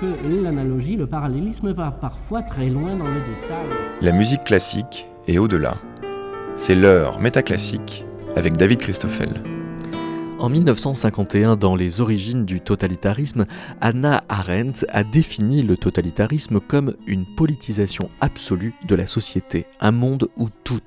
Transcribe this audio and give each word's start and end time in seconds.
que 0.00 0.42
l'analogie, 0.42 0.96
le 0.96 1.06
parallélisme 1.06 1.72
va 1.72 1.90
parfois 1.90 2.42
très 2.42 2.68
loin 2.68 2.96
dans 2.96 3.08
le 3.08 3.20
détail. 3.20 3.66
La 4.00 4.12
musique 4.12 4.44
classique 4.44 5.06
est 5.26 5.38
au-delà. 5.38 5.74
C'est 6.56 6.74
l'heure 6.74 7.20
métaclassique 7.20 8.04
avec 8.36 8.56
David 8.56 8.78
Christoffel. 8.78 9.30
En 10.38 10.48
1951, 10.48 11.56
dans 11.56 11.76
Les 11.76 12.00
origines 12.00 12.44
du 12.44 12.60
totalitarisme, 12.60 13.46
Anna 13.80 14.24
Arendt 14.28 14.84
a 14.88 15.04
défini 15.04 15.62
le 15.62 15.76
totalitarisme 15.76 16.60
comme 16.60 16.96
une 17.06 17.24
politisation 17.24 18.10
absolue 18.20 18.74
de 18.86 18.94
la 18.94 19.06
société, 19.06 19.64
un 19.80 19.92
monde 19.92 20.28
où 20.36 20.48
tout 20.64 20.80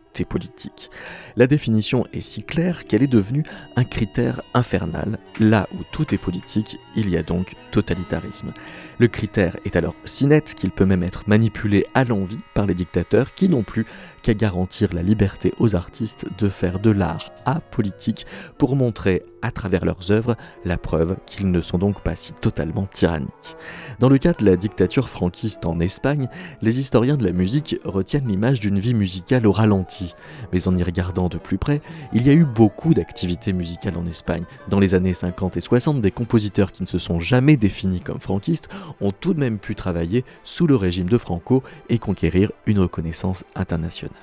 La 1.36 1.48
définition 1.48 2.06
est 2.14 2.22
si 2.22 2.44
claire 2.44 2.86
qu'elle 2.86 3.04
est 3.04 3.08
devenue 3.08 3.44
un 3.76 3.84
critère 3.84 4.42
infernal. 4.54 5.20
Là 5.40 5.68
où 5.74 5.84
tout 5.92 6.14
est 6.14 6.18
politique, 6.18 6.78
il 6.96 7.10
y 7.10 7.18
a 7.18 7.24
donc 7.24 7.56
totalitarisme. 7.72 8.54
Le 9.00 9.08
critère 9.08 9.58
est 9.66 9.76
alors 9.76 9.96
si 10.06 10.26
net 10.26 10.56
qu'il 10.56 10.72
peut 10.72 10.86
même 10.86 11.04
être 11.04 11.28
manipulé 11.28 11.86
à 11.94 12.04
l'envie 12.04 12.38
par 12.54 12.66
les 12.66 12.74
dictateurs 12.74 13.34
qui 13.36 13.50
n'ont 13.50 13.64
plus 13.64 13.86
qu'à 14.24 14.34
garantir 14.34 14.94
la 14.94 15.04
liberté 15.04 15.54
aux 15.60 15.76
artistes 15.76 16.28
de 16.38 16.50
faire 16.50 16.80
de 16.80 16.90
l'art 16.90 17.32
apolitique 17.46 18.26
pour 18.58 18.76
montrer 18.76 19.24
à 19.42 19.52
travers 19.52 19.86
leurs 19.86 20.12
œuvres 20.12 20.36
la 20.66 20.78
preuve 20.78 21.18
qu'ils 21.26 21.52
ne 21.52 21.62
sont 21.62 21.78
donc 21.78 22.02
pas 22.02 22.16
si 22.16 22.34
totalement 22.34 22.88
tyranniques. 22.88 23.56
Dans 24.00 24.10
le 24.10 24.18
cas 24.18 24.34
de 24.34 24.46
la 24.46 24.56
dictature 24.56 25.10
franquiste 25.10 25.66
en 25.66 25.80
Espagne, 25.80 26.28
les 26.62 26.80
historiens 26.80 27.18
de 27.18 27.26
la 27.26 27.32
musique 27.32 27.78
retiennent 27.84 28.28
l'image 28.28 28.60
d'une 28.60 28.80
vie 28.80 28.94
musicale 28.94 29.48
au 29.48 29.52
ralenti. 29.52 30.07
Mais 30.54 30.68
en 30.68 30.76
y 30.78 30.84
regardant 30.84 31.30
de 31.30 31.38
plus 31.38 31.58
près, 31.58 31.82
il 32.14 32.26
y 32.26 32.30
a 32.30 32.34
eu 32.34 32.46
beaucoup 32.46 32.94
d'activités 32.94 33.54
musicales 33.54 33.98
en 33.98 34.06
Espagne. 34.06 34.44
Dans 34.70 34.80
les 34.80 34.96
années 34.96 35.14
50 35.14 35.58
et 35.58 35.62
60, 35.62 36.02
des 36.02 36.12
compositeurs 36.12 36.72
qui 36.72 36.84
ne 36.84 36.88
se 36.88 37.00
sont 37.00 37.20
jamais 37.20 37.58
définis 37.58 38.02
comme 38.02 38.20
franquistes 38.20 38.70
ont 39.02 39.12
tout 39.12 39.34
de 39.34 39.40
même 39.40 39.60
pu 39.60 39.76
travailler 39.76 40.26
sous 40.44 40.68
le 40.68 40.76
régime 40.76 41.10
de 41.10 41.18
Franco 41.18 41.64
et 41.90 42.00
conquérir 42.00 42.52
une 42.66 42.80
reconnaissance 42.80 43.44
internationale. 43.56 44.16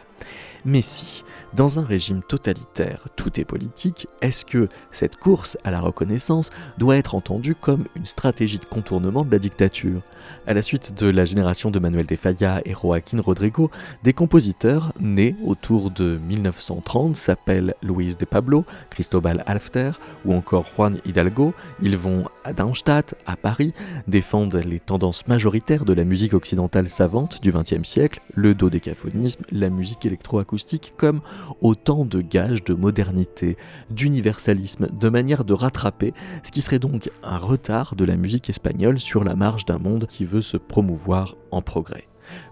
Mais 0.66 0.80
si, 0.80 1.24
dans 1.52 1.78
un 1.78 1.84
régime 1.84 2.22
totalitaire, 2.22 3.08
tout 3.16 3.38
est 3.38 3.44
politique, 3.44 4.08
est-ce 4.22 4.46
que 4.46 4.70
cette 4.92 5.16
course 5.16 5.58
à 5.62 5.70
la 5.70 5.80
reconnaissance 5.80 6.48
doit 6.78 6.96
être 6.96 7.14
entendue 7.14 7.54
comme 7.54 7.84
une 7.96 8.06
stratégie 8.06 8.58
de 8.58 8.64
contournement 8.64 9.26
de 9.26 9.30
la 9.30 9.38
dictature? 9.38 10.00
À 10.46 10.54
la 10.54 10.62
suite 10.62 10.98
de 10.98 11.06
la 11.06 11.26
génération 11.26 11.70
de 11.70 11.78
Manuel 11.78 12.06
de 12.06 12.16
Falla 12.16 12.62
et 12.64 12.72
Joaquín 12.72 13.20
Rodrigo, 13.20 13.70
des 14.02 14.14
compositeurs 14.14 14.94
nés 14.98 15.36
autour 15.44 15.90
de 15.90 16.18
1930 16.26 17.14
s'appellent 17.14 17.74
Luis 17.82 18.16
de 18.16 18.24
Pablo, 18.24 18.64
Cristobal 18.88 19.44
Alfter 19.46 19.92
ou 20.24 20.32
encore 20.32 20.64
Juan 20.74 20.96
Hidalgo. 21.04 21.52
Ils 21.82 21.98
vont 21.98 22.24
à 22.42 22.54
Darmstadt, 22.54 23.14
à 23.26 23.36
Paris, 23.36 23.74
défendent 24.08 24.56
les 24.64 24.80
tendances 24.80 25.26
majoritaires 25.28 25.84
de 25.84 25.92
la 25.92 26.04
musique 26.04 26.32
occidentale 26.32 26.88
savante 26.88 27.42
du 27.42 27.52
XXe 27.52 27.86
siècle, 27.86 28.22
le 28.34 28.54
dodécaphonisme, 28.54 29.44
la 29.52 29.68
musique 29.68 30.06
électroacoustique 30.06 30.53
comme 30.96 31.20
autant 31.60 32.04
de 32.04 32.20
gages 32.20 32.64
de 32.64 32.74
modernité, 32.74 33.56
d'universalisme, 33.90 34.88
de 34.88 35.08
manière 35.08 35.44
de 35.44 35.54
rattraper 35.54 36.14
ce 36.42 36.52
qui 36.52 36.60
serait 36.60 36.78
donc 36.78 37.10
un 37.22 37.38
retard 37.38 37.96
de 37.96 38.04
la 38.04 38.16
musique 38.16 38.50
espagnole 38.50 39.00
sur 39.00 39.24
la 39.24 39.34
marge 39.34 39.64
d'un 39.64 39.78
monde 39.78 40.06
qui 40.06 40.24
veut 40.24 40.42
se 40.42 40.56
promouvoir 40.56 41.36
en 41.50 41.62
progrès. 41.62 42.04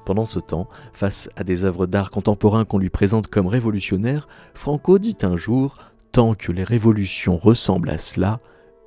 Pendant 0.04 0.24
ce 0.24 0.38
temps, 0.38 0.68
face 0.92 1.30
à 1.36 1.44
des 1.44 1.64
œuvres 1.64 1.86
d'art 1.86 2.10
contemporain 2.10 2.64
qu'on 2.64 2.78
lui 2.78 2.90
présente 2.90 3.28
comme 3.28 3.46
révolutionnaires, 3.46 4.28
Franco 4.54 4.98
dit 4.98 5.16
un 5.22 5.36
jour 5.36 5.76
Tant 6.12 6.34
que 6.34 6.52
les 6.52 6.64
révolutions 6.64 7.38
ressemblent 7.38 7.88
à 7.88 7.96
cela, 7.96 8.40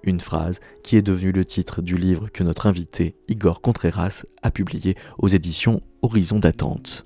une 0.04 0.20
phrase 0.20 0.60
qui 0.84 0.96
est 0.96 1.02
devenue 1.02 1.32
le 1.32 1.44
titre 1.44 1.82
du 1.82 1.98
livre 1.98 2.30
que 2.32 2.44
notre 2.44 2.68
invité 2.68 3.16
Igor 3.28 3.62
Contreras 3.62 4.26
a 4.44 4.52
publié 4.52 4.96
aux 5.18 5.28
éditions 5.28 5.82
Horizon 6.04 6.38
d'attente. 6.38 7.04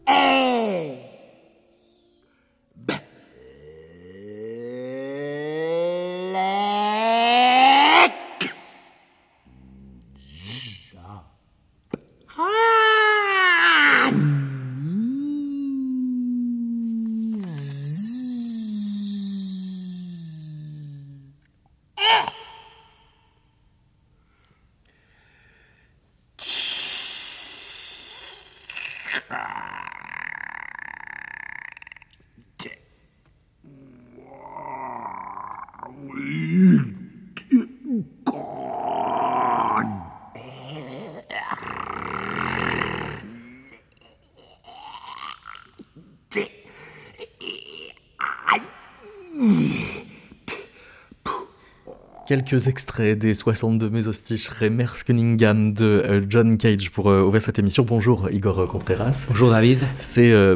Quelques 52.29 52.67
extraits 52.67 53.17
des 53.17 53.33
62 53.33 53.89
Mésostiches 53.89 54.49
Remers 54.49 55.03
Cunningham 55.03 55.73
de 55.73 55.83
euh, 55.83 56.21
John 56.29 56.59
Cage 56.59 56.91
pour 56.91 57.09
euh, 57.09 57.23
ouvrir 57.23 57.41
cette 57.41 57.57
émission. 57.57 57.83
Bonjour 57.83 58.29
Igor 58.29 58.67
Contreras. 58.67 59.25
Bonjour 59.29 59.49
David. 59.49 59.79
Ces 59.97 60.31
euh, 60.31 60.55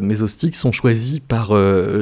sont 0.51 0.71
choisis 0.71 1.19
par 1.19 1.51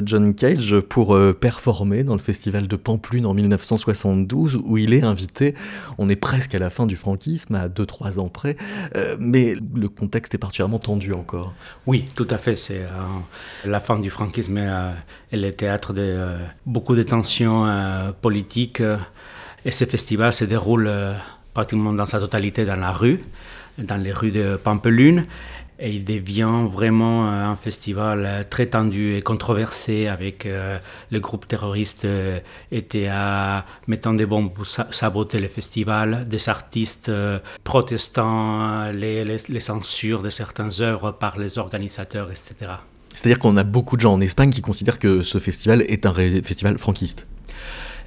John 0.06 0.36
Cage 0.36 0.78
pour 0.82 1.18
performer 1.40 2.04
dans 2.04 2.16
le 2.16 2.20
festival 2.20 2.68
de 2.68 2.76
Pamplune 2.76 3.26
en 3.26 3.34
1972 3.34 4.60
où 4.62 4.78
il 4.78 4.94
est 4.94 5.04
invité. 5.04 5.56
On 5.98 6.10
est 6.10 6.18
presque 6.18 6.54
à 6.54 6.60
la 6.60 6.70
fin 6.70 6.86
du 6.86 6.98
franquisme, 6.98 7.56
à 7.56 7.70
2-3 7.70 8.20
ans 8.20 8.28
près, 8.28 8.58
mais 9.20 9.56
le 9.74 9.88
contexte 9.88 10.36
est 10.36 10.38
particulièrement 10.38 10.80
tendu 10.80 11.14
encore. 11.14 11.54
Oui, 11.88 12.06
tout 12.14 12.28
à 12.30 12.38
fait. 12.38 12.58
C'est 12.58 12.82
la 13.66 13.80
fin 13.80 13.98
du 14.00 14.10
franquisme 14.10 14.58
et 15.32 15.38
le 15.38 15.52
théâtre 15.52 15.94
de 15.94 16.36
beaucoup 16.66 16.96
de 16.96 17.04
tensions 17.04 17.66
politiques. 18.22 18.82
Et 19.64 19.72
ce 19.72 19.86
festival 19.86 20.34
se 20.34 20.46
déroule 20.46 20.88
euh, 20.88 21.14
pratiquement 21.54 21.94
dans 21.94 22.08
sa 22.08 22.20
totalité 22.20 22.66
dans 22.66 22.78
la 22.78 22.92
rue, 22.92 23.22
dans 23.78 24.02
les 24.02 24.12
rues 24.12 24.32
de 24.32 24.56
Pampelune. 24.56 25.26
Et 25.84 25.92
il 25.92 26.04
devient 26.04 26.68
vraiment 26.68 27.28
euh, 27.28 27.46
un 27.46 27.56
festival 27.56 28.26
euh, 28.26 28.44
très 28.48 28.68
tendu 28.68 29.16
et 29.16 29.22
controversé 29.22 30.08
avec 30.08 30.48
le 31.12 31.20
groupe 31.20 31.48
terroriste 31.48 32.08
ETA 32.72 33.66
mettant 33.88 34.14
des 34.14 34.26
bombes 34.26 34.52
pour 34.52 34.66
saboter 34.66 35.40
le 35.40 35.48
festival, 35.48 36.28
des 36.28 36.50
artistes 36.50 37.12
protestant 37.64 38.92
les 38.92 39.60
censures 39.60 40.24
de 40.24 40.32
certaines 40.32 40.82
œuvres 40.82 41.12
par 41.12 41.38
les 41.38 41.60
organisateurs, 41.60 42.32
etc. 42.32 42.72
C'est-à-dire 43.14 43.40
qu'on 43.40 43.58
a 43.58 43.64
beaucoup 43.64 43.96
de 43.96 44.02
gens 44.02 44.14
en 44.14 44.22
Espagne 44.22 44.50
qui 44.50 44.62
considèrent 44.62 45.00
que 45.00 45.22
ce 45.22 45.38
festival 45.38 45.82
est 45.84 46.06
un 46.06 46.14
festival 46.14 46.78
franquiste. 46.78 47.28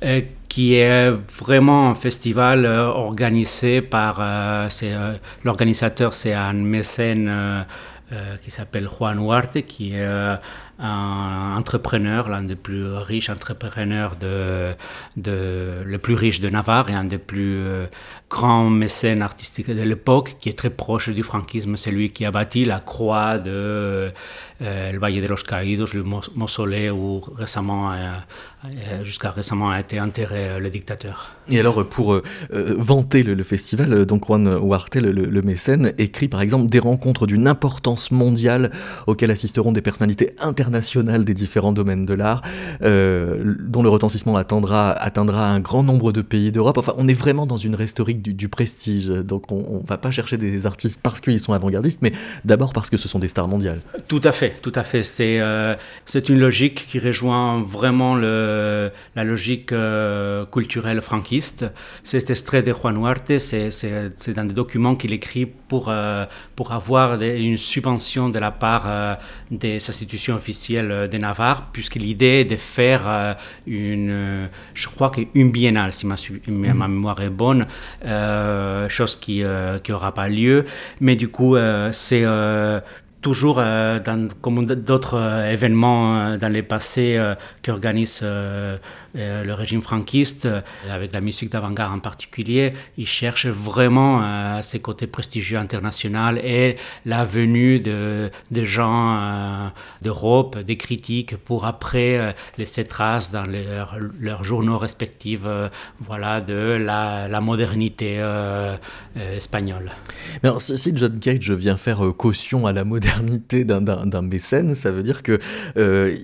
Euh, 0.02 0.22
qui 0.48 0.74
est 0.74 1.10
vraiment 1.10 1.90
un 1.90 1.94
festival 1.96 2.64
euh, 2.64 2.86
organisé 2.86 3.82
par 3.82 4.18
euh, 4.20 4.68
l'organisateur, 5.42 6.12
c'est 6.12 6.32
un 6.32 6.52
mécène 6.52 7.64
qui 8.42 8.52
s'appelle 8.52 8.88
Juan 8.88 9.18
Huarte, 9.18 9.62
qui 9.62 9.94
est 9.96 10.38
un 10.78 11.56
entrepreneur, 11.56 12.28
l'un 12.28 12.42
des 12.42 12.56
plus 12.56 12.86
riches 12.86 13.30
entrepreneurs 13.30 14.16
de, 14.16 14.74
le 15.16 15.96
plus 15.98 16.14
riche 16.14 16.40
de 16.40 16.48
Navarre 16.48 16.90
et 16.90 16.94
un 16.94 17.04
des 17.04 17.18
plus 17.18 17.62
grands 18.28 18.68
mécènes 18.68 19.22
artistiques 19.22 19.70
de 19.70 19.82
l'époque, 19.82 20.36
qui 20.40 20.48
est 20.48 20.58
très 20.58 20.70
proche 20.70 21.08
du 21.10 21.22
franquisme. 21.22 21.76
C'est 21.76 21.92
lui 21.92 22.08
qui 22.08 22.24
a 22.24 22.30
bâti 22.30 22.64
la 22.64 22.80
croix 22.80 23.38
de 23.38 24.12
euh, 24.62 24.92
le 24.92 24.98
Valle 24.98 25.20
de 25.20 25.26
los 25.26 25.42
Caídos, 25.46 25.94
le 25.94 26.04
mausolée 26.34 26.90
où 26.90 27.20
récemment, 27.36 27.92
euh, 27.92 28.12
euh, 28.64 29.04
jusqu'à 29.04 29.30
récemment 29.30 29.70
a 29.70 29.80
été 29.80 30.00
enterré 30.00 30.60
le 30.60 30.70
dictateur. 30.70 31.34
Et 31.48 31.60
alors, 31.60 31.86
pour 31.88 32.20
vanter 32.50 33.22
le, 33.22 33.42
festival, 33.44 34.06
donc 34.06 34.26
Juan 34.26 34.48
Huarte, 34.62 34.96
le, 34.96 35.42
mécène, 35.42 35.92
écrit 35.98 36.28
par 36.28 36.40
exemple 36.40 36.68
des 36.70 36.78
rencontres 36.78 37.26
d'une 37.26 37.46
importance 37.46 38.10
mondiale 38.10 38.70
auxquelles 39.06 39.30
assisteront 39.30 39.72
des 39.72 39.82
personnalités 39.82 40.30
internationales 40.40 40.63
international 40.64 41.24
des 41.24 41.34
différents 41.34 41.72
domaines 41.72 42.06
de 42.06 42.14
l'art, 42.14 42.42
euh, 42.82 43.54
dont 43.60 43.82
le 43.82 43.88
retentissement 43.88 44.36
atteindra, 44.36 44.92
atteindra 44.92 45.50
un 45.50 45.60
grand 45.60 45.82
nombre 45.82 46.12
de 46.12 46.22
pays 46.22 46.52
d'Europe. 46.52 46.78
Enfin, 46.78 46.94
on 46.96 47.06
est 47.06 47.14
vraiment 47.14 47.46
dans 47.46 47.56
une 47.56 47.74
rhétorique 47.74 48.22
du, 48.22 48.48
prestige. 48.48 49.08
Donc, 49.08 49.50
on 49.50 49.80
ne 49.82 49.86
va 49.86 49.98
pas 49.98 50.10
chercher 50.10 50.36
des 50.36 50.66
artistes 50.66 51.00
parce 51.02 51.20
qu'ils 51.20 51.40
sont 51.40 51.52
avant-gardistes, 51.52 52.00
mais 52.02 52.12
d'abord 52.44 52.72
parce 52.72 52.90
que 52.90 52.96
ce 52.96 53.08
sont 53.08 53.18
des 53.18 53.28
stars 53.28 53.48
mondiales. 53.48 53.80
Tout 54.08 54.20
à 54.24 54.32
fait, 54.32 54.54
tout 54.62 54.72
à 54.74 54.82
fait. 54.82 55.02
C'est 55.02 55.40
euh, 55.40 55.74
une 56.28 56.38
logique 56.38 56.86
qui 56.88 56.98
rejoint 56.98 57.62
vraiment 57.62 58.14
le, 58.14 58.90
la 59.16 59.24
logique 59.24 59.72
euh, 59.72 60.46
culturelle 60.46 61.00
franquiste. 61.00 61.64
Cet 62.04 62.30
extrait 62.30 62.62
de 62.62 62.72
Juan 62.72 62.96
Huarte, 62.96 63.38
c'est 63.38 64.34
dans 64.34 64.44
des 64.44 64.54
documents 64.54 64.94
qu'il 64.94 65.12
écrit 65.12 65.46
pour, 65.46 65.92
pour 66.56 66.72
avoir 66.72 67.20
une 67.20 67.56
subvention 67.56 68.28
de 68.28 68.38
la 68.38 68.50
part 68.50 69.18
des 69.50 69.76
institutions 69.76 70.34
officielles 70.36 70.53
de 70.54 71.18
Navarre, 71.18 71.70
puisque 71.72 71.96
l'idée 71.96 72.40
est 72.40 72.44
de 72.44 72.56
faire 72.56 73.36
une, 73.66 74.48
je 74.74 74.88
crois 74.88 75.10
qu'une 75.10 75.50
biennale, 75.50 75.92
si 75.92 76.06
ma, 76.06 76.16
ma, 76.46 76.88
mémoire 76.88 77.20
est 77.20 77.30
bonne, 77.30 77.66
chose 78.88 79.16
qui 79.16 79.42
n'aura 79.88 80.12
pas 80.14 80.28
lieu. 80.28 80.64
Mais 81.00 81.16
du 81.16 81.28
coup, 81.28 81.56
c'est 81.92 82.24
toujours 83.22 83.56
dans, 83.56 84.28
comme 84.42 84.66
d'autres 84.66 85.18
événements 85.50 86.36
dans 86.36 86.52
les 86.52 86.62
passés 86.62 87.18
qu'organise 87.62 88.20
euh, 88.22 88.76
le 89.14 89.52
régime 89.52 89.80
franquiste, 89.80 90.46
euh, 90.46 90.60
avec 90.90 91.12
la 91.12 91.20
musique 91.20 91.50
d'avant-garde 91.50 91.94
en 91.94 91.98
particulier, 92.00 92.72
il 92.96 93.06
cherche 93.06 93.46
vraiment 93.46 94.22
euh, 94.22 94.62
ses 94.62 94.80
côtés 94.80 95.06
prestigieux 95.06 95.58
internationaux 95.58 96.36
et 96.42 96.76
la 97.06 97.24
venue 97.24 97.80
de, 97.80 98.30
gens 98.50 99.70
d'Europe, 100.02 100.58
des 100.58 100.76
critiques, 100.76 101.36
pour 101.36 101.64
après 101.64 102.34
laisser 102.58 102.84
trace 102.84 103.30
dans 103.30 103.44
leurs 103.46 104.44
journaux 104.44 104.78
respectifs 104.78 105.40
voilà, 106.00 106.40
de 106.40 106.76
la, 106.80 107.40
modernité 107.40 108.22
espagnole. 109.16 109.90
Mais 110.42 110.50
si 110.58 110.92
John 110.94 111.18
Cage 111.18 111.50
vient 111.50 111.76
faire 111.76 112.00
caution 112.16 112.66
à 112.66 112.72
la 112.72 112.84
modernité 112.84 113.64
d'un 113.64 114.22
mécène, 114.22 114.74
ça 114.74 114.90
veut 114.90 115.02
dire 115.02 115.22
que 115.22 115.38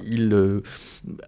il 0.06 0.62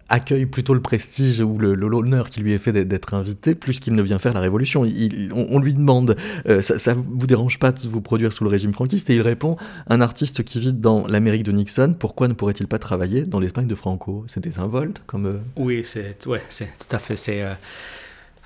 accueille 0.09 0.45
plutôt 0.45 0.73
le 0.73 0.81
prestige 0.81 1.41
l'honneur 1.59 2.29
qui 2.29 2.41
lui 2.41 2.53
est 2.53 2.57
fait 2.57 2.71
d'être 2.71 3.13
invité, 3.13 3.55
plus 3.55 3.79
qu'il 3.79 3.93
ne 3.93 4.01
vient 4.01 4.19
faire 4.19 4.33
la 4.33 4.39
révolution. 4.39 4.83
on, 4.83 5.59
lui 5.59 5.73
demande, 5.73 6.15
euh, 6.47 6.61
ça, 6.61 6.95
ne 6.95 7.01
vous 7.01 7.27
dérange 7.27 7.59
pas 7.59 7.71
de 7.71 7.79
vous 7.87 8.01
produire 8.01 8.33
sous 8.33 8.43
le 8.43 8.49
régime 8.49 8.73
franquiste? 8.73 9.09
Et 9.09 9.15
il 9.15 9.21
répond, 9.21 9.57
un 9.87 10.01
artiste 10.01 10.43
qui 10.43 10.59
vit 10.59 10.73
dans 10.73 11.07
l'Amérique 11.07 11.43
de 11.43 11.51
Nixon, 11.51 11.95
pourquoi 11.97 12.27
ne 12.27 12.33
pourrait-il 12.33 12.67
pas 12.67 12.79
travailler 12.79 13.23
dans 13.23 13.39
l'Espagne 13.39 13.67
de 13.67 13.75
Franco? 13.75 14.25
C'est 14.27 14.41
désinvolte 14.41 15.01
comme... 15.05 15.25
Euh, 15.25 15.39
oui, 15.57 15.83
c'est 15.83 16.25
ouais, 16.27 16.41
tout 16.49 16.95
à 16.95 16.99
fait... 16.99 17.15
euh, 17.29 17.53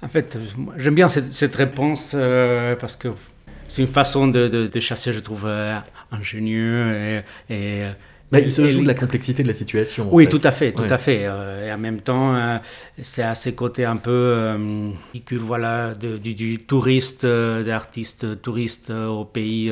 En 0.01 0.07
fait, 0.07 0.37
j'aime 0.77 0.95
bien 0.95 1.09
cette, 1.09 1.55
réponse 1.55 2.15
parce 2.79 2.95
que 2.95 3.09
c'est 3.67 3.81
une 3.81 3.87
façon 3.87 4.27
de, 4.27 4.79
chasser, 4.79 5.13
je 5.13 5.19
trouve, 5.19 5.47
ingénieux 6.11 7.21
et 7.49 7.85
bah, 8.31 8.39
il 8.39 8.51
se 8.51 8.67
joue 8.67 8.81
de 8.81 8.87
la 8.87 8.93
complexité 8.93 9.41
de 9.41 9.47
la 9.47 9.53
situation. 9.53 10.09
Oui, 10.11 10.27
tout 10.27 10.39
à 10.43 10.51
fait, 10.51 10.73
tout 10.73 10.83
à 10.89 10.97
fait. 10.97 11.21
Euh, 11.23 11.67
et 11.67 11.71
en 11.71 11.77
même 11.77 12.01
temps, 12.01 12.35
euh, 12.35 12.57
c'est 13.01 13.23
à 13.23 13.35
ces 13.35 13.53
côtés 13.53 13.85
un 13.85 13.95
peu 13.95 14.11
euh, 14.11 14.89
voilà, 15.31 15.93
du, 15.93 16.57
touriste, 16.57 17.25
d'artiste 17.25 18.41
touriste 18.41 18.89
au 18.89 19.23
pays 19.23 19.71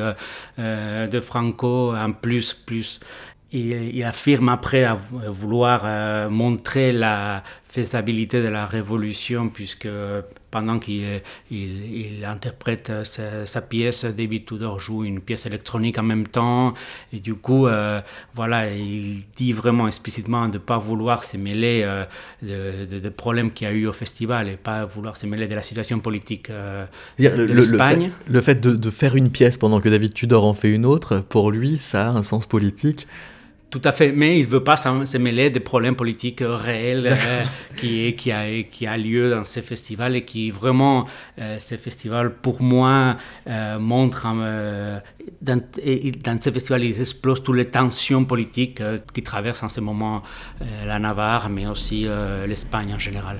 de 0.57 1.19
Franco, 1.19 1.93
en 1.95 2.13
plus, 2.13 2.53
plus. 2.53 3.01
il 3.51 4.03
affirme 4.03 4.49
après 4.49 4.87
vouloir 5.27 6.29
montrer 6.29 6.93
la 6.93 7.43
faisabilité 7.75 8.41
de 8.41 8.47
la 8.47 8.65
révolution, 8.65 9.49
puisque 9.49 9.89
pendant 10.49 10.79
qu'il 10.79 11.21
il, 11.51 12.23
interprète 12.23 12.89
sa, 13.03 13.61
pièce, 13.61 14.05
David 14.05 14.45
Tudor 14.45 14.79
joue 14.79 15.03
une 15.03 15.19
pièce 15.19 15.45
électronique 15.45 15.97
en 15.97 16.03
même 16.03 16.27
temps. 16.27 16.73
Et 17.11 17.19
du 17.19 17.35
coup, 17.35 17.67
euh, 17.67 17.99
voilà, 18.33 18.73
il 18.73 19.23
dit 19.35 19.51
vraiment 19.51 19.87
explicitement 19.87 20.47
de 20.47 20.53
ne 20.53 20.57
pas 20.59 20.77
vouloir 20.77 21.23
se 21.23 21.35
mêler 21.35 21.83
euh, 21.83 22.05
des 22.41 23.01
de, 23.01 23.09
problèmes 23.09 23.51
qu'il 23.51 23.67
y 23.67 23.69
a 23.69 23.73
eu 23.73 23.87
au 23.87 23.93
festival 23.93 24.47
et 24.47 24.55
pas 24.55 24.85
vouloir 24.85 25.17
se 25.17 25.25
mêler 25.25 25.47
de 25.47 25.55
la 25.55 25.63
situation 25.63 25.99
politique 25.99 26.49
euh, 26.49 26.85
de 27.19 27.53
l'Espagne. 27.53 28.11
Le, 28.29 28.39
fait, 28.39 28.61
de, 28.61 28.71
de 28.71 28.89
faire 28.89 29.15
une 29.15 29.29
pièce 29.29 29.57
pendant 29.57 29.81
que 29.81 29.89
David 29.89 30.13
Tudor 30.13 30.45
en 30.45 30.53
fait 30.53 30.71
une 30.71 30.85
autre, 30.85 31.19
pour 31.19 31.51
lui, 31.51 31.77
ça 31.77 32.07
a 32.07 32.11
un 32.11 32.23
sens 32.23 32.45
politique 32.45 33.07
tout 33.69 33.81
à 33.83 33.91
fait, 33.91 34.11
mais 34.11 34.39
il 34.39 34.43
ne 34.45 34.49
veut 34.49 34.63
pas 34.63 34.77
se 34.77 35.17
mêler 35.17 35.49
des 35.49 35.59
problèmes 35.59 35.95
politiques 35.95 36.41
réels 36.41 37.07
euh, 37.07 37.43
qui, 37.77 38.15
qui, 38.15 38.31
a, 38.31 38.63
qui 38.63 38.87
a 38.87 38.97
lieu 38.97 39.29
dans 39.29 39.43
ces 39.43 39.61
festivals 39.61 40.15
et 40.15 40.23
qui 40.23 40.51
vraiment, 40.51 41.05
euh, 41.39 41.57
ces 41.59 41.77
festivals, 41.77 42.35
pour 42.35 42.61
moi, 42.61 43.17
euh, 43.47 43.79
montrent, 43.79 44.27
dans, 45.41 45.61
dans 46.23 46.41
ces 46.41 46.51
festivals, 46.51 46.83
ils 46.83 47.01
explosent 47.01 47.43
toutes 47.43 47.57
les 47.57 47.69
tensions 47.69 48.23
politiques 48.23 48.81
qui 49.13 49.23
traversent 49.23 49.63
en 49.63 49.69
ce 49.69 49.81
moment 49.81 50.23
la 50.85 50.99
Navarre, 50.99 51.49
mais 51.49 51.67
aussi 51.67 52.07
l'Espagne 52.47 52.93
en 52.93 52.99
général. 52.99 53.39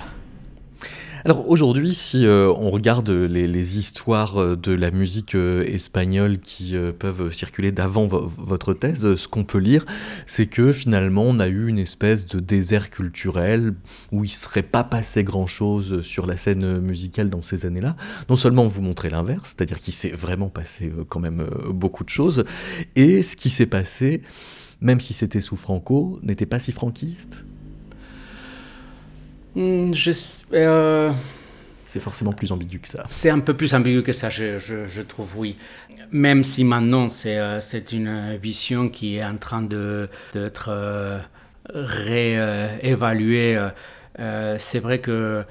Alors 1.26 1.50
aujourd'hui, 1.50 1.92
si 1.92 2.24
euh, 2.24 2.52
on 2.56 2.70
regarde 2.70 3.10
les, 3.10 3.78
histoires 3.80 4.40
euh, 4.40 4.54
de 4.54 4.70
la 4.70 4.92
musique 4.92 5.34
euh, 5.34 5.64
espagnole 5.64 6.38
qui 6.38 6.76
peuvent 7.00 7.32
circuler 7.32 7.72
d'avant 7.72 8.06
votre 8.06 8.74
thèse, 8.74 9.16
ce 9.16 9.26
qu'on 9.26 9.42
peut 9.42 9.58
lire, 9.58 9.84
c'est 10.26 10.46
que 10.46 10.70
finalement 10.70 11.24
on 11.24 11.40
a 11.40 11.48
eu 11.48 11.66
une 11.66 11.80
espèce 11.80 12.26
de 12.26 12.38
désert 12.38 12.90
culturel 12.90 13.74
où 14.12 14.22
il 14.22 14.28
ne 14.28 14.32
serait 14.34 14.62
pas 14.62 14.84
passé 14.84 15.24
grand-chose 15.24 16.02
sur 16.02 16.26
la 16.26 16.36
scène 16.36 16.78
musicale 16.78 17.28
dans 17.28 17.42
ces 17.42 17.66
années-là. 17.66 17.96
Non 18.28 18.36
seulement 18.36 18.68
vous 18.68 18.80
montrez 18.80 19.10
l'inverse, 19.10 19.56
c'est-à-dire 19.56 19.80
qu'il 19.80 19.94
s'est 19.94 20.10
vraiment 20.10 20.48
passé 20.48 20.92
quand 21.08 21.18
même 21.18 21.44
beaucoup 21.70 22.04
de 22.04 22.08
choses, 22.08 22.44
et 22.94 23.24
ce 23.24 23.34
qui 23.34 23.50
s'est 23.50 23.66
passé, 23.66 24.22
même 24.80 25.00
si 25.00 25.12
c'était 25.12 25.40
sous 25.40 25.56
Franco, 25.56 26.20
n'était 26.22 26.46
pas 26.46 26.60
si 26.60 26.70
franquiste? 26.70 27.44
Hmm, 29.56 29.94
euh, 30.52 31.10
c'est 31.86 32.00
forcément 32.00 32.34
plus 32.34 32.52
ambigu 32.52 32.78
que 32.78 32.88
ça. 32.88 33.06
C'est 33.08 33.30
un 33.30 33.40
peu 33.40 33.54
plus 33.54 33.72
ambigu 33.72 34.02
que 34.02 34.12
ça, 34.12 34.28
je, 34.28 35.00
trouve, 35.00 35.30
oui. 35.34 35.56
Même 36.12 36.44
si 36.44 36.62
maintenant 36.62 37.08
c'est 37.08 37.38
euh, 37.38 37.58
une 37.90 38.36
vision 38.36 38.90
qui 38.90 39.16
est 39.16 39.24
en 39.24 39.38
train 39.38 39.62
d'être 39.62 40.68
euh, 40.68 41.18
réévaluée, 41.72 43.58
c'est 44.58 44.78
vrai 44.78 45.00
qu'il 45.00 45.46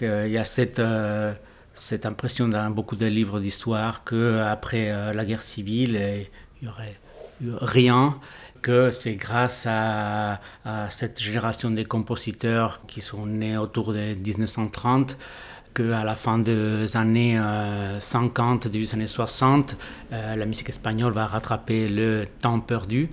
y 0.00 0.38
a 0.38 0.44
cette, 0.44 0.80
cette 1.74 2.06
impression 2.06 2.46
dans 2.46 2.70
beaucoup 2.70 2.94
de 2.94 3.06
livres 3.06 3.40
d'histoire 3.40 4.04
qu'après 4.04 5.12
la 5.12 5.24
guerre 5.24 5.42
civile, 5.42 6.00
il 6.62 6.64
n'y 6.64 6.68
aurait 6.68 6.94
rien 7.60 8.18
que 8.60 8.90
c'est 8.90 9.14
grâce 9.14 9.66
à, 9.68 10.40
cette 10.90 11.20
génération 11.20 11.70
de 11.70 11.82
compositeurs 11.82 12.82
qui 12.86 13.00
sont 13.00 13.26
nés 13.26 13.56
autour 13.56 13.92
de 13.92 14.14
1930 14.14 15.16
qu'à 15.74 16.04
la 16.04 16.14
fin 16.14 16.38
des 16.38 16.96
années 16.96 17.40
50, 17.98 18.66
euh, 18.66 18.68
des 18.68 18.94
années 18.94 19.06
60, 19.06 19.76
euh, 20.12 20.36
la 20.36 20.46
musique 20.46 20.68
espagnole 20.70 21.12
va 21.12 21.26
rattraper 21.26 21.88
le 21.88 22.24
temps 22.40 22.60
perdu. 22.60 23.08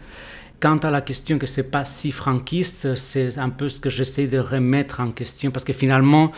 Quant 0.60 0.78
à 0.78 0.90
la 0.90 1.02
question 1.02 1.38
que 1.38 1.46
c'est 1.46 1.70
pas 1.70 1.86
si 1.86 2.12
franquiste, 2.12 2.96
c'est 2.96 3.38
un 3.38 3.50
peu 3.50 3.70
ce 3.70 3.80
que 3.80 3.90
j'essaie 3.90 4.28
de 4.28 4.40
remettre 4.40 5.02
en 5.02 5.12
question 5.12 5.52
parce 5.52 5.66
que 5.66 5.74
finalement, 5.74 6.32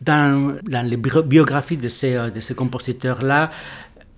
dans, 0.00 0.56
les 0.64 0.96
biographies 0.96 1.76
de 1.76 1.88
ces, 1.88 2.30
de 2.30 2.40
ces 2.40 2.54
compositeurs-là, 2.54 3.50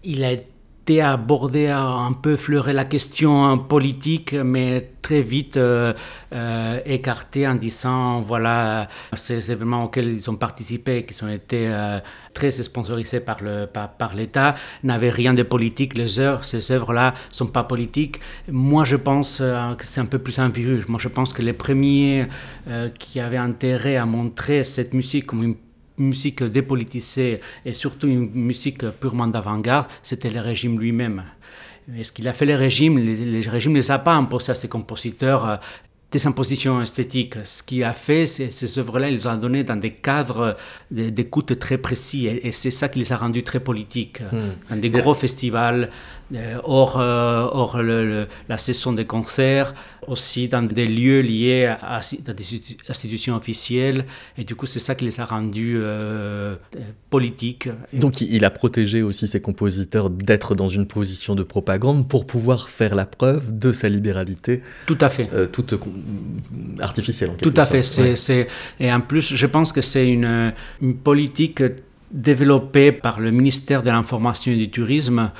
il 0.04 0.22
a 0.24 0.32
été 0.32 0.46
été 0.86 1.02
abordé, 1.02 1.66
un 1.66 2.12
peu 2.12 2.36
fleurer 2.36 2.72
la 2.72 2.84
question 2.84 3.58
politique, 3.58 4.34
mais 4.34 4.92
très 5.02 5.20
vite 5.20 5.56
euh, 5.56 5.92
euh, 6.32 6.78
écarté 6.86 7.44
en 7.48 7.56
disant 7.56 8.20
voilà, 8.20 8.86
ces 9.12 9.50
événements 9.50 9.86
auxquels 9.86 10.08
ils 10.08 10.30
ont 10.30 10.36
participé, 10.36 11.04
qui 11.04 11.24
ont 11.24 11.28
été 11.28 11.66
euh, 11.66 11.98
très 12.34 12.52
sponsorisés 12.52 13.18
par 13.18 13.42
l'État, 13.42 13.66
par, 13.66 13.94
par 13.94 14.12
n'avaient 14.84 15.10
rien 15.10 15.34
de 15.34 15.42
politique. 15.42 15.98
Les 15.98 16.20
œuvres, 16.20 16.44
ces 16.44 16.70
œuvres-là 16.70 17.14
sont 17.32 17.48
pas 17.48 17.64
politiques. 17.64 18.20
Moi, 18.48 18.84
je 18.84 18.94
pense 18.94 19.38
que 19.38 19.84
c'est 19.84 20.00
un 20.00 20.06
peu 20.06 20.20
plus 20.20 20.38
ambigu. 20.38 20.84
Moi, 20.86 21.00
je 21.02 21.08
pense 21.08 21.32
que 21.32 21.42
les 21.42 21.52
premiers 21.52 22.28
qui 23.00 23.18
avaient 23.18 23.36
intérêt 23.36 23.96
à 23.96 24.06
montrer 24.06 24.62
cette 24.62 24.94
musique 24.94 25.26
comme 25.26 25.42
une 25.42 25.56
musique 25.98 26.42
dépolitisée 26.42 27.40
et 27.64 27.74
surtout 27.74 28.08
une 28.08 28.30
musique 28.32 28.88
purement 29.00 29.26
d'avant-garde, 29.26 29.86
c'était 30.02 30.30
le 30.30 30.40
régime 30.40 30.78
lui-même. 30.78 31.24
Et 31.96 32.02
ce 32.02 32.12
qu'il 32.12 32.26
a 32.26 32.32
fait 32.32 32.46
le 32.46 32.56
régime, 32.56 32.98
le 32.98 33.48
régime 33.48 33.72
ne 33.72 33.78
les 33.78 33.90
a 33.90 33.98
pas 33.98 34.14
imposés 34.14 34.52
à 34.52 34.54
ses 34.56 34.68
compositeurs 34.68 35.60
des 36.10 36.26
impositions 36.26 36.80
esthétiques. 36.80 37.36
Ce 37.44 37.62
qu'il 37.62 37.82
a 37.84 37.92
fait, 37.92 38.26
ces 38.26 38.78
œuvres-là, 38.78 39.10
ils 39.10 39.26
ont 39.26 39.36
donné 39.36 39.64
dans 39.64 39.76
des 39.76 39.92
cadres 39.92 40.56
d'écoute 40.90 41.58
très 41.58 41.78
précis 41.78 42.26
et, 42.26 42.52
c'est 42.52 42.70
ça 42.70 42.88
qui 42.88 43.00
les 43.00 43.12
a 43.12 43.16
rendus 43.16 43.42
très 43.42 43.60
politiques. 43.60 44.20
Hmm. 44.20 44.50
Dans 44.70 44.80
des 44.80 44.90
gros 44.90 45.14
festivals, 45.14 45.90
euh, 46.34 46.58
hors, 46.64 46.96
euh, 47.76 48.24
la 48.48 48.58
session 48.58 48.92
des 48.92 49.04
concerts, 49.04 49.74
aussi 50.08 50.48
dans 50.48 50.62
des 50.62 50.86
lieux 50.86 51.20
liés 51.20 51.66
à, 51.66 52.00
des 52.00 52.76
institutions 52.88 53.36
officielles. 53.36 54.06
Et 54.36 54.42
du 54.42 54.56
coup, 54.56 54.66
c'est 54.66 54.80
ça 54.80 54.96
qui 54.96 55.04
les 55.04 55.20
a 55.20 55.24
rendus 55.24 55.76
euh, 55.78 56.56
politiques. 57.10 57.68
Donc, 57.92 58.20
il 58.20 58.44
a 58.44 58.50
protégé 58.50 59.02
aussi 59.02 59.28
ses 59.28 59.40
compositeurs 59.40 60.10
d'être 60.10 60.56
dans 60.56 60.68
une 60.68 60.86
position 60.86 61.36
de 61.36 61.44
propagande 61.44 62.08
pour 62.08 62.26
pouvoir 62.26 62.70
faire 62.70 62.96
la 62.96 63.06
preuve 63.06 63.56
de 63.56 63.70
sa 63.70 63.88
libéralité. 63.88 64.62
Tout 64.86 64.98
à 65.00 65.08
fait. 65.08 65.30
toute 65.52 65.74
artificielle, 66.80 67.30
en 67.30 67.34
Tout 67.34 67.54
à 67.56 67.66
fait. 67.66 67.84
C'est, 67.84 68.48
Et 68.80 68.92
en 68.92 69.00
plus, 69.00 69.34
je 69.34 69.46
pense 69.46 69.72
que 69.72 69.80
c'est 69.80 70.08
une, 70.08 70.52
une 70.82 70.96
politique 70.96 71.62
développée 72.10 72.92
par 72.92 73.20
le 73.20 73.30
ministère 73.30 73.82
de 73.82 73.90
l'Information 73.90 74.52
et 74.52 74.56
du 74.56 74.70
Tourisme 74.70 75.30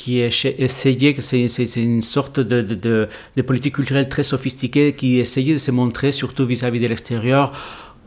qui 0.00 0.20
essayait, 0.20 1.14
c'est 1.20 1.82
une 1.82 2.02
sorte 2.02 2.40
de, 2.40 3.08
politique 3.46 3.74
culturelle 3.74 4.08
très 4.08 4.22
sophistiquée 4.22 4.94
qui 4.94 5.18
essayait 5.18 5.52
de 5.52 5.58
se 5.58 5.70
montrer, 5.70 6.10
surtout 6.10 6.46
vis-à-vis 6.46 6.80
de 6.80 6.86
l'extérieur, 6.86 7.52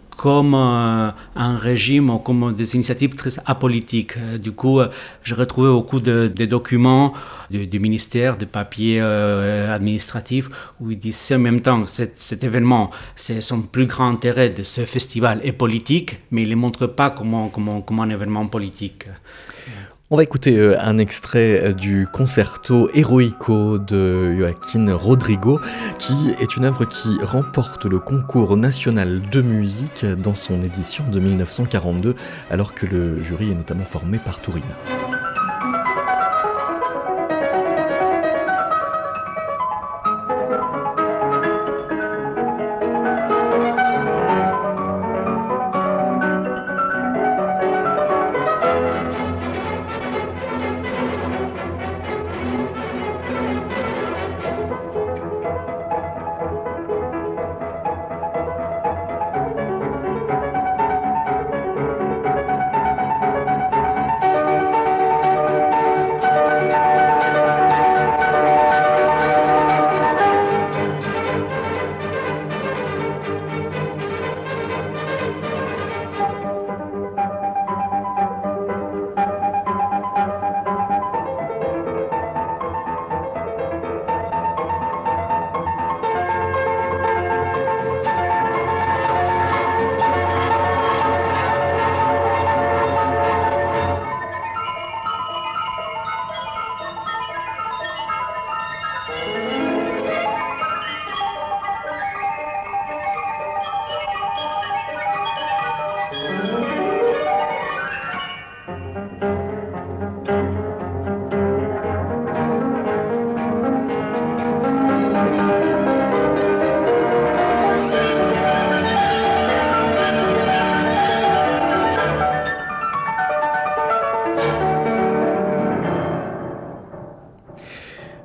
comme 0.09 0.55
euh, 0.55 1.12
un 1.35 1.57
régime 1.57 2.09
ou 2.09 2.17
comme 2.17 2.53
des 2.55 2.73
initiatives 2.73 3.13
très 3.13 3.33
apolitiques. 3.45 4.17
Euh, 4.17 4.39
du 4.39 4.53
coup, 4.53 4.79
euh, 4.79 4.88
j'ai 5.23 5.35
retrouvé 5.35 5.69
beaucoup 5.69 6.00
de, 6.00 6.27
documents 6.45 7.13
du, 7.51 7.79
ministère, 7.79 8.38
de 8.38 8.45
papiers 8.45 9.00
administratifs, 9.00 10.50
où 10.79 10.89
ils 10.89 10.97
disaient 10.97 11.35
en 11.35 11.45
même 11.50 11.62
temps 11.62 11.85
cet, 11.85 12.19
cet 12.19 12.43
événement, 12.43 12.89
c'est 13.15 13.39
son 13.41 13.62
plus 13.62 13.85
grand 13.85 14.09
intérêt 14.09 14.50
de 14.50 14.63
ce 14.63 14.81
festival 14.81 15.41
est 15.43 15.51
politique, 15.51 16.21
mais 16.31 16.41
il 16.41 16.50
ne 16.50 16.55
montre 16.55 16.88
pas 16.88 17.12
comment, 17.12 17.50
comment, 17.50 17.81
comme 17.81 18.00
un 18.00 18.09
événement 18.09 18.47
politique. 18.47 19.05
On 20.13 20.15
va 20.15 20.22
écouter 20.22 20.60
euh, 20.60 20.79
un 20.79 21.00
extrait 21.00 21.60
euh, 21.60 21.74
du 21.74 22.05
concerto 22.05 22.88
Heroico 22.93 23.79
de 23.79 24.36
Joaquin 24.38 24.93
Rodrigo, 24.93 25.60
qui 25.98 26.13
est 26.39 26.55
une 26.55 26.65
œuvre 26.65 26.86
qui 26.86 27.17
remporte 27.24 27.86
le 27.86 27.98
concours 27.98 28.55
national 28.55 29.24
de 29.32 29.41
musique 29.41 30.05
dans 30.05 30.36
son 30.36 30.62
édition 30.62 31.03
de 31.10 31.20
1942, 31.20 32.13
alors 32.51 32.75
que 32.75 32.86
le 32.86 33.24
jury 33.24 33.53
est 33.53 33.55
notamment 33.55 33.86
formé 33.86 34.20
par 34.20 34.39
Tourine. 34.39 34.62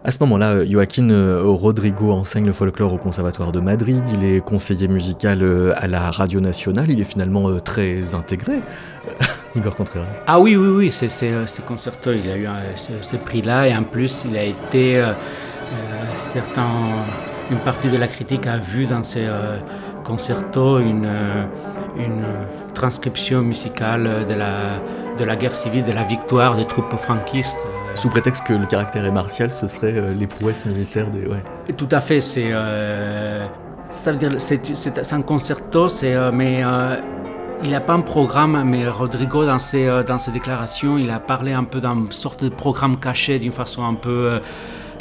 À 0.08 0.10
ce 0.10 0.20
moment-là, 0.20 0.52
euh, 0.52 0.66
Joaquin 0.66 1.10
euh, 1.10 1.42
Rodrigo 1.44 2.12
enseigne 2.12 2.46
le 2.46 2.54
folklore 2.54 2.94
au 2.94 2.96
Conservatoire 2.96 3.52
de 3.52 3.60
Madrid, 3.60 4.02
il 4.14 4.24
est 4.24 4.40
conseiller 4.40 4.88
musical 4.88 5.42
euh, 5.42 5.74
à 5.76 5.86
la 5.86 6.10
Radio 6.10 6.40
Nationale, 6.40 6.86
il 6.88 6.98
est 6.98 7.04
finalement 7.04 7.60
très 7.60 8.14
intégré. 8.14 8.54
Igor 9.54 9.74
Contreras. 9.74 10.06
Ah 10.26 10.40
oui, 10.40 10.56
oui, 10.56 10.68
oui, 10.68 10.90
c'est 10.90 11.10
ce 11.10 11.60
concerto, 11.60 12.10
il 12.12 12.26
a 12.30 12.38
eu 12.38 12.48
ce, 12.76 13.16
prix-là 13.16 13.68
et 13.68 13.76
en 13.76 13.82
plus 13.82 14.24
il 14.26 14.34
a 14.38 14.44
été, 14.44 15.04
certain, 16.16 16.70
une 17.50 17.58
partie 17.58 17.90
de 17.90 17.98
la 17.98 18.08
critique 18.08 18.46
a 18.46 18.56
vu 18.56 18.86
dans 18.86 19.04
ces 19.04 19.26
concertos 20.04 20.78
une, 20.78 21.10
une 21.98 22.24
transcription 22.72 23.42
musicale 23.42 24.24
de 24.26 24.32
la, 24.32 24.80
de 25.18 25.24
la 25.24 25.36
guerre 25.36 25.54
civile, 25.54 25.84
de 25.84 25.92
la 25.92 26.04
victoire 26.04 26.56
des 26.56 26.66
troupes 26.66 26.96
franquistes. 26.96 27.58
Sous 27.94 28.08
prétexte 28.08 28.46
que 28.46 28.52
le 28.52 28.66
caractère 28.66 29.04
est 29.04 29.10
martial, 29.10 29.50
ce 29.52 29.66
serait 29.68 29.94
euh, 29.96 30.14
les 30.14 30.26
prouesses 30.26 30.64
militaires 30.66 31.10
des. 31.10 31.26
Ouais. 31.26 31.42
Tout 31.76 31.88
à 31.90 32.00
fait, 32.00 32.20
c'est. 32.20 32.50
Euh, 32.52 33.46
ça 33.86 34.12
veut 34.12 34.18
dire, 34.18 34.36
c'est 34.38 35.12
un 35.12 35.22
concerto, 35.22 35.88
c'est, 35.88 36.14
euh, 36.14 36.30
mais 36.32 36.62
il 37.64 37.70
n'a 37.70 37.80
pas 37.80 37.94
un 37.94 38.00
programme, 38.00 38.62
mais 38.64 38.86
Rodrigo, 38.88 39.46
dans 39.46 39.58
ses, 39.58 40.02
dans 40.06 40.18
ses 40.18 40.30
déclarations, 40.30 40.98
il 40.98 41.10
a 41.10 41.18
parlé 41.18 41.52
un 41.52 41.64
peu 41.64 41.80
d'une 41.80 42.12
sorte 42.12 42.44
de 42.44 42.50
programme 42.50 43.00
caché 43.00 43.38
d'une 43.38 43.52
façon 43.52 43.84
un 43.84 43.94
peu. 43.94 44.40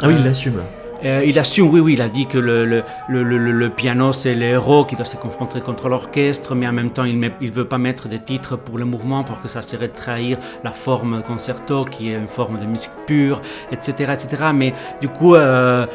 ah 0.02 0.08
oui, 0.08 0.16
il 0.18 0.24
l'assume. 0.24 0.62
Euh, 1.04 1.24
il 1.26 1.38
assume, 1.38 1.70
oui, 1.70 1.80
oui, 1.80 1.94
il 1.94 2.02
a 2.02 2.10
dit 2.10 2.26
que 2.26 2.38
le, 2.38 2.66
le, 2.66 2.84
le, 3.10 3.24
le 3.24 3.70
piano, 3.70 4.14
c'est 4.14 4.34
le 4.34 4.46
héros 4.46 4.86
qui 4.86 4.96
doit 4.96 5.06
se 5.06 5.18
confronter 5.18 5.62
contre 5.62 5.90
l'orchestre, 5.90 6.56
mais 6.56 6.68
en 6.68 6.74
même 6.74 6.90
temps, 6.90 7.04
il 7.04 7.20
ne 7.20 7.52
veut 7.52 7.68
pas 7.68 7.78
mettre 7.78 8.08
des 8.08 8.20
titres 8.20 8.56
pour 8.56 8.78
le 8.78 8.86
mouvement, 8.86 9.24
parce 9.24 9.40
que 9.42 9.48
ça 9.48 9.62
serait 9.62 9.90
trahir 9.90 10.38
la 10.64 10.72
forme 10.72 11.22
concerto, 11.24 11.86
qui 11.86 12.12
est 12.12 12.16
une 12.16 12.28
forme 12.28 12.60
de 12.60 12.66
musique 12.66 12.92
pure, 13.06 13.42
etc. 13.72 14.14
etc. 14.14 14.44
Mais 14.54 14.74
du 15.00 15.10
coup, 15.10 15.36
euh, 15.36 15.86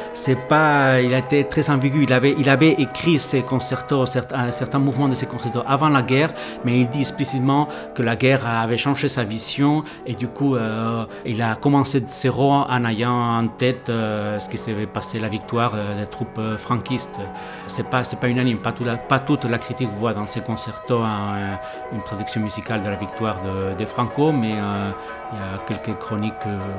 pas, 0.49 1.01
il 1.01 1.13
a 1.15 1.19
été 1.19 1.45
très 1.45 1.69
ambigu. 1.71 2.05
Il 2.05 2.13
avait, 2.13 2.35
il 2.39 2.49
avait 2.49 2.73
écrit 2.73 3.19
ses 3.19 3.43
concertos, 3.43 4.07
certains, 4.07 4.79
mouvements 4.79 5.09
de 5.09 5.15
ses 5.15 5.27
concertos 5.27 5.63
avant 5.67 5.89
la 5.89 6.03
guerre, 6.03 6.33
mais 6.65 6.81
il 6.81 6.89
dit 6.89 7.01
explicitement 7.01 7.69
que 7.95 8.03
la 8.03 8.17
guerre 8.17 8.47
avait 8.47 8.79
changé 8.79 9.09
sa 9.09 9.25
vision, 9.25 9.83
et 10.07 10.15
du 10.15 10.29
coup, 10.29 10.57
euh, 10.57 11.05
il 11.27 11.43
a 11.43 11.57
commencé 11.57 12.01
de 12.01 12.07
zéro 12.07 12.53
en 12.53 12.85
ayant 12.85 13.39
en 13.39 13.47
tête 13.49 13.85
ce 13.89 14.49
qui 14.49 14.59
s'est 14.59 14.73
passer 14.93 15.19
la 15.19 15.29
victoire 15.29 15.73
euh, 15.75 15.99
des 16.01 16.07
troupes 16.07 16.39
euh, 16.39 16.57
franquistes. 16.57 17.19
C'est 17.67 17.89
pas, 17.89 18.03
pas 18.03 18.29
unanime, 18.29 18.59
pas, 18.59 18.73
pas 18.73 19.19
toute 19.19 19.45
la 19.45 19.59
critique 19.59 19.91
voit 19.99 20.15
dans 20.15 20.27
ces 20.27 20.41
concertos 20.41 21.03
euh, 21.03 21.55
une 21.93 22.03
traduction 22.03 22.41
musicale 22.41 22.83
de 22.83 22.89
la 22.89 22.97
victoire 22.97 23.43
de, 23.79 23.85
Franco, 23.85 24.33
mais 24.33 24.51
il 24.51 24.57
y 24.57 24.59
a 24.59 25.59
quelques 25.67 25.99
chroniques 25.99 26.35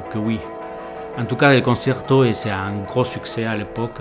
que, 0.10 0.18
oui. 0.18 0.40
En 1.18 1.26
tout 1.26 1.36
cas, 1.36 1.54
le 1.54 1.62
concerto, 1.62 2.24
et 2.24 2.34
c'est 2.34 2.50
un 2.50 2.74
gros 2.88 3.04
succès 3.04 3.46
à 3.46 3.56
l'époque, 3.58 4.00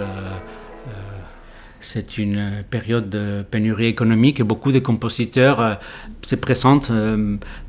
c'est 1.83 2.17
une 2.17 2.63
période 2.71 3.11
de 3.11 3.45
pénurie 3.51 3.87
économique 3.87 4.39
et 4.41 4.45
beaucoup 4.45 4.71
de 4.71 4.79
compositeurs 4.79 5.61
euh, 5.61 5.75
se 6.23 6.37
présentent, 6.37 6.93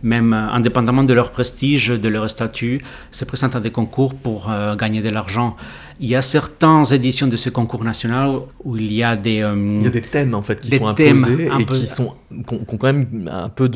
même 0.03 0.33
indépendamment 0.33 1.03
de 1.03 1.13
leur 1.13 1.31
prestige, 1.31 1.87
de 1.87 2.09
leur 2.09 2.29
statut, 2.29 2.81
se 3.11 3.25
présentent 3.25 3.55
à 3.55 3.59
des 3.59 3.71
concours 3.71 4.13
pour 4.13 4.51
gagner 4.77 5.01
de 5.01 5.09
l'argent. 5.09 5.57
Il 6.03 6.09
y 6.09 6.15
a 6.17 6.21
certaines 6.21 6.83
éditions 6.91 7.27
de 7.27 7.37
ce 7.37 7.49
concours 7.49 7.85
national 7.85 8.41
où 8.65 8.75
il 8.75 8.91
y 8.91 9.03
a 9.03 9.15
des... 9.15 9.35
il 9.35 9.83
y 9.83 9.87
a 9.87 9.89
des 9.89 10.01
thèmes 10.01 10.35
en 10.35 10.41
fait 10.41 10.59
qui 10.59 10.75
sont 10.75 10.87
imposés 10.87 11.49
et 11.57 11.65
qui, 11.65 11.87
sont, 11.87 12.13
qui 12.45 12.55
ont, 12.55 12.77
quand 12.77 12.83
même 12.83 13.31
un 13.31 13.47
peu 13.47 13.71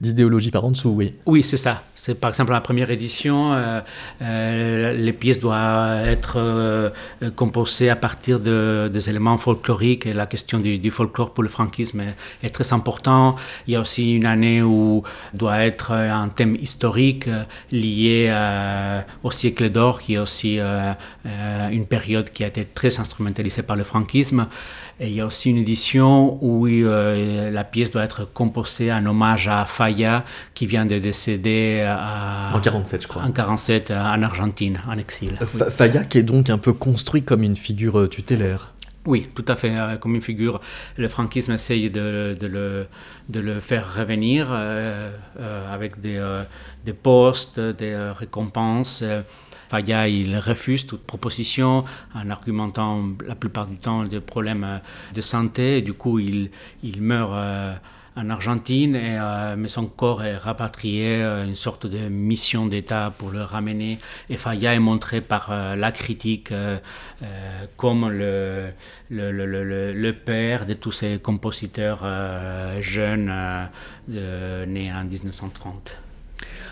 d'idéologie 0.00 0.50
par 0.50 0.64
en 0.64 0.70
dessous, 0.70 0.88
oui. 0.88 1.12
Oui, 1.26 1.42
c'est 1.42 1.58
ça 1.58 1.82
C'est 1.94 2.18
par 2.18 2.30
exemple 2.30 2.52
la 2.52 2.62
première 2.62 2.90
édition, 2.90 3.52
les 4.18 5.12
pièces 5.12 5.40
doivent 5.40 6.08
être 6.08 6.90
composées 7.36 7.90
à 7.90 7.96
partir 7.96 8.40
de, 8.40 8.88
des 8.90 9.10
éléments 9.10 9.36
folkloriques 9.36 10.06
et 10.06 10.14
la 10.14 10.24
question 10.24 10.60
du, 10.60 10.90
folklore 10.90 11.34
pour 11.34 11.42
le 11.42 11.50
franquisme 11.50 12.00
est, 12.42 12.48
très 12.48 12.72
important. 12.72 13.36
Il 13.66 13.74
y 13.74 13.76
a 13.76 13.80
aussi 13.82 14.14
une 14.14 14.24
année 14.24 14.62
où 14.62 15.02
doit 15.34 15.58
être 15.66 15.92
un 15.92 16.30
thème 16.30 16.56
historique 16.56 17.28
lié 17.70 18.32
au 19.22 19.30
siècle 19.30 19.68
d'or, 19.68 20.00
qui 20.00 20.14
est 20.14 20.18
aussi 20.18 20.58
une 21.70 21.86
période 21.86 22.30
qui 22.30 22.44
a 22.44 22.46
été 22.46 22.64
très 22.64 22.98
instrumentalisée 23.00 23.62
par 23.62 23.76
le 23.76 23.84
franquisme. 23.84 24.46
Et 25.00 25.08
il 25.08 25.14
y 25.14 25.20
a 25.20 25.26
aussi 25.26 25.50
une 25.50 25.58
édition 25.58 26.42
où 26.42 26.66
euh, 26.66 27.50
la 27.50 27.64
pièce 27.64 27.92
doit 27.92 28.02
être 28.02 28.24
composée 28.24 28.92
en 28.92 29.06
hommage 29.06 29.46
à 29.46 29.64
Faya, 29.64 30.24
qui 30.54 30.66
vient 30.66 30.86
de 30.86 30.98
décéder 30.98 31.86
en 32.52 32.60
47, 32.60 33.02
je 33.02 33.08
crois. 33.08 33.22
En 33.22 33.30
47, 33.30 33.92
en 33.92 34.22
Argentine, 34.22 34.80
en 34.88 34.98
exil. 34.98 35.38
Euh, 35.40 35.70
Faya, 35.70 36.04
qui 36.04 36.18
est 36.18 36.24
donc 36.24 36.50
un 36.50 36.58
peu 36.58 36.72
construit 36.72 37.22
comme 37.22 37.44
une 37.44 37.56
figure 37.56 38.00
euh, 38.00 38.08
tutélaire. 38.08 38.74
Oui, 39.06 39.26
tout 39.34 39.44
à 39.48 39.56
fait, 39.56 39.72
comme 40.00 40.16
une 40.16 40.20
figure. 40.20 40.60
Le 40.96 41.08
franquisme 41.08 41.52
essaye 41.52 41.88
de, 41.88 42.36
de, 42.38 42.46
le, 42.46 42.86
de 43.30 43.40
le, 43.40 43.58
faire 43.60 43.94
revenir 43.96 44.52
avec 44.52 45.98
des, 46.02 46.20
des, 46.84 46.92
postes, 46.92 47.58
des 47.58 47.96
récompenses. 48.18 49.02
Faya, 49.68 50.08
il 50.08 50.38
refuse 50.38 50.86
toute 50.86 51.02
proposition 51.02 51.84
en 52.14 52.30
argumentant 52.30 53.04
la 53.26 53.34
plupart 53.34 53.66
du 53.66 53.76
temps 53.76 54.04
des 54.04 54.20
problèmes 54.20 54.64
euh, 54.64 54.78
de 55.14 55.20
santé. 55.20 55.82
du 55.82 55.92
coup, 55.92 56.18
il, 56.18 56.50
meurt 57.00 57.32
euh, 57.34 57.74
en 58.16 58.30
Argentine, 58.30 58.96
euh, 58.96 59.56
mais 59.58 59.68
son 59.68 59.86
corps 59.86 60.24
est 60.24 60.38
rapatrié, 60.38 61.22
une 61.22 61.54
sorte 61.54 61.86
de 61.86 62.08
mission 62.08 62.66
d'État 62.66 63.12
pour 63.16 63.30
le 63.30 63.42
ramener. 63.42 63.98
Et 64.30 64.36
Faya 64.36 64.74
est 64.74 64.78
montré 64.78 65.20
par 65.20 65.54
la 65.76 65.92
critique 65.92 66.52
comme 67.76 68.08
le, 68.08 68.72
père 70.12 70.66
de 70.66 70.74
tous 70.74 70.92
ces 70.92 71.18
compositeurs 71.18 72.00
jeunes 72.80 73.32
nés 74.08 74.92
en 74.92 75.04
1930. 75.04 76.07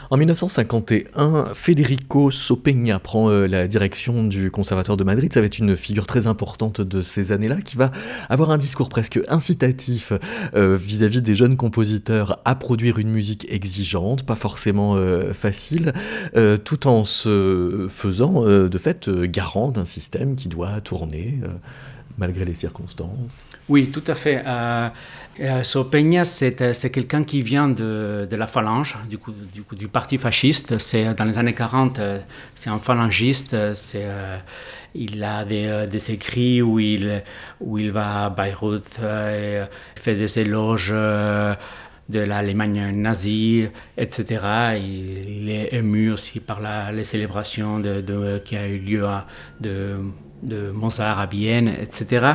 En 0.09 0.17
1951, 0.17 1.47
Federico 1.55 2.31
Sopeña 2.31 3.01
prend 3.01 3.29
euh, 3.29 3.47
la 3.47 3.67
direction 3.67 4.23
du 4.23 4.53
Conservatoire 4.53 4.97
de 4.97 5.03
Madrid. 5.03 5.33
Ça 5.33 5.41
va 5.41 5.47
être 5.47 5.59
une 5.59 5.77
figure 5.77 6.07
très 6.07 6.29
importante 6.29 6.81
de 6.81 7.03
ces 7.03 7.33
années-là 7.33 7.57
qui 7.57 7.77
va 7.77 7.91
avoir 8.29 8.53
un 8.53 8.57
discours 8.57 8.89
presque 8.89 9.19
incitatif 9.27 10.13
euh, 10.55 10.77
vis-à-vis 10.77 11.23
des 11.23 11.35
jeunes 11.35 11.57
compositeurs 11.57 12.41
à 12.45 12.55
produire 12.55 12.99
une 12.99 13.11
musique 13.11 13.51
exigeante, 13.51 14.23
pas 14.23 14.37
forcément 14.37 14.95
euh, 14.97 15.33
facile, 15.33 15.93
tout 16.65 16.87
en 16.87 17.05
se 17.05 17.87
faisant 17.89 18.43
de 18.45 18.79
fait 18.79 19.09
garant 19.09 19.71
d'un 19.71 19.85
système 19.85 20.37
qui 20.37 20.49
doit 20.49 20.81
tourner 20.81 21.41
malgré 22.19 22.45
les 22.45 22.55
circonstances. 22.55 23.43
Oui, 23.69 23.91
tout 23.93 24.05
à 24.07 24.15
fait. 24.15 24.43
Euh 25.41 25.63
euh, 25.63 26.75
c'est 26.75 26.91
quelqu'un 26.91 27.25
qui 27.25 27.43
vient 27.43 27.69
de, 27.69 28.27
la 28.31 28.47
phalange, 28.47 28.97
du, 29.09 29.19
coup, 29.19 29.33
du, 29.73 29.89
parti 29.89 30.19
fasciste. 30.19 30.79
C'est 30.79 31.15
dans 31.15 31.25
les 31.25 31.39
années 31.39 31.55
40, 31.55 31.99
euh, 31.99 32.19
c'est 32.55 32.71
un 32.71 32.79
phalangiste. 32.79 33.57
Il 34.95 35.23
a 35.23 35.45
des, 35.45 36.11
écrits 36.11 36.63
où 36.63 36.79
il, 36.79 37.23
va 37.93 38.27
à 38.27 38.31
Beyrouth 38.31 38.99
et 39.01 39.63
fait 39.95 40.15
des 40.15 40.39
éloges 40.39 40.91
de 40.91 42.21
l'Allemagne 42.21 42.93
nazie, 42.95 43.69
etc. 43.99 44.79
Il, 44.79 45.51
est 45.51 45.75
ému 45.75 46.13
aussi 46.13 46.41
par 46.41 46.61
les 46.93 47.05
célébrations 47.05 47.83
qui 48.45 48.57
a 48.57 48.67
eu 48.67 48.79
lieu 48.79 49.05
à, 49.05 49.27
de 50.43 50.71
Mozart 50.71 51.19
à 51.21 51.27
Vienne, 51.27 51.69
etc. 51.81 52.35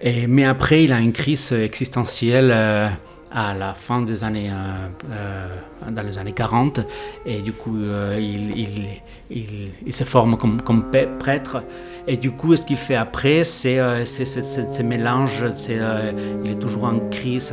Et, 0.00 0.26
mais 0.26 0.44
après, 0.44 0.84
il 0.84 0.92
a 0.92 1.00
une 1.00 1.12
crise 1.12 1.52
existentielle 1.52 2.50
euh, 2.52 2.88
à 3.36 3.52
la 3.52 3.74
fin 3.74 4.00
des 4.00 4.24
années, 4.24 4.50
euh, 4.50 4.88
euh, 5.10 5.90
dans 5.90 6.02
les 6.02 6.16
années 6.16 6.32
40, 6.32 6.80
et 7.26 7.42
du 7.42 7.52
coup, 7.52 7.76
il, 8.18 9.02
il, 9.30 9.92
se 9.92 10.04
forme 10.04 10.38
comme, 10.38 10.62
comme 10.62 10.90
prêtre. 11.18 11.62
Et 12.08 12.16
du 12.16 12.30
coup, 12.30 12.56
ce 12.56 12.64
qu'il 12.64 12.78
fait 12.78 12.94
après, 12.94 13.44
c'est 13.44 13.76
ce 14.06 14.82
mélange. 14.82 15.44
il 16.44 16.50
est 16.50 16.58
toujours 16.58 16.84
en 16.84 16.98
crise, 17.10 17.52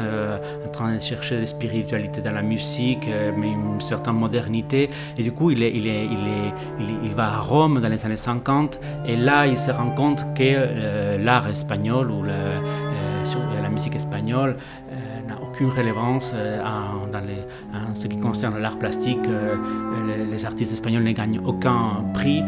en 0.65 0.69
train 0.69 0.95
de 0.95 1.01
chercher 1.01 1.41
la 1.41 1.45
spiritualité 1.45 2.21
dans 2.21 2.31
la 2.31 2.43
musique, 2.43 3.07
mais 3.37 3.47
une 3.47 3.81
certaine 3.81 4.13
modernité. 4.13 4.89
Et 5.17 5.23
du 5.23 5.33
coup, 5.33 5.51
il, 5.51 5.63
est, 5.63 5.71
il, 5.71 5.87
est, 5.87 6.05
il, 6.05 6.27
est, 6.27 6.53
il, 7.03 7.13
va 7.13 7.33
à 7.33 7.39
Rome 7.39 7.81
dans 7.81 7.89
les 7.89 8.05
années 8.05 8.15
50. 8.15 8.79
Et 9.05 9.17
là, 9.17 9.47
il 9.47 9.57
se 9.57 9.71
rend 9.71 9.89
compte 9.89 10.23
que 10.33 11.17
l'art 11.17 11.47
espagnol 11.47 12.09
ou 12.09 12.23
la 12.23 12.59
musique 13.73 13.95
espagnole 13.95 14.57
n'a 15.27 15.41
aucune 15.41 15.69
relevance 15.69 16.33
en, 16.33 17.07
dans 17.07 17.95
ce 17.95 18.07
qui 18.07 18.17
concerne 18.17 18.59
l'art 18.59 18.77
plastique. 18.77 19.19
Les, 20.07 20.25
les, 20.25 20.45
artistes 20.45 20.73
espagnols 20.73 21.03
ne 21.03 21.11
gagnent 21.11 21.39
aucun 21.45 22.03
prix. 22.13 22.43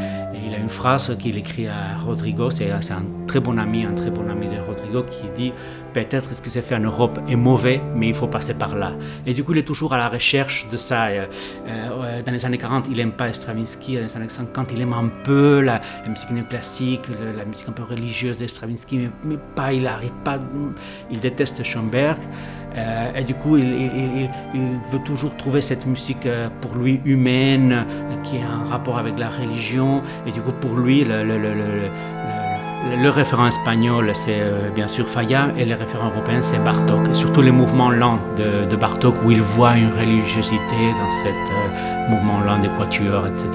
Il 0.46 0.54
a 0.54 0.58
une 0.58 0.70
phrase 0.70 1.16
qu'il 1.18 1.38
écrit 1.38 1.68
à 1.68 1.98
Rodrigo, 1.98 2.50
c'est 2.50 2.72
un 2.72 3.06
très 3.28 3.40
bon 3.40 3.58
ami, 3.58 3.86
un 3.86 3.94
très 3.94 4.12
bon 4.12 4.30
ami 4.30 4.48
de 4.48 4.60
Rodrigo, 4.68 5.04
qui 5.04 5.28
dit 5.36 5.54
peut-être 5.96 6.36
ce 6.36 6.42
qui 6.42 6.50
s'est 6.50 6.62
fait 6.62 6.76
en 6.76 6.82
Europe 6.82 7.20
est 7.30 7.38
mauvais, 7.38 7.82
mais 7.96 8.10
il 8.10 8.14
faut 8.14 8.28
passer 8.28 8.54
par 8.54 8.76
là. 8.76 8.92
Et 9.26 9.34
du 9.34 9.46
coup, 9.46 9.54
il 9.54 9.60
est 9.60 9.68
toujours 9.68 9.94
à 9.94 9.98
la 9.98 10.10
recherche 10.10 10.68
de 10.70 10.76
ça. 10.76 11.06
Euh, 11.06 11.26
euh, 11.68 12.22
dans 12.22 12.34
les 12.34 12.46
années 12.46 12.58
40, 12.58 12.88
il 12.92 12.98
n'aime 12.98 13.14
pas 13.14 13.32
Stravinsky. 13.32 13.96
Dans 13.96 14.02
les 14.02 14.18
années 14.18 14.28
50, 14.28 14.72
il 14.74 14.82
aime 14.82 14.92
un 14.92 15.10
peu 15.24 15.62
la, 15.62 15.80
musique 16.10 16.32
néoclassique, 16.32 17.04
la 17.38 17.46
musique 17.46 17.70
un 17.70 17.72
peu 17.72 17.84
religieuse 17.84 18.38
de 18.38 18.46
Stravinsky, 18.46 19.10
mais, 19.24 19.38
pas, 19.56 19.72
il 19.72 19.84
n'arrive 19.84 20.12
pas. 20.26 20.38
Il 21.10 21.20
déteste 21.22 21.64
Schoenberg. 21.64 22.22
Euh, 22.78 23.14
et 23.16 23.24
du 23.24 23.34
coup, 23.34 23.56
il, 23.56 24.30
veut 24.92 25.00
toujours 25.06 25.38
trouver 25.38 25.62
cette 25.62 25.86
musique 25.86 26.28
pour 26.60 26.76
lui 26.76 27.00
humaine, 27.06 27.86
qui 28.24 28.38
a 28.38 28.50
un 28.50 28.70
rapport 28.70 28.98
avec 28.98 29.18
la 29.18 29.30
religion. 29.30 30.02
Et 30.28 30.32
du 30.32 30.42
coup, 30.42 30.52
pour 30.52 30.76
lui, 30.76 31.06
le 31.06 31.24
le 33.02 33.10
référent 33.10 33.48
espagnol, 33.48 34.12
c'est 34.14 34.40
euh, 34.40 34.70
bien 34.70 34.88
sûr 34.88 35.08
Faya, 35.08 35.50
et 35.58 35.66
le 35.66 35.76
référent 35.76 36.10
européen, 36.10 36.42
c'est 36.42 36.64
Bartok. 36.64 37.14
surtout 37.14 37.42
les 37.42 37.52
mouvements 37.52 37.90
lents 37.90 38.20
de, 38.38 38.76
Bartok, 38.76 39.16
où 39.24 39.32
il 39.32 39.42
voit 39.42 39.76
une 39.76 39.92
religiosité 39.92 40.94
dans 41.00 41.12
ce 41.12 41.28
euh, 41.28 42.10
mouvement 42.10 42.40
lent 42.42 42.60
des 42.60 42.70
quatuors, 42.70 43.28
etc. 43.28 43.48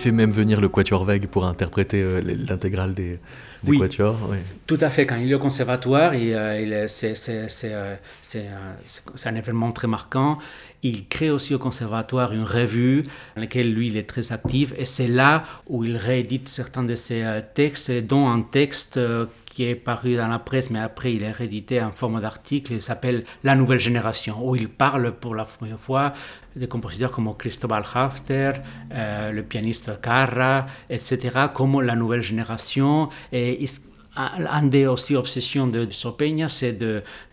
Il 0.00 0.04
fait 0.04 0.12
même 0.12 0.32
venir 0.32 0.62
le 0.62 0.70
Quatuor 0.70 1.04
Vague 1.04 1.26
pour 1.26 1.44
interpréter 1.44 2.00
euh, 2.00 2.22
l'intégrale 2.48 2.94
des, 2.94 3.18
des 3.64 3.70
oui, 3.70 3.78
quatuors. 3.78 4.16
Tout 4.66 4.78
à 4.80 4.88
fait. 4.88 5.04
Quand 5.04 5.16
il 5.16 5.30
est 5.30 5.34
au 5.34 5.38
conservatoire, 5.38 6.12
euh, 6.14 6.86
euh, 6.86 7.96
c'est 8.22 8.48
un 9.26 9.34
événement 9.34 9.72
très 9.72 9.88
marquant. 9.88 10.38
Il 10.82 11.06
crée 11.06 11.28
aussi 11.28 11.54
au 11.54 11.58
conservatoire 11.58 12.32
une 12.32 12.44
revue 12.44 13.02
dans 13.34 13.42
laquelle 13.42 13.74
lui 13.74 13.88
il 13.88 13.98
est 13.98 14.08
très 14.08 14.32
actif 14.32 14.72
et 14.78 14.86
c'est 14.86 15.06
là 15.06 15.44
où 15.66 15.84
il 15.84 15.98
réédite 15.98 16.48
certains 16.48 16.82
de 16.82 16.94
ses 16.94 17.22
textes, 17.52 17.90
dont 17.90 18.26
un 18.26 18.40
texte 18.40 18.98
qui 19.50 19.64
est 19.64 19.74
paru 19.74 20.14
dans 20.16 20.28
la 20.28 20.38
presse, 20.38 20.70
mais 20.70 20.78
après 20.78 21.12
il 21.12 21.22
est 21.22 21.32
réédité 21.32 21.82
en 21.82 21.90
forme 21.90 22.20
d'article, 22.20 22.72
il 22.74 22.82
s'appelle 22.82 23.24
La 23.42 23.54
Nouvelle 23.54 23.80
Génération, 23.80 24.38
où 24.48 24.56
il 24.56 24.68
parle 24.68 25.12
pour 25.12 25.34
la 25.34 25.44
première 25.44 25.78
fois 25.78 26.12
des 26.56 26.68
compositeurs 26.68 27.10
comme 27.10 27.36
Cristobal 27.36 27.84
Hafter, 27.94 28.52
euh, 28.92 29.32
le 29.32 29.42
pianiste 29.42 30.00
Carra, 30.00 30.66
etc., 30.88 31.46
comme 31.52 31.80
la 31.80 31.94
nouvelle 31.94 32.22
génération. 32.22 33.08
Et 33.32 33.66
un 34.16 34.62
des 34.64 34.86
aussi 34.86 35.14
obsessions 35.14 35.66
de 35.66 35.88
Sopeña, 35.90 36.48
c'est 36.48 36.76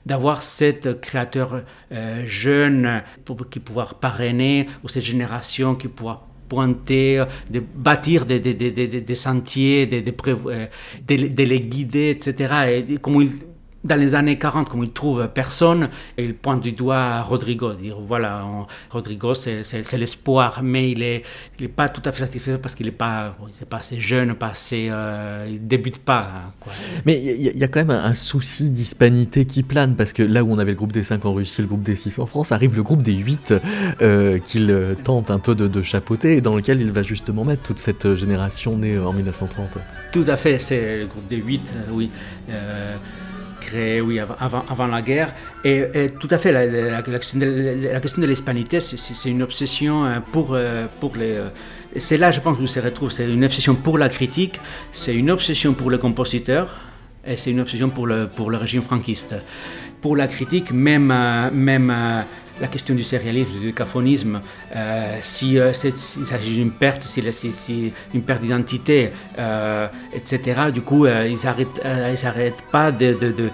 d'avoir 0.05 0.41
cet 0.41 1.01
créateur 1.01 1.63
euh, 1.91 2.23
jeune 2.25 3.01
pour, 3.25 3.49
qui 3.49 3.59
pouvoir 3.59 3.95
parrainer, 3.95 4.67
ou 4.83 4.87
cette 4.87 5.03
génération 5.03 5.75
qui 5.75 5.87
pourra 5.87 6.26
pointer, 6.47 7.25
de 7.49 7.59
bâtir 7.59 8.25
des, 8.25 8.39
des, 8.39 8.53
des, 8.53 8.71
des 8.71 9.15
sentiers, 9.15 9.85
de, 9.85 9.99
de, 10.01 11.43
les 11.43 11.61
guider, 11.61 12.09
etc. 12.11 12.83
Et 12.87 12.97
comme 12.97 13.21
il 13.21 13.29
dans 13.87 13.99
les 13.99 14.15
années 14.15 14.37
40, 14.37 14.69
comme 14.69 14.83
il 14.83 14.91
trouve 14.91 15.27
personne, 15.33 15.89
il 16.17 16.35
pointe 16.35 16.61
du 16.61 16.73
doigt 16.73 17.21
Rodrigo, 17.21 17.73
dire 17.73 17.97
voilà, 17.99 18.45
Rodrigo 18.89 19.33
c'est 19.33 19.97
l'espoir, 19.97 20.61
mais 20.63 20.91
il 20.91 20.99
n'est 20.99 21.23
il 21.59 21.65
est 21.65 21.69
pas 21.69 21.89
tout 21.89 22.01
à 22.05 22.11
fait 22.11 22.19
satisfait 22.19 22.57
parce 22.57 22.75
qu'il 22.75 22.85
n'est 22.85 22.91
pas, 22.91 23.35
pas 23.69 23.77
assez 23.77 23.99
jeune, 23.99 24.35
pas 24.35 24.49
assez, 24.49 24.87
euh, 24.89 25.47
il 25.49 25.67
débute 25.67 25.99
pas. 25.99 26.53
Mais 27.05 27.21
il 27.21 27.57
y, 27.57 27.63
a 27.63 27.67
quand 27.67 27.83
même 27.83 27.91
un, 27.91 28.13
souci 28.13 28.69
d'hispanité 28.69 29.45
qui 29.45 29.63
plane, 29.63 29.95
parce 29.95 30.13
que 30.13 30.23
là 30.23 30.43
où 30.43 30.51
on 30.51 30.59
avait 30.59 30.71
le 30.71 30.77
groupe 30.77 30.91
des 30.91 31.03
5 31.03 31.25
en 31.25 31.33
Russie, 31.33 31.61
le 31.61 31.67
groupe 31.67 31.81
des 31.81 31.95
6 31.95 32.19
en 32.19 32.25
France, 32.25 32.51
arrive 32.51 32.75
le 32.75 32.83
groupe 32.83 33.01
des 33.01 33.13
8 33.13 33.53
euh, 34.01 34.39
qu'il 34.39 34.69
euh, 34.69 34.95
tente 35.03 35.31
un 35.31 35.39
peu 35.39 35.55
de, 35.55 35.67
de 35.67 35.81
chapeauter 35.81 36.37
et 36.37 36.41
dans 36.41 36.55
lequel 36.55 36.81
il 36.81 36.91
va 36.91 37.03
justement 37.03 37.45
mettre 37.45 37.63
toute 37.63 37.79
cette 37.79 38.15
génération 38.15 38.77
née 38.77 38.97
en 38.99 39.13
1930. 39.13 39.77
Tout 40.11 40.25
à 40.27 40.35
fait, 40.35 40.59
c'est 40.59 40.99
le 40.99 41.05
groupe 41.05 41.27
des 41.27 41.37
8, 41.37 41.73
oui. 41.91 42.09
Euh, 42.49 42.95
oui, 43.73 44.19
avant, 44.19 44.87
la 44.87 45.01
guerre. 45.01 45.33
Et, 45.63 46.09
tout 46.19 46.27
à 46.31 46.37
fait, 46.37 46.51
la, 46.51 47.01
question 47.01 47.39
de 47.39 48.25
l'hispanité, 48.27 48.79
c'est 48.79 49.29
une 49.29 49.41
obsession 49.41 50.05
euh, 50.05 50.19
pour, 50.31 50.53
euh, 50.53 50.85
pour 50.99 51.15
les... 51.15 51.35
C'est 51.97 52.17
là, 52.17 52.31
je 52.31 52.39
pense, 52.39 52.57
où 52.59 52.67
se 52.67 52.79
retrouve. 52.79 53.11
C'est 53.11 53.29
une 53.29 53.43
obsession 53.43 53.75
pour 53.75 53.97
la 53.97 54.09
critique, 54.09 54.59
c'est 54.91 55.15
une 55.15 55.31
obsession 55.31 55.73
pour 55.73 55.89
le 55.89 55.97
compositeur, 55.97 56.75
et 57.25 57.37
c'est 57.37 57.51
une 57.51 57.59
obsession 57.59 57.89
pour 57.89 58.07
le, 58.07 58.27
pour 58.27 58.49
le 58.49 58.57
régime 58.57 58.83
franquiste. 58.83 59.35
Pour 60.01 60.15
la 60.15 60.27
critique, 60.27 60.71
même, 60.71 61.13
même 61.51 62.23
la 62.61 62.67
question 62.67 62.95
du 62.95 63.03
sérialisme, 63.03 63.51
du 63.51 63.65
décaphonisme, 63.67 64.41
euh, 64.75 65.17
si 65.21 65.59
euh, 65.59 65.73
s'agit 65.73 66.55
d'une 66.55 66.71
perte, 66.71 67.03
si, 67.03 67.93
une 68.13 68.21
perte 68.21 68.41
d'identité, 68.41 69.09
euh, 69.37 69.87
etc. 70.13 70.71
Du 70.73 70.81
coup, 70.81 71.05
ils 71.07 71.37
n'arrêtent 71.43 72.61
pas 72.71 72.91
de, 72.91 73.13
de, 73.13 73.31
de, 73.31 73.49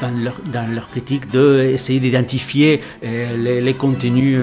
dans, 0.00 0.10
leur, 0.22 0.40
dans, 0.52 0.72
leur, 0.72 0.88
critique 0.88 1.30
d'essayer 1.30 2.00
d'identifier 2.00 2.80
les, 3.02 3.60
les, 3.60 3.74
contenus 3.74 4.40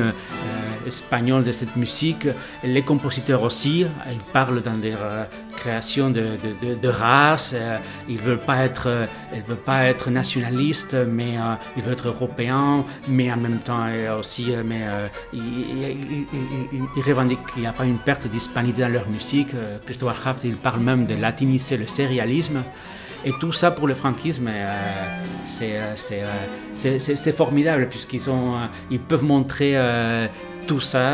espagnols 0.90 1.44
de 1.44 1.54
cette 1.60 1.76
musique. 1.76 2.28
Les 2.64 2.84
compositeurs 2.84 3.44
aussi, 3.44 3.86
ils 4.12 4.26
parlent 4.34 4.62
dans 4.62 4.78
des 4.78 4.94
création 5.60 6.10
de, 6.10 6.24
de, 6.62 6.76
de, 6.76 6.88
race. 6.88 7.52
Euh, 7.54 7.78
ils 8.08 8.18
veulent, 8.18 8.40
pas 8.40 8.58
être, 8.64 8.88
euh, 8.88 9.06
veulent 9.48 9.58
pas 9.58 9.84
être 9.84 10.10
nationalistes, 10.10 10.96
mais 11.08 11.38
euh, 11.38 11.56
ils 11.76 11.84
veulent 11.84 11.94
être 11.94 12.08
européens, 12.08 12.86
mais 13.08 13.32
en 13.32 13.38
même 13.38 13.60
temps 13.60 13.88
aussi, 14.20 14.54
mais, 14.66 14.84
ils, 15.34 17.04
revendiquent 17.06 17.46
qu'il 17.54 17.62
n'y 17.64 17.68
a 17.68 17.74
pas 17.74 17.86
une 17.86 18.00
perte 18.00 18.28
d'hispanité 18.28 18.82
dans 18.82 18.94
leur 18.94 19.08
musique. 19.10 19.54
Christopher 19.86 20.16
Haft, 20.26 20.44
il 20.44 20.56
parle 20.56 20.82
même 20.82 21.06
de 21.06 21.16
latiniser 21.16 21.78
le 21.78 21.88
sérialisme. 21.88 22.62
Et 23.26 23.34
tout 23.40 23.52
ça 23.52 23.72
pour 23.72 23.88
le 23.88 23.94
franquisme, 23.94 24.50
c'est 25.46 27.32
formidable 27.36 27.88
puisqu'ils 27.90 28.22
ils 28.90 29.00
peuvent 29.00 29.24
montrer 29.24 29.76
tout 30.68 30.80
ça 30.80 31.10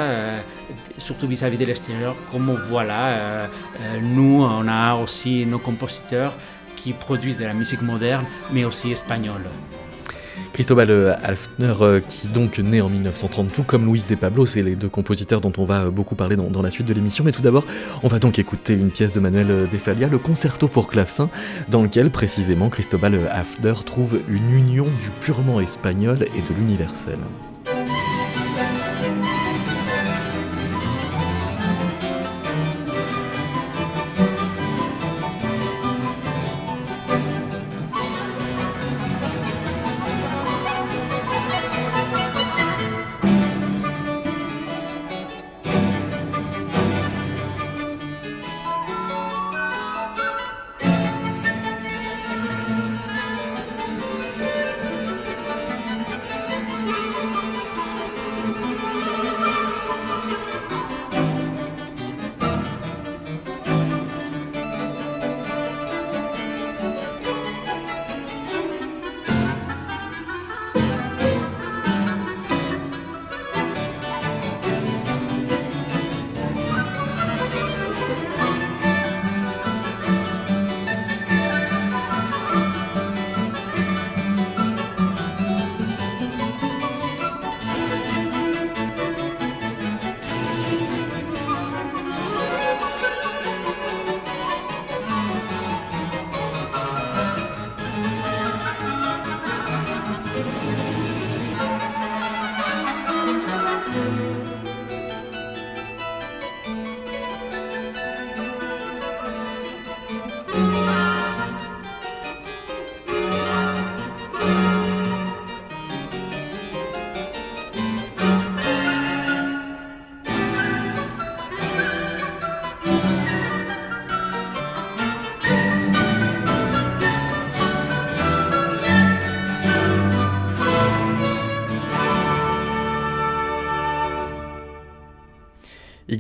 surtout 0.97 1.27
vis-à-vis 1.27 1.57
de 1.57 1.65
l'extérieur, 1.65 2.15
comme 2.31 2.57
voilà, 2.69 3.07
euh, 3.07 3.47
euh, 3.81 3.99
nous, 4.01 4.43
on 4.43 4.67
a 4.67 4.95
aussi 4.95 5.45
nos 5.45 5.59
compositeurs 5.59 6.33
qui 6.75 6.93
produisent 6.93 7.37
de 7.37 7.45
la 7.45 7.53
musique 7.53 7.81
moderne, 7.81 8.25
mais 8.51 8.65
aussi 8.65 8.91
espagnole. 8.91 9.45
Cristobal 10.55 11.17
Alfner, 11.21 11.73
euh, 11.81 11.99
qui 11.99 12.29
donc 12.29 12.59
naît 12.59 12.79
en 12.79 12.87
1930, 12.87 13.51
tout 13.51 13.63
comme 13.63 13.91
Luis 13.91 14.05
de 14.09 14.15
Pablo, 14.15 14.45
c'est 14.45 14.63
les 14.63 14.77
deux 14.77 14.87
compositeurs 14.87 15.41
dont 15.41 15.51
on 15.57 15.65
va 15.65 15.89
beaucoup 15.89 16.15
parler 16.15 16.37
dans, 16.37 16.61
la 16.61 16.71
suite 16.71 16.87
de 16.87 16.93
l'émission. 16.93 17.25
Mais 17.25 17.33
tout 17.33 17.41
d'abord, 17.41 17.65
on 18.03 18.07
va 18.07 18.19
donc 18.19 18.39
écouter 18.39 18.71
une 18.71 18.89
pièce 18.89 19.13
de 19.13 19.19
Manuel 19.19 19.47
de 19.47 19.77
Falia, 19.77 20.07
le 20.07 20.17
concerto 20.17 20.69
pour 20.69 20.87
clavecin, 20.87 21.29
dans 21.67 21.83
lequel 21.83 22.09
précisément 22.09 22.69
Cristobal 22.69 23.19
Alfner 23.29 23.73
trouve 23.85 24.21
une 24.29 24.49
union 24.53 24.85
du 24.85 25.09
purement 25.19 25.59
espagnol 25.59 26.19
et 26.23 26.53
de 26.53 26.57
l'universel. 26.57 27.17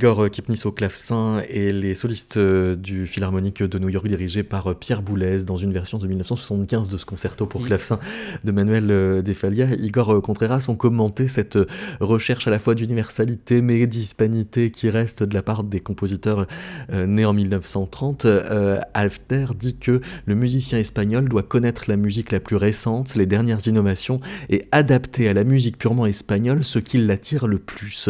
Igor 0.05 0.29
Kipnis 0.29 0.61
au 0.65 0.71
clavecin 0.71 1.41
et 1.49 1.71
les 1.71 1.95
solistes 1.95 2.37
euh, 2.37 2.75
du 2.75 3.07
Philharmonique 3.07 3.63
de 3.63 3.79
New 3.79 3.89
York 3.89 4.07
dirigés 4.07 4.43
par 4.43 4.67
euh, 4.67 4.73
Pierre 4.75 5.01
Boulez 5.01 5.45
dans 5.45 5.57
une 5.57 5.73
version 5.73 5.97
de 5.97 6.05
1975 6.05 6.89
de 6.89 6.97
ce 6.97 7.07
concerto 7.07 7.47
pour 7.47 7.65
clavecin 7.65 7.97
de 8.43 8.51
Manuel 8.51 8.91
euh, 8.91 9.23
Defalia. 9.23 9.65
Igor 9.79 10.21
Contreras 10.21 10.67
ont 10.67 10.75
commenté 10.75 11.27
cette 11.27 11.57
recherche 12.01 12.47
à 12.47 12.51
la 12.51 12.59
fois 12.59 12.75
d'universalité 12.75 13.63
mais 13.63 13.87
d'hispanité 13.87 14.69
qui 14.69 14.91
reste 14.91 15.23
de 15.23 15.33
la 15.33 15.41
part 15.41 15.63
des 15.63 15.79
compositeurs 15.79 16.45
nés 16.91 17.25
en 17.25 17.33
1930. 17.33 18.27
Alfter 18.93 19.45
dit 19.57 19.75
que 19.75 20.01
le 20.27 20.35
musicien 20.35 20.77
espagnol 20.77 21.27
doit 21.27 21.41
connaître 21.41 21.85
la 21.87 21.95
musique 21.95 22.31
la 22.31 22.39
plus 22.39 22.57
récente, 22.57 23.15
les 23.15 23.25
dernières 23.25 23.65
innovations 23.65 24.19
et 24.49 24.67
adapter 24.71 25.27
à 25.29 25.33
la 25.33 25.43
musique 25.43 25.79
purement 25.79 26.05
espagnole 26.05 26.63
ce 26.63 26.77
qui 26.77 26.99
l'attire 26.99 27.47
le 27.47 27.57
plus. 27.57 28.09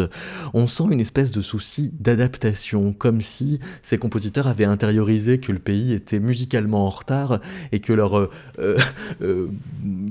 On 0.54 0.68
sent 0.68 0.84
une 0.92 1.00
espèce 1.00 1.32
de 1.32 1.42
souci 1.42 1.85
d'adaptation, 1.94 2.94
comme 2.94 3.22
si 3.22 3.60
ces 3.82 3.98
compositeurs 3.98 4.48
avaient 4.48 4.66
intériorisé 4.66 5.40
que 5.40 5.52
le 5.52 5.60
pays 5.60 5.94
était 5.94 6.20
musicalement 6.20 6.86
en 6.86 6.90
retard 6.90 7.40
et 7.72 7.80
que 7.80 7.94
leur 7.94 8.18
euh, 8.18 8.30
euh, 8.60 8.78
euh, 9.22 9.48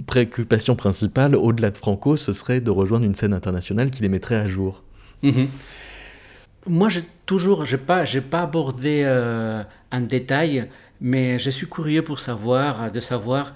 préoccupation 0.07 0.77
principale, 0.77 1.35
au-delà 1.35 1.71
de 1.71 1.77
Franco, 1.77 2.17
ce 2.17 2.33
serait 2.33 2.61
de 2.61 2.71
rejoindre 2.71 3.05
une 3.05 3.15
scène 3.15 3.33
internationale 3.33 3.91
qui 3.91 4.03
les 4.03 4.09
mettrait 4.09 4.37
à 4.37 4.49
jour. 4.49 4.83
Mhm. 5.23 5.49
Moi, 6.67 6.89
j'ai 6.89 7.05
toujours, 7.27 7.65
j'ai 7.65 7.79
pas, 7.79 8.05
j'ai 8.05 8.23
pas 8.23 8.43
abordé 8.43 9.07
en 9.93 10.01
détail, 10.01 10.69
mais 11.01 11.39
je 11.39 11.51
suis 11.51 11.69
curieux 11.69 12.03
pour 12.03 12.21
savoir, 12.21 12.91
de 12.91 13.01
savoir 13.01 13.53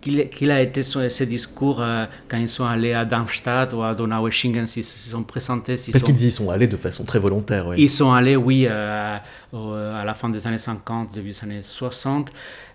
qu'il 0.00 0.50
a 0.50 0.60
été 0.60 0.82
ces 0.82 1.26
discours 1.26 1.80
euh, 1.80 2.06
quand 2.28 2.38
ils 2.38 2.48
sont 2.48 2.64
allés 2.64 2.94
à 2.94 3.04
Darmstadt 3.04 3.74
ou 3.74 3.82
à 3.82 3.94
Donaueschingen, 3.94 4.66
s'ils 4.66 4.84
se 4.84 5.10
sont 5.10 5.22
présentés. 5.22 5.76
Parce 5.92 6.04
qu'ils 6.04 6.24
y 6.24 6.30
sont 6.30 6.50
allés 6.50 6.66
de 6.66 6.76
façon 6.76 7.04
très 7.04 7.18
volontaire. 7.18 7.66
Oui. 7.68 7.76
Ils 7.78 7.90
sont 7.90 8.12
allés, 8.12 8.36
oui, 8.36 8.66
euh, 8.68 9.18
à 9.52 10.04
la 10.04 10.14
fin 10.14 10.30
des 10.30 10.46
années 10.46 10.58
50, 10.58 11.12
début 11.12 11.30
des 11.30 11.42
années 11.42 11.62
60, 11.62 12.30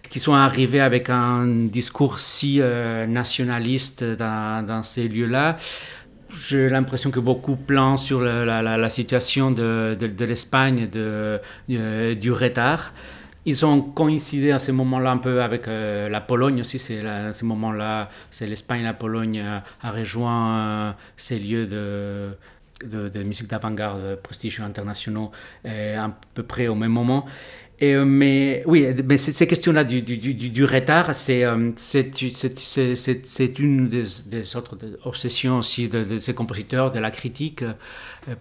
qui 0.10 0.20
sont 0.20 0.34
arrivés 0.36 0.82
avec 0.82 1.10
un 1.10 1.48
discours 1.68 2.20
si 2.20 2.60
euh, 2.62 3.08
nationaliste 3.08 4.04
dans, 4.04 4.66
dans 4.66 4.84
ces 4.84 5.08
lieux-là. 5.08 5.58
J'ai 6.30 6.70
l'impression 6.70 7.12
que 7.12 7.20
beaucoup 7.20 7.56
planent 7.56 7.98
sur 7.98 8.20
la, 8.20 8.62
la, 8.62 8.90
situation 8.90 9.52
de, 9.52 9.96
de, 9.98 10.08
de 10.08 10.26
l'Espagne, 10.26 10.90
du 11.68 12.32
retard 12.32 12.92
ils 13.46 13.66
ont 13.66 13.82
coïncidé 13.82 14.52
à 14.52 14.60
ce 14.60 14.72
moment-là 14.72 15.12
un 15.12 15.18
peu 15.18 15.42
avec 15.42 15.68
euh, 15.68 16.10
la 16.10 16.20
Pologne 16.20 16.62
aussi. 16.62 16.80
C'est 16.80 17.06
à 17.06 17.32
ce 17.32 17.46
moment-là, 17.46 18.10
c'est 18.32 18.48
l'Espagne, 18.48 18.84
la 18.84 18.94
Pologne 18.94 19.40
euh, 19.40 19.60
a 19.84 19.92
rejoint 19.92 20.58
euh, 20.58 20.92
ces 21.16 21.38
lieux 21.40 21.68
de, 21.68 23.24
musique 23.24 23.48
d'avant-garde, 23.48 24.16
prestigieux 24.24 24.64
internationaux, 24.64 25.32
à 25.64 26.12
peu 26.34 26.44
près 26.44 26.68
au 26.68 26.76
même 26.76 26.92
moment. 26.92 27.26
Et, 27.80 27.94
mais 27.96 28.64
oui, 28.66 28.88
mais 29.08 29.18
ces 29.18 29.48
questions-là 29.48 29.84
du, 29.84 30.02
du, 30.02 30.18
du, 30.18 30.34
du, 30.34 30.64
retard, 30.64 31.14
c'est 31.14 31.44
une 33.60 33.90
des, 33.90 34.56
autres 34.56 34.78
obsessions 35.04 35.58
aussi 35.58 35.90
de, 35.90 36.18
ces 36.18 36.34
compositeurs, 36.34 36.92
de 36.92 37.00
la 37.00 37.12
critique, 37.12 37.66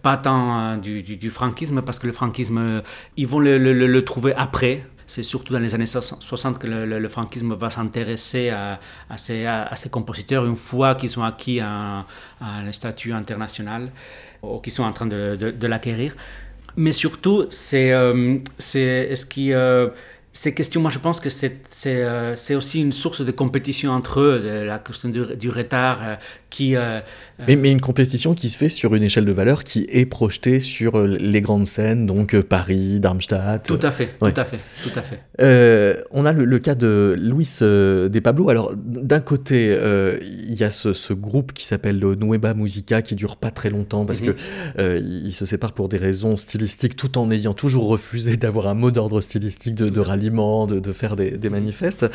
pas 0.03 0.17
tant 0.17 0.77
du, 0.77 1.31
franquisme, 1.31 1.83
parce 1.83 1.99
que 1.99 2.07
le 2.07 2.13
franquisme, 2.13 2.83
ils 3.17 3.27
vont 3.27 3.41
le 3.41 4.01
trouver 4.03 4.35
après, 4.37 4.85
c'est 5.07 5.23
surtout 5.23 5.53
dans 5.53 5.59
les 5.59 5.75
années 5.75 5.87
60 5.87 6.59
que 6.59 6.67
le, 6.67 7.09
franquisme 7.09 7.55
va 7.55 7.71
s'intéresser 7.71 8.51
à, 8.51 8.79
ces, 9.17 9.91
compositeurs 9.91 10.47
une 10.47 10.57
fois 10.57 10.95
qu'ils 10.95 11.19
ont 11.19 11.25
acquis 11.25 11.61
un, 11.61 12.05
statut 12.73 13.13
international 13.13 13.91
ou 14.43 14.59
qu'ils 14.59 14.73
sont 14.73 14.85
en 14.85 14.93
train 14.93 15.07
de, 15.07 15.67
l'acquérir. 15.67 16.15
Mais 16.77 16.93
surtout, 16.93 17.47
c'est 17.51 17.93
euh. 17.93 18.39
Euh, 18.77 19.89
ces 20.37 20.53
questions, 20.53 20.81
moi 20.81 20.91
je 20.91 20.99
pense 20.99 21.21
que 21.21 21.29
c'est 21.29 21.61
euh, 21.87 22.35
aussi 22.57 22.81
une 22.81 22.93
source 22.93 23.25
de 23.25 23.31
compétition 23.31 23.93
entre 23.93 24.19
eux, 24.19 24.65
la 24.67 24.81
question 24.81 25.09
du, 25.09 25.49
retard 25.49 26.19
qui... 26.55 26.77
Euh, 26.77 27.01
mais, 27.47 27.57
mais, 27.57 27.73
une 27.73 27.81
compétition 27.81 28.35
qui 28.35 28.49
se 28.49 28.59
fait 28.59 28.69
sur 28.69 28.95
une 28.95 29.03
échelle 29.03 29.25
de 29.25 29.33
valeur 29.33 29.65
qui 29.65 29.87
est 29.91 30.07
projetée 30.07 30.61
sur 30.61 31.01
les 31.05 31.41
grandes 31.41 31.67
scènes, 31.67 32.07
donc 32.07 32.41
Paris, 32.43 33.01
Darmstadt. 33.01 33.67
Tout 33.67 33.79
à 33.83 33.91
fait, 33.91 34.11
tout 34.21 34.27
à 34.37 34.45
fait, 34.45 34.59
tout 34.83 34.91
à 34.97 35.03
fait. 35.03 36.05
on 36.11 36.27
a 36.27 36.33
le, 36.33 36.59
cas 36.59 36.75
de 36.75 37.17
Luis 37.19 37.59
De 37.61 38.21
Pablo. 38.21 38.49
Alors 38.51 38.73
d'un 38.77 39.21
côté, 39.21 39.77
il 40.23 40.55
y 40.55 40.65
a 40.65 40.71
ce, 40.71 41.13
groupe 41.13 41.53
qui 41.53 41.65
s'appelle 41.65 41.99
le 41.99 42.15
Nueva 42.15 42.55
Musica 42.55 43.03
qui 43.03 43.15
dure 43.15 43.37
pas 43.37 43.51
très 43.51 43.71
longtemps 43.71 44.05
parce 44.05 44.21
mhm. 44.21 44.35
que 44.35 45.01
il 45.01 45.33
se 45.33 45.45
sépare 45.45 45.73
pour 45.73 45.89
des 45.89 45.99
raisons 45.99 46.37
stylistiques 46.37 46.97
tout 46.97 47.19
en 47.19 47.31
ayant 47.31 47.55
toujours 47.55 47.89
refusé 47.89 48.37
d'avoir 48.37 48.69
un 48.69 48.75
mot 48.75 48.91
d'ordre 48.91 49.21
stylistique 49.21 49.75
de, 49.75 49.89
de 49.89 50.01
rallier 50.01 50.25
de, 50.31 50.93
faire 50.93 51.17
des, 51.17 51.51
manifestes. 51.51 52.07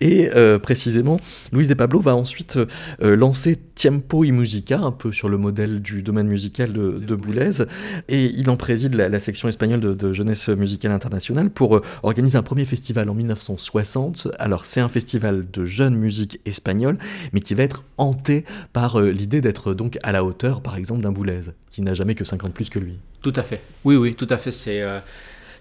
Et 0.00 0.30
euh, 0.34 0.58
précisément, 0.58 1.18
Luis 1.52 1.68
de 1.68 1.74
Pablo 1.74 2.00
va 2.00 2.14
ensuite 2.14 2.58
euh, 3.02 3.16
lancer 3.16 3.58
Tiempo 3.86 4.24
y 4.24 4.32
Musica, 4.32 4.80
un 4.80 4.90
peu 4.90 5.12
sur 5.12 5.28
le 5.28 5.38
modèle 5.38 5.80
du 5.80 6.02
domaine 6.02 6.26
musical 6.26 6.72
de, 6.72 6.98
de 6.98 7.14
Boulez. 7.14 7.62
Et 8.08 8.24
il 8.24 8.50
en 8.50 8.56
préside 8.56 8.94
la, 8.94 9.20
section 9.20 9.46
espagnole 9.46 9.78
de, 9.78 10.12
jeunesse 10.12 10.48
musicale 10.48 10.90
internationale 10.90 11.50
pour 11.50 11.76
euh, 11.76 11.82
organiser 12.02 12.36
un 12.36 12.42
premier 12.42 12.64
festival 12.64 13.08
en 13.08 13.14
1960. 13.14 14.26
Alors, 14.40 14.66
c'est 14.66 14.80
un 14.80 14.88
festival 14.88 15.48
de 15.48 15.64
jeune 15.64 15.94
musique 15.94 16.40
espagnole, 16.46 16.98
mais 17.32 17.38
qui 17.38 17.54
va 17.54 17.62
être 17.62 17.84
hanté 17.96 18.44
par 18.72 19.00
l'idée 19.00 19.40
d'être 19.40 19.72
donc 19.72 19.98
à 20.02 20.10
la 20.10 20.24
hauteur, 20.24 20.62
par 20.62 20.74
exemple, 20.76 21.02
d'un 21.02 21.12
Boulez, 21.12 21.52
qui 21.70 21.80
n'a 21.80 21.94
jamais 21.94 22.16
que 22.16 22.24
50 22.24 22.52
plus 22.52 22.68
que 22.68 22.80
lui. 22.80 22.98
Tout 23.22 23.34
à 23.36 23.44
fait. 23.44 23.60
Oui, 23.84 23.94
oui, 23.94 24.16
tout 24.16 24.26
à 24.30 24.36
fait. 24.36 24.50
C'est. 24.50 24.82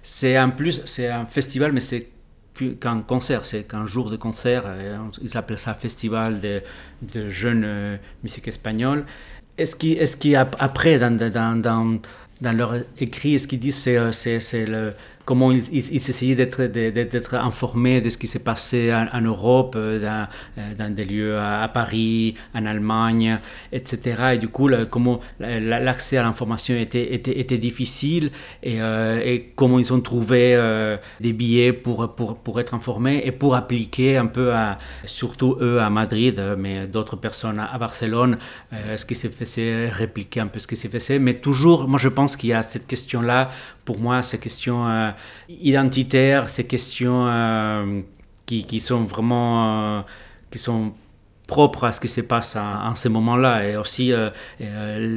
C'est 0.08 0.36
un 0.36 0.50
plus, 0.50 0.84
c'est 0.86 1.08
un 1.08 1.26
festival, 1.26 1.74
mais 1.74 1.82
c'est 1.82 2.10
qu'un 2.56 3.02
concert, 3.02 3.46
c'est 3.46 3.64
qu'un 3.64 3.86
jour 3.86 4.10
de 4.10 4.18
concert. 4.18 4.64
Euh, 4.66 4.98
ils 5.22 5.38
appellent 5.38 5.58
ça 5.58 5.74
festival 5.74 6.40
de, 6.40 6.62
de 7.14 7.30
jeunes 7.30 7.64
euh, 7.66 7.98
musique 8.24 8.48
espagnole. 8.48 9.06
Est-ce 9.58 10.18
qu'après, 10.18 11.00
dans, 11.00 11.16
dans, 11.16 11.62
dans, 11.62 12.00
dans 12.42 12.52
leur 12.52 12.76
écrit, 13.00 13.40
ce 13.40 13.48
qu'ils 13.48 13.60
disent, 13.60 13.78
c'est, 13.78 13.98
euh, 13.98 14.12
c'est, 14.12 14.66
le 14.66 14.94
comment 15.26 15.52
ils, 15.52 15.64
ils, 15.72 15.96
essayaient 15.96 16.36
d'être, 16.36 17.34
informés 17.34 18.00
de 18.00 18.10
ce 18.10 18.18
qui 18.18 18.28
s'est 18.28 18.40
passé 18.40 18.94
en, 18.94 19.22
Europe, 19.22 19.76
euh, 19.76 20.00
dans, 20.00 20.28
euh, 20.60 20.74
dans, 20.78 20.94
des 20.94 21.06
lieux 21.06 21.38
à, 21.40 21.68
Paris, 21.68 22.36
en 22.54 22.66
Allemagne, 22.66 23.40
etc. 23.72 24.34
Et 24.34 24.38
du 24.38 24.48
coup, 24.48 24.70
comment 24.90 25.20
l'accès 25.40 26.18
à 26.18 26.24
l'information 26.24 26.76
était, 26.76 27.14
était, 27.14 27.40
était, 27.40 27.58
difficile 27.58 28.32
et, 28.62 28.82
euh, 28.82 29.22
et, 29.24 29.52
comment 29.56 29.80
ils 29.80 29.92
ont 29.92 30.02
trouvé 30.02 30.56
des 31.20 31.34
billets 31.34 31.74
pour, 31.74 32.14
pour, 32.16 32.38
pour, 32.38 32.60
être 32.60 32.74
informés 32.74 33.22
et 33.26 33.32
pour 33.32 33.56
appliquer 33.56 34.18
un 34.18 34.28
peu, 34.28 34.54
à, 34.54 34.78
surtout 35.06 35.58
eux 35.60 35.80
à 35.82 35.90
Madrid, 35.90 36.42
mais 36.58 36.86
d'autres 36.88 37.16
personnes 37.16 37.60
à, 37.60 37.78
Barcelone, 37.80 38.38
ce 38.72 39.06
qui 39.06 39.16
s'est 39.16 39.30
fait, 39.30 39.90
répliquer 39.90 40.42
un 40.42 40.48
peu 40.48 40.60
ce 40.60 40.68
qui 40.68 40.76
s'est 40.76 40.90
fait. 40.90 41.20
Mais 41.20 41.34
toujours, 41.34 41.88
moi 41.88 42.00
je 42.00 42.10
pense 42.10 42.36
qu'il 42.36 42.50
y 42.50 42.54
a 42.54 42.62
cette 42.62 42.86
question-là, 42.86 43.50
pour 43.86 44.00
moi, 44.00 44.22
ces 44.24 44.38
questions 44.38 45.14
identitaires, 45.50 46.50
ces 46.50 46.66
questions 46.66 47.28
euh, 47.28 48.02
qui, 48.46 48.66
qui, 48.66 48.80
sont 48.80 49.04
vraiment 49.04 49.98
euh, 49.98 50.02
qui 50.52 50.60
sont 50.60 50.94
propres 51.48 51.86
à 51.86 51.92
ce 51.92 52.02
qui 52.02 52.08
se 52.08 52.22
passe 52.22 52.56
en, 52.56 52.96
ce 52.96 53.08
moment-là 53.08 53.68
et 53.68 53.78
aussi 53.78 54.12
euh, 54.12 54.30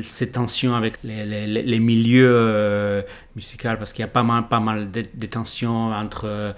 ces 0.03 0.31
tensions 0.33 0.75
avec 0.75 0.99
les, 1.03 1.79
milieux 1.79 3.05
musicaux 3.35 3.69
parce 3.79 3.93
qu'il 3.93 4.03
y 4.03 4.05
a 4.05 4.09
pas 4.09 4.23
mal, 4.23 4.47
pas 4.49 4.61
mal 4.61 4.91
de, 4.91 5.27
tensions 5.27 5.91
entre 5.91 6.55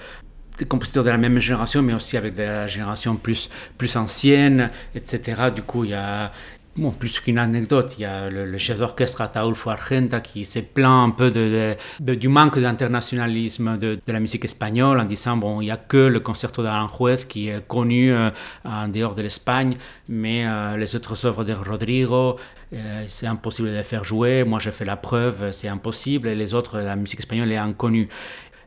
des 0.58 0.64
compositeurs 0.64 1.04
de 1.04 1.10
la 1.10 1.18
même 1.18 1.38
génération, 1.38 1.82
mais 1.82 1.94
aussi 1.94 2.16
avec 2.16 2.34
des 2.34 2.64
générations 2.66 3.16
plus, 3.16 3.48
plus 3.78 3.96
anciennes, 3.96 4.70
etc. 4.94 5.50
Du 5.54 5.62
coup, 5.62 5.84
il 5.84 5.90
y 5.90 5.94
a, 5.94 6.32
Bon, 6.76 6.92
plus 6.92 7.18
qu'une 7.18 7.38
anecdote, 7.38 7.96
il 7.98 8.02
y 8.02 8.04
a 8.04 8.30
le, 8.30 8.56
chef 8.56 8.78
d'orchestre 8.78 9.20
Ataulfo 9.22 9.70
Argenta 9.70 10.20
qui 10.20 10.44
s'est 10.44 10.62
plaint 10.62 11.08
un 11.08 11.10
peu 11.10 11.28
du 11.98 12.28
manque 12.28 12.60
d'internationalisme 12.60 13.76
de, 13.76 13.98
la 14.06 14.20
musique 14.20 14.44
espagnole 14.44 15.00
en 15.00 15.04
disant 15.04 15.36
bon, 15.36 15.60
il 15.60 15.64
n'y 15.64 15.70
a 15.72 15.76
que 15.76 15.96
le 15.96 16.20
concerto 16.20 16.62
d'Aranjuez 16.62 17.26
qui 17.28 17.48
est 17.48 17.66
connu 17.66 18.12
euh, 18.12 18.30
en 18.64 18.86
dehors 18.86 19.16
de 19.16 19.22
l'Espagne, 19.22 19.74
mais 20.08 20.46
euh, 20.46 20.76
les 20.76 20.94
autres 20.94 21.26
œuvres 21.26 21.42
de 21.42 21.54
Rodrigo, 21.54 22.36
euh, 22.72 23.04
c'est 23.08 23.26
impossible 23.26 23.68
de 23.68 23.74
les 23.74 23.82
faire 23.82 24.04
jouer. 24.04 24.44
Moi, 24.44 24.60
j'ai 24.60 24.70
fait 24.70 24.84
la 24.84 24.96
preuve, 24.96 25.50
c'est 25.50 25.68
impossible, 25.68 26.28
et 26.28 26.36
les 26.36 26.54
autres, 26.54 26.78
la 26.78 26.94
musique 26.94 27.18
espagnole 27.18 27.50
est 27.50 27.56
inconnue. 27.56 28.08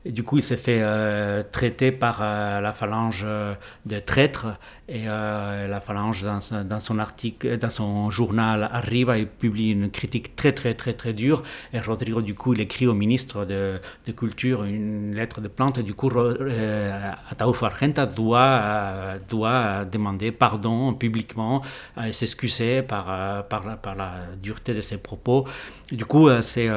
Et 0.05 0.11
du 0.11 0.23
coup, 0.23 0.37
il 0.37 0.43
s'est 0.43 0.57
fait 0.57 0.79
euh, 0.81 1.43
traiter 1.49 1.91
par 1.93 2.19
euh, 2.21 2.59
la 2.59 2.73
phalange 2.73 3.23
euh, 3.25 3.55
de 3.85 3.99
traîtres. 3.99 4.47
Et 4.89 5.05
la 5.05 5.79
phalange, 5.79 6.23
dans, 6.23 6.79
son 6.81 6.99
article, 6.99 7.57
dans 7.57 7.69
son 7.69 8.11
journal 8.11 8.69
Arriba, 8.71 9.17
il 9.17 9.27
publie 9.27 9.71
une 9.71 9.89
critique 9.89 10.35
très, 10.35 10.51
très, 10.51 10.73
très, 10.73 10.91
très 10.91 11.13
dure. 11.13 11.41
Et 11.71 11.79
Rodrigo, 11.79 12.21
du 12.21 12.35
coup, 12.35 12.53
il 12.53 12.59
écrit 12.59 12.85
au 12.85 12.93
ministre 12.93 13.45
de, 13.45 13.79
Culture 14.13 14.65
une 14.65 15.15
lettre 15.15 15.39
de 15.39 15.47
plainte. 15.47 15.77
Et 15.77 15.83
du 15.83 15.93
coup, 15.93 16.11
Ataúfo 17.31 17.65
Argenta 17.65 18.05
doit, 18.05 19.17
doit 19.29 19.85
demander 19.85 20.33
pardon 20.33 20.93
publiquement 20.93 21.61
et 22.05 22.11
s'excuser 22.11 22.81
par, 22.81 23.47
par, 23.47 23.63
la, 23.95 24.11
dureté 24.41 24.73
de 24.73 24.81
ses 24.81 24.97
propos. 24.97 25.47
Du 25.93 26.05
coup, 26.05 26.29
c'est 26.41 26.69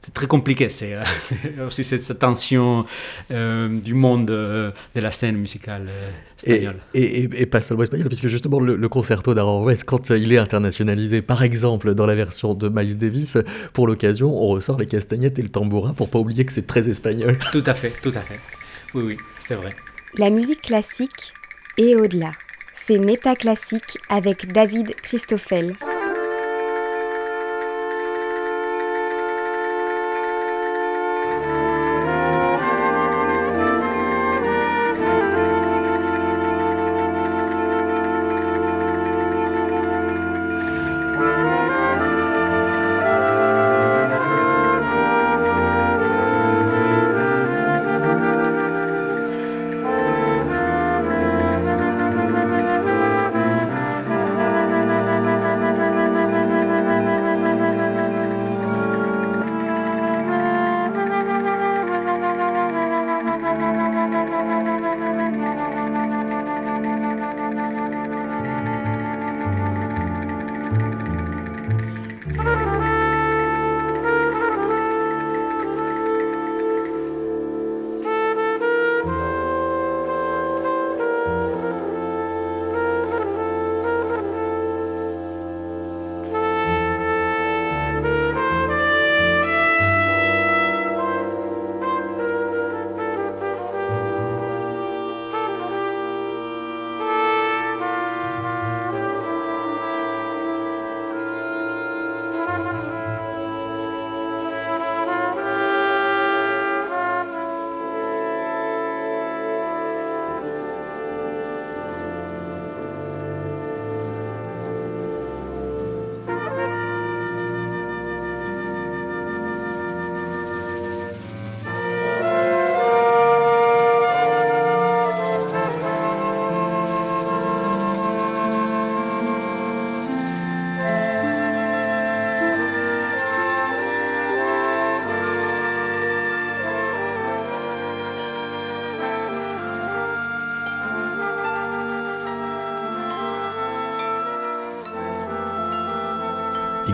c'est 0.00 0.14
très 0.14 0.26
compliqué. 0.26 0.70
C'est 0.70 0.94
euh, 0.94 1.02
aussi 1.66 1.84
cette, 1.84 2.18
tension 2.18 2.86
euh, 3.30 3.80
du 3.80 3.94
monde 3.94 4.30
euh, 4.30 4.70
de 4.94 5.00
la 5.00 5.10
scène 5.10 5.36
musicale 5.36 5.88
espagnole. 6.38 6.76
Et, 6.94 7.22
et, 7.22 7.46
pas 7.46 7.60
seulement 7.60 7.82
espagnole, 7.82 8.08
puisque 8.08 8.28
justement 8.28 8.60
le, 8.60 8.88
concerto 8.88 9.34
d'Aranjuez, 9.34 9.82
quand 9.84 10.10
il 10.10 10.32
est 10.32 10.38
internationalisé, 10.38 11.22
par 11.22 11.42
exemple 11.42 11.94
dans 11.94 12.06
la 12.06 12.14
version 12.14 12.54
de 12.54 12.68
Miles 12.68 12.96
Davis, 12.96 13.38
pour 13.72 13.86
l'occasion, 13.86 14.34
on 14.34 14.48
ressort 14.48 14.78
les 14.78 14.86
castagnettes 14.86 15.38
et 15.38 15.42
le 15.42 15.48
tambourin 15.48 15.92
pour 15.92 16.08
pas 16.08 16.18
oublier 16.18 16.44
que 16.44 16.52
c'est 16.52 16.66
très 16.66 16.88
espagnol. 16.88 17.36
Tout 17.52 17.64
à 17.66 17.74
fait, 17.74 17.92
tout 18.02 18.12
à 18.14 18.20
fait. 18.20 18.38
Oui, 18.94 19.02
oui, 19.06 19.16
c'est 19.40 19.54
vrai. 19.54 19.70
La 20.18 20.30
musique 20.30 20.62
classique 20.62 21.32
et 21.78 21.96
au-delà. 21.96 22.32
C'est 22.74 22.98
Métaclassique 22.98 23.98
avec 24.08 24.52
David 24.52 24.94
Christoffel. 24.96 25.72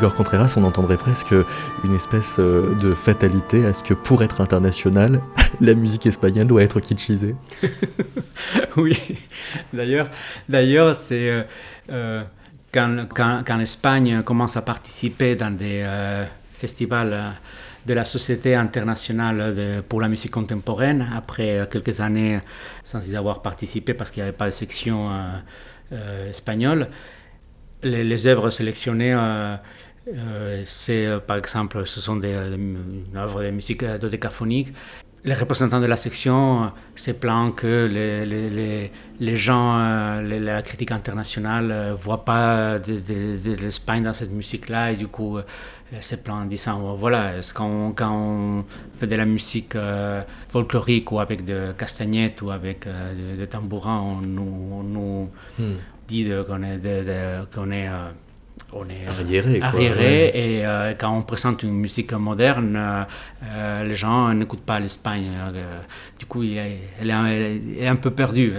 Igor 0.02 0.16
Contreras, 0.16 0.54
on 0.56 0.64
entendrait 0.64 0.96
presque 0.96 1.32
une 1.84 1.94
espèce 1.94 2.40
de 2.40 2.92
fatalité 2.92 3.64
à 3.64 3.72
ce 3.72 3.84
que 3.84 3.94
pour 3.94 4.24
être 4.24 4.40
international, 4.40 5.20
la 5.60 5.74
musique 5.74 6.06
espagnole 6.06 6.48
doit 6.48 6.64
être 6.64 6.80
kitschisée. 6.80 7.36
oui, 8.76 8.98
d'ailleurs, 9.72 10.10
d'ailleurs 10.48 10.96
c'est 10.96 11.46
quand, 11.86 13.06
quand, 13.14 13.56
l'Espagne 13.56 14.24
commence 14.24 14.56
à 14.56 14.62
participer 14.62 15.36
dans 15.36 15.56
des 15.56 15.86
festivals 16.54 17.34
de 17.86 17.94
la 17.94 18.04
Société 18.04 18.56
internationale 18.56 19.84
pour 19.88 20.00
la 20.00 20.08
musique 20.08 20.32
contemporaine, 20.32 21.08
après 21.16 21.68
quelques 21.70 22.00
années 22.00 22.40
sans 22.82 23.08
y 23.08 23.14
avoir 23.14 23.40
participé 23.40 23.94
parce 23.94 24.10
qu'il 24.10 24.24
n'y 24.24 24.28
avait 24.28 24.36
pas 24.36 24.46
de 24.46 24.50
section 24.50 25.12
espagnole, 26.28 26.88
les, 27.82 28.26
œuvres 28.26 28.50
sélectionnées, 28.50 29.14
euh, 29.14 29.56
euh, 30.08 30.62
c'est 30.64 31.06
euh, 31.06 31.18
par 31.20 31.36
exemple, 31.36 31.86
ce 31.86 32.00
sont 32.00 32.16
des, 32.16 32.34
œuvres 32.34 33.42
de 33.42 33.50
musique 33.50 33.84
dodécaphonique. 33.84 34.72
Les 35.24 35.34
représentants 35.34 35.80
de 35.80 35.86
la 35.86 35.96
section 35.96 36.72
se 36.96 37.12
plaignent 37.12 37.52
que 37.52 37.86
les, 37.86 38.26
les, 38.26 38.90
les 39.20 39.36
gens, 39.36 39.78
la 40.20 40.62
critique 40.62 40.90
internationale 40.90 41.68
ne 41.68 41.92
voient 41.92 42.24
pas 42.24 42.80
de, 42.80 43.62
l'Espagne 43.62 44.02
dans 44.02 44.14
cette 44.14 44.32
musique-là 44.32 44.90
et 44.90 44.96
du 44.96 45.06
coup 45.06 45.38
se 46.00 46.16
plaignent 46.16 46.38
en 46.38 46.44
disant 46.46 46.96
voilà, 46.96 47.34
qu'on, 47.54 47.92
quand 47.92 48.12
on 48.12 48.64
fait 48.98 49.06
de 49.06 49.14
la 49.14 49.24
musique 49.24 49.76
folklorique 50.48 51.12
ou 51.12 51.20
avec 51.20 51.44
de 51.44 51.70
castagnettes 51.78 52.42
ou 52.42 52.50
avec 52.50 52.88
de, 52.88 53.44
tambourins, 53.44 54.00
on 54.00 54.22
nous, 54.22 54.82
nous 54.82 55.30
hmm 55.60 55.74
dit 56.12 56.30
qu'on 56.46 56.62
est, 56.62 56.80
qu'on 57.54 57.70
est 57.70 57.88
euh, 57.88 58.10
on 58.72 58.84
est 58.88 59.06
arriéré. 59.06 59.60
arriéré 59.60 60.26
et 60.34 60.66
euh, 60.66 60.94
quand 60.98 61.16
on 61.16 61.22
présente 61.22 61.62
une 61.62 61.72
musique 61.72 62.12
moderne, 62.12 63.06
euh, 63.44 63.84
les 63.84 63.96
gens 63.96 64.32
n'écoutent 64.34 64.62
pas 64.62 64.80
l'Espagne. 64.80 65.30
du 66.18 66.26
coup, 66.26 66.42
elle 66.42 67.10
est, 67.10 67.86
un, 67.86 67.96
peu 67.96 68.10
perdue. 68.10 68.52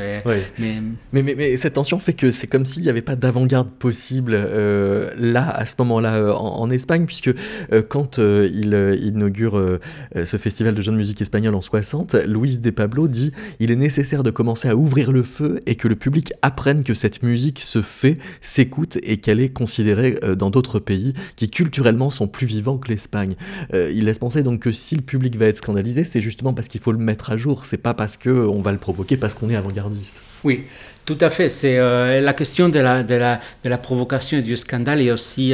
Mais... 0.59 0.81
Mais, 1.11 1.23
mais, 1.23 1.57
cette 1.57 1.73
tension 1.73 1.99
fait 1.99 2.13
que 2.13 2.31
c'est 2.31 2.47
comme 2.47 2.65
s'il 2.65 2.83
n'y 2.83 2.89
avait 2.89 3.01
pas 3.01 3.15
d'avant-garde 3.15 3.69
possible 3.69 4.35
là, 4.35 5.49
à 5.49 5.65
ce 5.65 5.75
moment-là, 5.79 6.35
en, 6.35 6.69
Espagne, 6.69 7.05
puisque 7.05 7.31
quand 7.89 8.17
il 8.17 8.97
inaugure 9.01 9.79
ce 10.15 10.37
festival 10.37 10.73
de 10.73 10.81
jeunes 10.81 10.95
musique 10.95 11.21
espagnole 11.21 11.55
en 11.55 11.61
60, 11.61 12.15
Luis 12.25 12.57
de 12.57 12.69
Pablo 12.69 13.07
dit 13.07 13.31
il 13.59 13.71
est 13.71 13.75
nécessaire 13.75 14.23
de 14.23 14.31
commencer 14.31 14.69
à 14.69 14.75
ouvrir 14.75 15.11
le 15.11 15.23
feu 15.23 15.59
et 15.65 15.75
que 15.75 15.87
le 15.87 15.95
public 15.95 16.33
apprenne 16.41 16.83
que 16.83 16.93
cette 16.93 17.23
musique 17.23 17.59
se 17.59 17.81
fait, 17.81 18.17
s'écoute 18.41 18.97
et 19.03 19.17
qu'elle 19.17 19.39
est 19.39 19.49
considérée 19.49 19.82
euh, 19.91 20.35
dans 20.35 20.49
d'autres 20.49 20.79
pays 20.79 21.13
qui 21.35 21.49
culturellement 21.49 22.09
sont 22.09 22.27
plus 22.27 22.47
vivants 22.47 22.77
que 22.77 22.89
l'Espagne. 22.89 23.35
Euh, 23.73 23.91
il 23.93 24.05
laisse 24.05 24.19
penser 24.19 24.43
donc 24.43 24.61
que 24.61 24.71
si 24.71 24.95
le 24.95 25.01
public 25.01 25.35
va 25.37 25.45
être 25.45 25.57
scandalisé, 25.57 26.03
c'est 26.03 26.21
justement 26.21 26.53
parce 26.53 26.67
qu'il 26.67 26.81
faut 26.81 26.91
le 26.91 26.97
mettre 26.97 27.31
à 27.31 27.37
jour, 27.37 27.65
c'est 27.65 27.77
pas 27.77 27.93
parce 27.93 28.17
qu'on 28.17 28.61
va 28.61 28.71
le 28.71 28.77
provoquer 28.77 29.17
parce 29.17 29.33
qu'on 29.33 29.49
est 29.49 29.55
avant-gardiste. 29.55 30.21
Oui, 30.43 30.65
tout 31.05 31.17
à 31.21 31.29
fait. 31.29 31.49
C'est 31.49 31.77
euh, 31.77 32.19
la 32.19 32.33
question 32.33 32.69
de 32.69 32.79
la, 32.79 33.03
de, 33.03 33.15
la, 33.15 33.39
de 33.63 33.69
la, 33.69 33.77
provocation 33.77 34.37
et 34.37 34.41
du 34.41 34.57
scandale. 34.57 35.01
Et 35.01 35.11
aussi, 35.11 35.53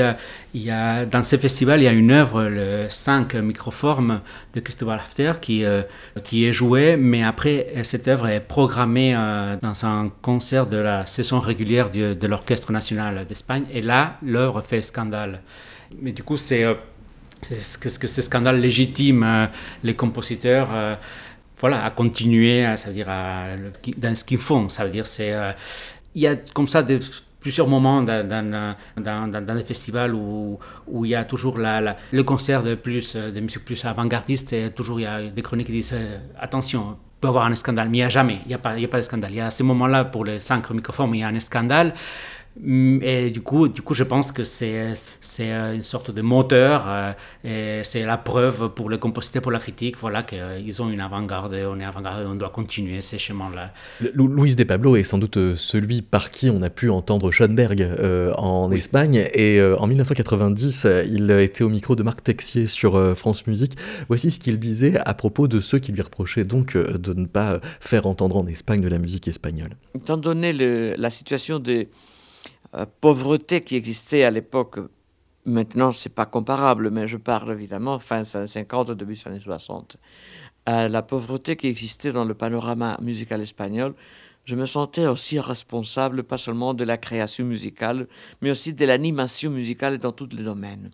il 0.54 0.62
y 0.62 0.71
a, 0.71 1.06
dans 1.06 1.23
ce 1.23 1.38
festival, 1.38 1.80
il 1.80 1.84
y 1.84 1.88
a 1.88 1.91
une 1.91 2.12
œuvre, 2.12 2.43
le 2.43 2.88
5 2.89 3.36
microformes 3.36 4.21
de 4.54 4.60
Christopher 4.60 4.95
Hafter, 4.95 5.34
qui, 5.41 5.63
qui 6.23 6.47
est 6.47 6.54
jouée, 6.54 6.97
mais 6.97 7.23
après, 7.23 7.67
cette 7.84 8.08
œuvre 8.08 8.28
est 8.28 8.39
programmée 8.39 9.13
dans 9.62 9.86
un 9.86 10.12
concert 10.21 10.65
de 10.65 10.78
la 10.78 11.06
saison 11.06 11.39
régulière 11.39 11.89
de, 11.89 12.28
l'Orchestre 12.28 12.71
national 12.71 13.25
d'Espagne. 13.28 13.65
Et 13.73 13.82
là, 13.82 14.17
l'œuvre 14.23 14.62
fait 14.62 14.82
scandale. 14.82 15.41
Mais 16.02 16.12
du 16.12 16.23
coup, 16.23 16.38
c'est 16.38 16.65
ce 17.41 17.78
que 17.78 18.08
ce 18.08 18.21
scandale 18.21 18.60
légitime 18.60 19.23
euh, 19.23 19.45
les 19.84 19.95
compositeurs 19.95 20.69
euh, 20.73 20.95
voilà, 21.60 21.84
à 21.84 21.91
continuer, 21.91 22.65
à, 22.65 22.78
ça 22.78 22.88
veut 22.88 22.93
dire 22.93 23.08
dans 23.98 24.15
ce 24.15 24.24
qu'ils 24.24 24.38
font. 24.38 24.69
Ça 24.69 24.86
veut 24.86 24.91
dire 24.91 25.08
c'est 25.08 25.34
euh, 25.34 25.52
il 26.15 26.22
y 26.22 26.28
a 26.28 26.36
comme 26.36 26.67
ça 26.67 26.86
plusieurs 27.39 27.67
moments 27.67 28.02
dans, 28.02 28.28
dans, 28.28 29.28
dans, 29.28 29.56
des 29.56 29.63
festivals 29.63 30.13
où, 30.13 30.60
il 31.04 31.10
y 31.10 31.15
a 31.15 31.24
toujours 31.24 31.58
le 31.58 32.22
concert 32.24 32.63
de 32.63 32.76
plus 32.76 33.15
de 33.15 33.39
musique 33.39 33.63
plus 33.63 33.84
avant-gardiste 33.86 34.54
et 34.54 34.72
toujours 34.72 35.00
il 35.00 35.04
y 35.04 35.06
a 35.06 35.22
des 35.22 35.41
chroniques 35.41 35.67
qui 35.67 35.74
disent 35.74 35.95
attention 36.38 36.98
peut 37.22 37.28
avoir 37.28 37.45
un 37.45 37.56
scandale 37.56 37.89
mais 37.89 37.98
il 37.98 38.02
n'y 38.02 38.06
a 38.06 38.10
jamais 38.10 38.39
il 38.45 38.48
n'y 38.48 38.54
a 38.54 38.58
pas 38.58 38.76
de 38.98 39.02
scandale 39.02 39.32
il 39.32 39.38
y 39.38 39.41
a 39.41 39.52
ces 39.52 39.63
moments 39.63 39.88
là 39.88 40.06
pour 40.06 40.26
les 40.26 40.39
cinq 40.39 40.69
microphones 40.72 41.13
il 41.13 41.19
y 41.19 41.24
a 41.24 41.28
un 41.28 41.39
scandale 41.39 41.93
et 42.65 43.29
du 43.29 43.41
coup, 43.41 43.67
du 43.67 43.81
coup, 43.81 43.93
je 43.93 44.03
pense 44.03 44.31
que 44.31 44.43
c'est, 44.43 44.93
c'est 45.21 45.51
une 45.51 45.83
sorte 45.83 46.12
de 46.12 46.21
moteur, 46.21 46.83
euh, 46.88 47.13
et 47.43 47.83
c'est 47.83 48.05
la 48.05 48.17
preuve 48.17 48.69
pour 48.69 48.89
les 48.89 48.97
compositeurs, 48.97 49.41
pour 49.41 49.51
la 49.51 49.59
critique, 49.59 49.95
voilà, 49.97 50.23
qu'ils 50.23 50.81
ont 50.81 50.89
une 50.89 50.99
avant-garde, 50.99 51.53
on 51.53 51.79
est 51.79 51.85
avant-garde, 51.85 52.25
on 52.27 52.35
doit 52.35 52.49
continuer 52.49 53.01
ces 53.01 53.17
chemins-là. 53.17 53.71
Luis 54.13 54.55
de 54.55 54.63
Pablo 54.63 54.95
est 54.97 55.03
sans 55.03 55.17
doute 55.17 55.38
euh, 55.38 55.55
celui 55.55 56.01
par 56.01 56.31
qui 56.31 56.49
on 56.49 56.62
a 56.62 56.69
pu 56.69 56.89
entendre 56.89 57.31
Schoenberg 57.31 57.81
euh, 57.81 58.33
en 58.33 58.71
Espagne, 58.71 59.27
et 59.33 59.62
en 59.62 59.88
1990, 59.88 60.88
il 61.07 61.31
était 61.31 61.63
au 61.63 61.69
micro 61.69 61.95
de 61.95 62.03
Marc 62.03 62.23
Texier 62.23 62.67
sur 62.67 63.15
France 63.17 63.47
Musique. 63.47 63.77
Voici 64.07 64.31
ce 64.31 64.39
qu'il 64.39 64.59
disait 64.59 64.97
à 64.97 65.13
propos 65.13 65.47
de 65.47 65.59
ceux 65.59 65.79
qui 65.79 65.91
lui 65.91 66.01
reprochaient 66.01 66.43
donc 66.43 66.75
de 66.75 67.13
ne 67.13 67.25
pas 67.25 67.59
faire 67.79 68.05
entendre 68.05 68.38
en 68.38 68.47
Espagne 68.47 68.81
de 68.81 68.88
la 68.88 68.97
musique 68.97 69.27
espagnole. 69.27 69.71
Étant 69.95 70.17
donné 70.17 70.51
la 70.53 71.09
situation 71.09 71.59
des 71.59 71.79
euh, 71.79 71.85
pauvreté 73.01 73.62
qui 73.62 73.75
existait 73.75 74.23
à 74.23 74.32
l'époque. 74.32 74.79
Maintenant, 75.45 75.91
c'est 75.91 76.13
pas 76.13 76.25
comparable, 76.25 76.91
mais 76.91 77.08
je 77.08 77.17
parle 77.17 77.51
évidemment 77.51 77.97
fin 77.99 78.25
50, 78.25 78.91
début 78.91 79.15
des 79.15 79.27
années 79.27 79.39
60. 79.39 79.97
Euh, 80.67 80.88
la 80.88 81.01
pauvreté 81.01 81.55
qui 81.55 81.67
existait 81.67 82.12
dans 82.12 82.25
le 82.25 82.34
panorama 82.34 82.97
musical 83.01 83.41
espagnol, 83.41 83.95
je 84.45 84.55
me 84.55 84.65
sentais 84.65 85.08
aussi 85.08 85.39
responsable, 85.39 86.23
pas 86.23 86.38
seulement 86.38 86.73
de 86.73 86.84
la 86.84 86.97
création 86.97 87.45
musicale, 87.45 88.08
mais 88.41 88.51
aussi 88.51 88.73
de 88.73 88.86
l'animation 88.86 89.49
musicale 89.49 89.97
dans 89.97 90.12
tous 90.12 90.29
les 90.36 90.43
domaines. 90.43 90.89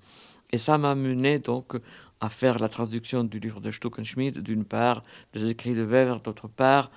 Et 0.52 0.58
ça 0.58 0.78
m'a 0.78 0.96
mené 0.96 1.40
donc 1.40 1.74
à 2.22 2.30
faire 2.30 2.60
la 2.60 2.70
traduction 2.70 3.24
du 3.24 3.40
livre 3.40 3.60
de 3.60 3.72
Stuckenschmidt, 3.72 4.42
d'une 4.42 4.66
part, 4.66 5.04
des 5.34 5.50
écrits 5.50 5.74
de 5.74 5.84
Weber, 5.84 6.22
d'autre 6.22 6.48
part, 6.48 6.92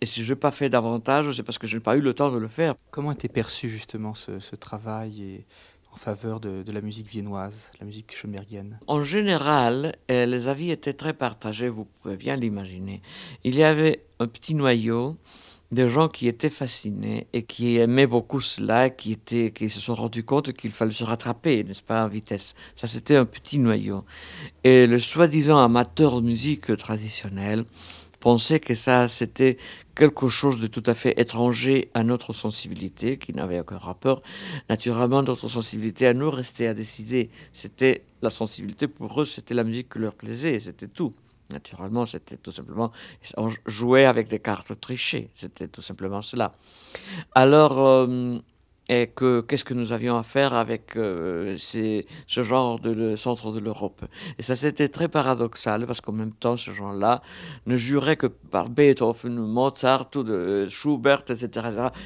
et 0.00 0.06
si 0.06 0.22
je 0.22 0.32
n'ai 0.32 0.38
pas 0.38 0.50
fait 0.50 0.68
davantage, 0.68 1.32
c'est 1.32 1.42
parce 1.42 1.58
que 1.58 1.66
je 1.66 1.76
n'ai 1.76 1.82
pas 1.82 1.96
eu 1.96 2.00
le 2.00 2.12
temps 2.12 2.30
de 2.30 2.38
le 2.38 2.48
faire. 2.48 2.74
Comment 2.90 3.12
était 3.12 3.28
perçu 3.28 3.68
justement 3.68 4.14
ce, 4.14 4.56
travail 4.56 5.22
et 5.22 5.46
en 5.92 5.96
faveur 5.96 6.38
de, 6.40 6.70
la 6.70 6.82
musique 6.82 7.06
viennoise, 7.06 7.70
la 7.80 7.86
musique 7.86 8.14
schönbergienne 8.14 8.78
En 8.86 9.02
général, 9.02 9.94
eh, 10.08 10.26
les 10.26 10.48
avis 10.48 10.70
étaient 10.70 10.92
très 10.92 11.14
partagés, 11.14 11.70
vous 11.70 11.86
pouvez 12.02 12.16
bien 12.16 12.36
l'imaginer. 12.36 13.00
Il 13.44 13.54
y 13.54 13.64
avait 13.64 14.04
un 14.20 14.26
petit 14.26 14.54
noyau 14.54 15.16
de 15.72 15.88
gens 15.88 16.08
qui 16.08 16.28
étaient 16.28 16.50
fascinés 16.50 17.26
et 17.32 17.42
qui 17.42 17.78
aimaient 17.78 18.06
beaucoup 18.06 18.40
cela, 18.40 18.90
qui, 18.90 19.12
étaient, 19.12 19.50
qui 19.50 19.68
se 19.68 19.80
sont 19.80 19.94
rendus 19.94 20.24
compte 20.24 20.52
qu'il 20.52 20.70
fallait 20.70 20.92
se 20.92 21.04
rattraper, 21.04 21.64
n'est-ce 21.64 21.82
pas, 21.82 22.04
en 22.04 22.08
vitesse. 22.08 22.54
Ça, 22.76 22.86
c'était 22.86 23.16
un 23.16 23.24
petit 23.24 23.58
noyau. 23.58 24.04
Et 24.62 24.86
le 24.86 24.98
soi-disant 24.98 25.58
amateur 25.58 26.20
de 26.20 26.26
musique 26.26 26.76
traditionnelle 26.76 27.64
pensait 28.26 28.58
que 28.58 28.74
ça, 28.74 29.06
c'était 29.06 29.56
quelque 29.94 30.28
chose 30.28 30.58
de 30.58 30.66
tout 30.66 30.82
à 30.86 30.94
fait 30.94 31.14
étranger 31.20 31.92
à 31.94 32.02
notre 32.02 32.32
sensibilité, 32.32 33.18
qui 33.18 33.32
n'avait 33.32 33.60
aucun 33.60 33.78
rapport. 33.78 34.20
Naturellement, 34.68 35.22
notre 35.22 35.46
sensibilité 35.46 36.08
à 36.08 36.12
nous 36.12 36.32
restait 36.32 36.66
à 36.66 36.74
décider. 36.74 37.30
C'était 37.52 38.02
la 38.22 38.30
sensibilité 38.30 38.88
pour 38.88 39.22
eux, 39.22 39.26
c'était 39.26 39.54
la 39.54 39.62
musique 39.62 39.92
qui 39.92 40.00
leur 40.00 40.12
plaisait, 40.12 40.58
c'était 40.58 40.88
tout. 40.88 41.12
Naturellement, 41.52 42.04
c'était 42.04 42.36
tout 42.36 42.50
simplement, 42.50 42.90
on 43.36 43.48
jouait 43.64 44.06
avec 44.06 44.26
des 44.26 44.40
cartes 44.40 44.72
trichées, 44.80 45.30
c'était 45.32 45.68
tout 45.68 45.82
simplement 45.82 46.20
cela. 46.20 46.50
Alors, 47.36 47.78
euh, 47.78 48.38
et 48.88 49.08
que 49.08 49.40
qu'est-ce 49.40 49.64
que 49.64 49.74
nous 49.74 49.92
avions 49.92 50.16
à 50.16 50.22
faire 50.22 50.54
avec 50.54 50.96
euh, 50.96 51.56
ces, 51.58 52.06
ce 52.28 52.42
genre 52.42 52.78
de 52.78 53.16
centre 53.16 53.50
de 53.50 53.58
l'Europe? 53.58 54.04
Et 54.38 54.42
ça, 54.42 54.54
c'était 54.54 54.88
très 54.88 55.08
paradoxal, 55.08 55.86
parce 55.86 56.00
qu'en 56.00 56.12
même 56.12 56.32
temps, 56.32 56.56
ce 56.56 56.70
genre-là 56.70 57.20
ne 57.66 57.76
jurait 57.76 58.16
que 58.16 58.28
par 58.28 58.68
Beethoven, 58.68 59.34
Mozart, 59.34 60.08
ou 60.14 60.22
de 60.22 60.68
Schubert, 60.68 61.22
etc. 61.28 61.48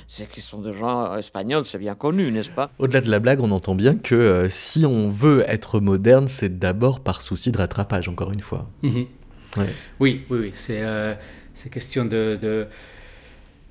C'est 0.08 0.30
qu'ils 0.30 0.42
sont 0.42 0.62
des 0.62 0.72
gens 0.72 1.16
espagnols, 1.16 1.66
c'est 1.66 1.78
bien 1.78 1.94
connu, 1.94 2.32
n'est-ce 2.32 2.50
pas? 2.50 2.70
Au-delà 2.78 3.02
de 3.02 3.10
la 3.10 3.18
blague, 3.18 3.40
on 3.40 3.50
entend 3.50 3.74
bien 3.74 3.96
que 3.96 4.14
euh, 4.14 4.48
si 4.48 4.86
on 4.86 5.10
veut 5.10 5.44
être 5.46 5.80
moderne, 5.80 6.28
c'est 6.28 6.58
d'abord 6.58 7.00
par 7.00 7.20
souci 7.20 7.52
de 7.52 7.58
rattrapage, 7.58 8.08
encore 8.08 8.32
une 8.32 8.40
fois. 8.40 8.68
Mhm. 8.82 9.06
Oui, 9.56 9.66
oui, 9.98 10.24
oui, 10.30 10.52
c'est 10.54 10.80
euh, 10.80 11.14
question 11.70 12.04
de, 12.04 12.38
de, 12.40 12.66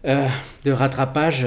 de 0.04 0.72
rattrapage 0.72 1.46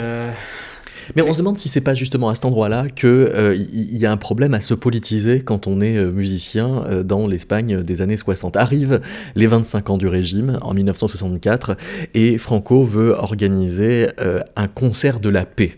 Mais 1.17 1.23
on 1.23 1.33
se 1.33 1.39
demande 1.39 1.59
si 1.59 1.69
c'est 1.69 1.81
pas 1.81 1.95
justement 1.95 2.29
à 2.29 2.35
cet 2.35 2.45
endroit-là 2.45 2.89
qu'il 2.89 3.09
euh, 3.09 3.57
y, 3.57 4.07
a 4.07 4.13
un 4.13 4.17
problème 4.17 4.55
à 4.55 4.61
se 4.61 4.75
politiser 4.75 5.43
quand 5.43 5.67
on 5.67 5.81
est 5.81 5.97
euh, 5.97 6.11
musicien 6.11 6.85
euh, 6.87 7.03
dans 7.03 7.27
l'Espagne 7.27 7.83
des 7.83 8.03
années 8.03 8.17
60. 8.17 8.57
Arrivent 8.57 9.01
les 9.35 9.47
25 9.47 9.91
ans 9.91 9.99
du 9.99 10.09
régime 10.09 10.59
en 10.63 10.75
1964 10.75 11.77
et 12.15 12.39
Franco 12.39 12.85
veut 12.85 13.11
organiser 13.11 14.09
un 14.57 14.69
concert 14.69 15.21
de 15.21 15.29
la 15.29 15.45
paix. 15.45 15.77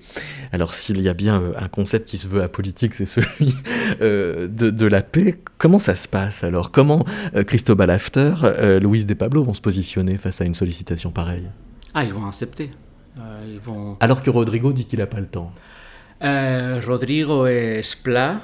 Alors 0.52 0.74
s'il 0.74 1.00
y 1.00 1.08
a 1.08 1.14
bien 1.14 1.42
un 1.58 1.68
concept 1.68 2.08
qui 2.08 2.18
se 2.18 2.26
veut 2.26 2.42
apolitique, 2.42 2.94
c'est 2.94 3.06
celui 3.06 3.54
de, 4.00 4.46
de, 4.48 4.86
la 4.86 5.02
paix. 5.02 5.38
Comment 5.58 5.78
ça 5.78 5.96
se 5.96 6.08
passe 6.08 6.44
alors? 6.44 6.70
Comment 6.70 7.04
Cristobal 7.46 7.90
After, 7.90 8.34
Luis 8.80 9.04
de 9.04 9.14
Pablo 9.14 9.44
vont 9.44 9.54
se 9.54 9.60
positionner 9.60 10.16
face 10.16 10.40
à 10.40 10.44
une 10.44 10.54
sollicitation 10.54 11.10
pareille? 11.10 11.48
Ah, 11.94 12.04
ils 12.04 12.12
vont 12.12 12.26
accepter. 12.26 12.70
Euh, 13.20 13.58
vont... 13.62 13.96
Alors 14.00 14.22
que 14.22 14.30
Rodrigo 14.30 14.72
dit 14.72 14.86
qu'il 14.86 14.98
n'a 14.98 15.06
pas 15.06 15.20
le 15.20 15.26
temps. 15.26 15.52
Euh, 16.22 16.80
Rodrigo 16.84 17.46
est 17.46 18.02
plat. 18.02 18.40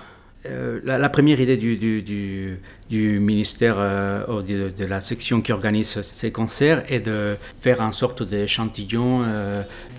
Euh, 0.46 0.80
la, 0.84 1.08
première 1.10 1.38
idée 1.38 1.56
du, 1.58 1.76
du, 1.76 2.58
du, 2.88 3.20
ministère 3.20 3.76
de, 3.76 4.70
de, 4.70 4.84
la 4.86 5.02
section 5.02 5.42
qui 5.42 5.52
organise 5.52 6.00
ces 6.00 6.32
concerts 6.32 6.82
est 6.90 7.00
de 7.00 7.36
faire 7.54 7.82
une 7.82 7.92
sorte 7.92 8.22
d'échantillon 8.22 9.26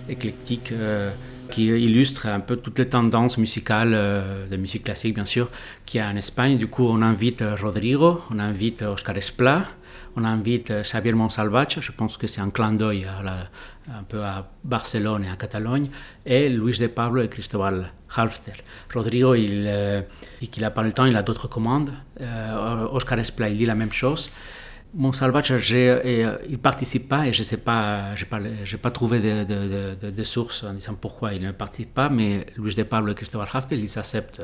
éclectique 0.08 0.74
qui 1.48 1.66
illustre 1.66 2.26
un 2.26 2.40
peu 2.40 2.56
toutes 2.56 2.80
les 2.80 2.88
tendances 2.88 3.38
musicales, 3.38 3.92
de 4.50 4.56
musique 4.56 4.82
classique 4.82 5.14
bien 5.14 5.26
sûr, 5.26 5.48
qu'il 5.86 6.00
y 6.00 6.02
a 6.02 6.08
en 6.08 6.16
Espagne. 6.16 6.58
Du 6.58 6.66
coup, 6.66 6.88
on 6.88 7.02
invite 7.02 7.44
Rodrigo, 7.60 8.22
on 8.32 8.40
invite 8.40 8.82
Oscar 8.82 9.16
Esplá, 9.16 9.66
on 10.16 10.24
invite 10.24 10.72
Xavier 10.82 11.12
Monsalvache, 11.12 11.78
je 11.80 11.92
pense 11.92 12.16
que 12.16 12.26
c'est 12.26 12.40
un 12.40 12.50
clin 12.50 12.72
d'œil 12.72 13.06
un 13.88 14.02
peu 14.02 14.22
à 14.22 14.48
Barcelone 14.64 15.24
et 15.24 15.28
à 15.28 15.36
Catalogne, 15.36 15.88
et 16.24 16.48
Luis 16.48 16.78
de 16.78 16.86
Pablo 16.86 17.22
et 17.22 17.28
Cristobal 17.28 17.92
Halfter. 18.14 18.52
Rodrigo, 18.94 19.34
il, 19.34 19.64
euh, 19.66 20.02
il 20.40 20.60
n'a 20.60 20.70
pas 20.70 20.82
le 20.82 20.92
temps, 20.92 21.06
il 21.06 21.16
a 21.16 21.22
d'autres 21.22 21.48
commandes. 21.48 21.92
Euh, 22.20 22.86
Oscar 22.92 23.18
Esplá, 23.18 23.48
il 23.48 23.56
dit 23.56 23.66
la 23.66 23.74
même 23.74 23.92
chose. 23.92 24.30
Monsalvache, 24.94 25.50
euh, 25.50 26.38
il 26.48 26.58
participe 26.58 27.08
pas 27.08 27.26
et 27.26 27.32
je 27.32 27.42
sais 27.42 27.56
pas, 27.56 28.14
pas, 28.28 28.90
trouvé 28.90 29.20
de, 29.20 30.10
de, 30.10 30.22
sources 30.22 30.64
en 30.64 30.74
disant 30.74 30.94
pourquoi 31.00 31.32
il 31.32 31.42
ne 31.42 31.50
participe 31.50 31.94
pas, 31.94 32.10
mais 32.10 32.46
Luis 32.58 32.74
de 32.74 32.82
Pablo 32.82 33.12
et 33.12 33.14
Cristobal 33.14 33.48
Halfter, 33.50 33.76
ils 33.76 33.88
s'acceptent 33.88 34.42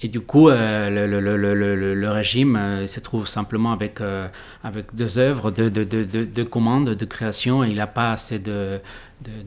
et 0.00 0.08
du 0.08 0.20
coup, 0.20 0.48
euh, 0.48 1.06
le, 1.08 2.10
régime 2.10 2.56
euh, 2.56 2.86
se 2.86 3.00
trouve 3.00 3.26
simplement 3.26 3.72
avec, 3.72 4.00
euh, 4.00 4.28
avec 4.62 4.94
deux 4.94 5.18
œuvres, 5.18 5.50
deux, 5.50 5.70
deux, 5.70 5.84
deux, 5.84 6.04
deux, 6.04 6.44
commandes 6.44 6.90
de 6.90 7.04
création, 7.04 7.64
il 7.64 7.74
n'a 7.76 7.88
pas 7.88 8.12
assez 8.12 8.38
de, 8.38 8.80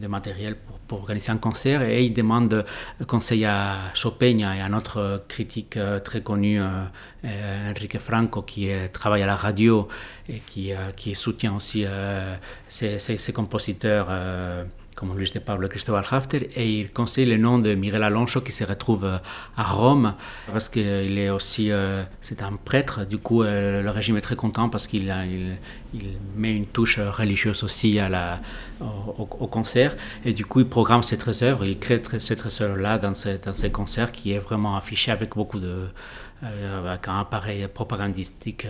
matériel 0.09 0.57
pour, 0.89 0.99
organiser 0.99 1.31
un 1.31 1.37
concert, 1.37 1.81
et 1.83 2.03
il 2.03 2.13
demande 2.13 2.65
conseil 3.07 3.45
à 3.45 3.77
Chopin 3.93 4.39
et 4.39 4.61
à 4.61 4.67
notre 4.67 5.23
critique 5.29 5.79
très 6.03 6.21
connu, 6.21 6.61
Enrique 7.23 7.97
Franco, 7.97 8.41
qui 8.41 8.69
travaille 8.91 9.23
à 9.23 9.27
la 9.27 9.37
radio 9.37 9.87
et 10.27 10.41
qui, 10.45 11.15
soutient 11.15 11.55
aussi 11.55 11.85
ces, 12.67 12.99
ces, 12.99 13.31
compositeurs 13.31 14.09
comme 15.01 15.17
Luis 15.17 15.31
de 15.33 15.39
Pablo 15.39 15.67
Cristóbal 15.67 16.05
Hafter, 16.11 16.51
et 16.55 16.79
il 16.79 16.91
conseille 16.91 17.25
le 17.25 17.37
nom 17.37 17.57
de 17.57 17.73
Miguel 17.73 18.03
Alonso 18.03 18.39
qui 18.39 18.51
se 18.51 18.63
retrouve 18.63 19.05
euh, 19.05 19.17
à 19.57 19.63
Rome, 19.63 20.13
parce 20.51 20.69
qu'il 20.69 21.17
est 21.17 21.31
aussi, 21.31 21.71
euh, 21.71 22.03
c'est 22.21 22.43
un 22.43 22.53
prêtre, 22.53 23.03
du 23.07 23.17
coup 23.17 23.41
euh, 23.41 23.81
le 23.81 23.89
régime 23.89 24.17
est 24.17 24.21
très 24.21 24.35
content 24.35 24.69
parce 24.69 24.85
qu'il 24.85 25.11
il, 25.93 26.07
met 26.35 26.55
une 26.55 26.67
touche 26.67 26.99
religieuse 26.99 27.63
aussi 27.63 27.97
à 27.97 28.09
la, 28.09 28.41
au, 29.17 29.47
concert, 29.47 29.95
et 30.23 30.33
du 30.33 30.45
coup 30.45 30.59
il 30.59 30.67
programme 30.67 31.01
ces 31.01 31.17
trois 31.17 31.43
œuvres, 31.43 31.65
il 31.65 31.79
crée 31.79 31.99
ces 32.19 32.35
trois 32.35 32.61
œuvres-là 32.61 32.99
dans 32.99 33.15
ces 33.15 33.71
concerts 33.71 34.11
qui 34.11 34.33
est 34.33 34.39
vraiment 34.39 34.77
affiché 34.77 35.11
avec 35.11 35.31
beaucoup 35.31 35.59
de, 35.59 35.87
avec 36.43 37.07
un 37.07 37.21
appareil 37.21 37.67
propagandistique 37.67 38.67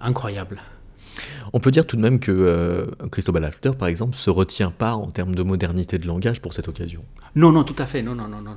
incroyable. 0.00 0.62
On 1.52 1.60
peut 1.60 1.70
dire 1.70 1.86
tout 1.86 1.96
de 1.96 2.02
même 2.02 2.18
que 2.18 2.32
euh, 2.32 2.86
Cristobal 3.10 3.50
par 3.78 3.88
exemple, 3.88 4.16
se 4.16 4.30
retient 4.30 4.70
pas 4.70 4.94
en 4.94 5.10
termes 5.10 5.34
de 5.34 5.42
modernité 5.42 5.98
de 5.98 6.06
langage 6.06 6.40
pour 6.40 6.54
cette 6.54 6.68
occasion. 6.68 7.04
Non, 7.34 7.52
non, 7.52 7.64
tout 7.64 7.76
à 7.78 7.86
fait. 7.86 8.02
Non, 8.02 8.14
non, 8.14 8.28
non, 8.28 8.40
non. 8.40 8.56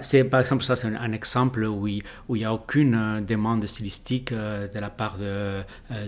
C'est 0.00 0.24
par 0.24 0.40
exemple 0.40 0.64
ça, 0.64 0.76
c'est 0.76 0.86
un, 0.86 1.12
exemple 1.12 1.64
où 1.64 1.86
il 1.86 2.02
n'y 2.30 2.44
a 2.44 2.54
aucune 2.54 2.94
euh, 2.94 3.20
demande 3.20 3.66
stylistique 3.66 4.32
euh, 4.32 4.66
de 4.68 4.78
la 4.78 4.90
part 4.90 5.16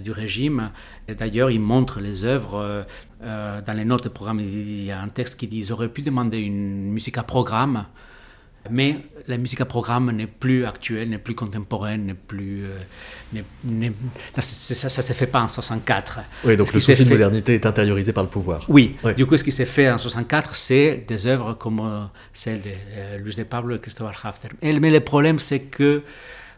du 0.02 0.10
régime. 0.10 0.70
D'ailleurs, 1.08 1.50
il 1.50 1.60
montre 1.60 2.00
les 2.00 2.24
œuvres 2.24 2.86
dans 3.20 3.76
les 3.76 3.84
notes 3.84 4.04
de 4.04 4.08
programme. 4.08 4.40
Il 4.40 4.84
y 4.84 4.90
a 4.90 5.00
un 5.00 5.08
texte 5.08 5.36
qui 5.36 5.46
dit 5.46 5.60
qu'ils 5.60 5.72
auraient 5.72 5.88
pu 5.88 6.02
demander 6.02 6.38
une 6.38 6.90
musique 6.90 7.18
à 7.18 7.22
programme 7.22 7.84
mais 8.70 8.98
la 9.26 9.36
musique 9.36 9.60
à 9.60 9.64
programme 9.64 10.10
n'est 10.10 10.26
plus 10.26 10.64
actuelle, 10.64 11.08
n'est 11.10 11.18
plus 11.18 11.34
contemporaine, 11.34 12.06
n'est 12.06 12.14
plus. 12.14 12.64
Euh, 12.64 13.42
ça 14.40 14.86
ne 14.86 14.88
se 14.88 15.12
fait 15.12 15.26
pas 15.26 15.42
en 15.42 15.48
64. 15.48 16.20
Oui, 16.44 16.56
donc 16.56 16.72
le 16.72 16.80
souci 16.80 17.04
de 17.04 17.10
modernité 17.10 17.54
est 17.54 17.66
intériorisé 17.66 18.12
par 18.12 18.24
le 18.24 18.30
pouvoir. 18.30 18.64
Oui, 18.68 18.96
du 19.16 19.26
coup, 19.26 19.36
ce 19.36 19.44
qui 19.44 19.52
s'est 19.52 19.64
fait 19.66 19.90
en 19.90 19.98
64, 19.98 20.54
c'est 20.54 21.04
des 21.06 21.26
œuvres 21.26 21.54
comme 21.54 21.80
euh, 21.80 22.04
celle 22.32 22.60
de 22.60 22.70
euh, 22.96 23.18
Luis 23.18 23.34
de 23.34 23.42
Pablo 23.44 23.76
et 23.76 23.78
Christopher 23.78 24.18
Hafter. 24.24 24.48
mais 24.62 24.90
le 24.90 25.00
problème, 25.00 25.38
c'est 25.38 25.60
que 25.60 26.02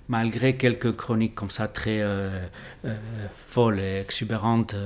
malgré 0.08 0.56
quelques 0.56 0.94
chroniques 0.94 1.34
comme 1.34 1.50
ça 1.50 1.66
très 1.66 2.00
folles 3.48 3.80
et 3.80 4.00
exubérantes, 4.02 4.76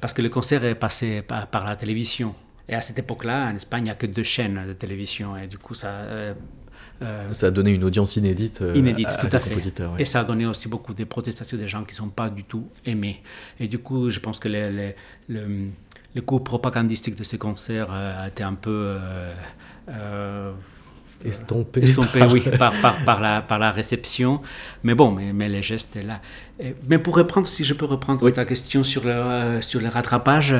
parce 0.00 0.12
que 0.12 0.22
le 0.22 0.28
concert 0.28 0.64
est 0.64 0.74
passé 0.74 1.22
par 1.22 1.64
la 1.64 1.76
télévision, 1.76 2.34
et 2.68 2.74
à 2.74 2.80
cette 2.80 2.98
époque-là, 2.98 3.50
en 3.50 3.56
Espagne, 3.56 3.82
il 3.82 3.84
n'y 3.84 3.90
a 3.90 3.94
que 3.94 4.06
deux 4.06 4.22
chaînes 4.22 4.64
de 4.66 4.72
télévision. 4.72 5.36
Et 5.36 5.46
du 5.46 5.58
coup, 5.58 5.74
ça. 5.74 5.88
Euh, 5.88 6.34
euh, 7.02 7.32
ça 7.32 7.48
a 7.48 7.50
donné 7.50 7.72
une 7.72 7.84
audience 7.84 8.16
inédite, 8.16 8.62
euh, 8.62 8.74
inédite 8.74 9.08
à, 9.08 9.16
tout 9.16 9.36
à, 9.36 9.40
fait. 9.40 9.56
Et 9.98 10.04
ça 10.04 10.20
a 10.20 10.24
donné 10.24 10.46
aussi 10.46 10.68
beaucoup 10.68 10.94
de 10.94 11.04
protestations 11.04 11.58
des 11.58 11.68
gens 11.68 11.82
qui 11.84 11.92
ne 11.92 11.96
sont 11.96 12.08
pas 12.08 12.30
du 12.30 12.44
tout 12.44 12.68
aimés. 12.86 13.20
Et 13.58 13.68
du 13.68 13.78
coup, 13.78 14.10
je 14.10 14.20
pense 14.20 14.38
que 14.38 14.48
le, 14.48 14.92
le, 15.28 16.22
coup 16.22 16.40
propagandistique 16.40 17.16
de 17.16 17.24
ces 17.24 17.36
concerts 17.36 17.90
a 17.90 18.28
été 18.28 18.42
un 18.42 18.54
peu. 18.54 18.96
estompé, 21.24 21.82
estompé 21.82 22.20
par... 22.20 22.32
oui, 22.32 22.42
par, 22.58 22.80
par, 22.80 23.04
par, 23.04 23.20
la, 23.20 23.42
par 23.42 23.58
la 23.58 23.72
réception. 23.72 24.40
Mais 24.84 24.94
bon, 24.94 25.10
mais, 25.10 25.32
mais 25.32 25.48
les 25.48 25.62
gestes 25.62 25.96
là. 25.96 26.20
mais 26.88 26.98
pour 26.98 27.16
reprendre, 27.16 27.46
si 27.46 27.64
je 27.64 27.74
peux 27.74 27.86
reprendre 27.86 28.30
ta 28.30 28.46
question 28.46 28.84
sur 28.84 29.02
le, 29.04 29.60
sur 29.60 29.80
le 29.80 29.88
rattrapage, 29.88 30.54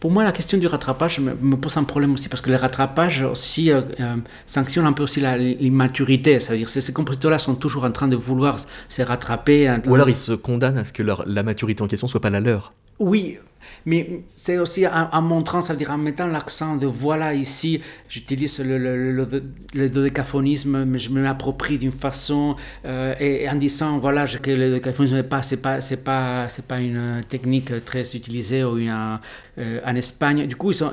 pour 0.00 0.10
moi, 0.10 0.24
la 0.24 0.32
question 0.32 0.56
du 0.56 0.66
rattrapage 0.66 1.20
me, 1.20 1.56
pose 1.56 1.76
un 1.76 1.84
problème 1.84 2.14
aussi, 2.14 2.30
parce 2.30 2.40
que 2.40 2.48
le 2.48 2.56
rattrapage 2.56 3.22
aussi 3.22 3.70
euh, 3.70 3.82
euh, 4.00 4.16
sanctionne 4.46 4.86
un 4.86 4.94
peu 4.94 5.02
aussi 5.02 5.20
l'immaturité. 5.20 6.40
C'est-à-dire 6.40 6.72
que 6.72 6.80
ces 6.80 6.92
compositeurs-là 6.92 7.38
sont 7.38 7.54
toujours 7.54 7.84
en 7.84 7.92
train 7.92 8.08
de 8.08 8.16
vouloir 8.16 8.56
se 8.88 9.02
rattraper. 9.02 9.70
Ou 9.86 9.94
alors 9.94 10.08
ils 10.08 10.16
se 10.16 10.32
condamnent 10.32 10.78
à 10.78 10.84
ce 10.84 10.94
que 10.94 11.02
leur, 11.02 11.24
la 11.26 11.42
maturité 11.42 11.82
en 11.82 11.86
question 11.86 12.08
soit 12.08 12.20
pas 12.20 12.30
la 12.30 12.40
leur. 12.40 12.72
Oui, 12.98 13.38
mais 13.86 14.22
c'est 14.34 14.58
aussi 14.58 14.86
en, 14.86 15.22
montrant, 15.22 15.60
ça 15.60 15.72
veut 15.72 15.78
dire 15.78 15.90
en 15.90 15.98
mettant 15.98 16.26
l'accent 16.26 16.76
de 16.76 16.86
voilà, 16.86 17.34
ici, 17.34 17.80
j'utilise 18.08 18.58
le, 18.60 18.78
le, 18.78 19.42
le, 19.74 19.88
dodécaphonisme, 19.88 20.84
mais 20.84 20.98
je 20.98 21.10
me 21.10 21.22
l'approprie 21.22 21.78
d'une 21.78 21.92
façon, 21.92 22.56
euh, 22.84 23.14
et, 23.18 23.48
en 23.48 23.54
disant 23.56 23.98
voilà, 23.98 24.26
que 24.26 24.50
le 24.50 24.68
dodécaphonisme 24.68 25.16
n'est 25.16 25.22
pas, 25.22 26.80
une 26.80 27.22
technique 27.28 27.84
très 27.84 28.16
utilisée 28.16 28.64
ou 28.64 28.78
euh, 28.78 29.80
en 29.84 29.94
Espagne. 29.96 30.46
Du 30.46 30.56
coup, 30.56 30.70
ils 30.70 30.74
sont 30.74 30.90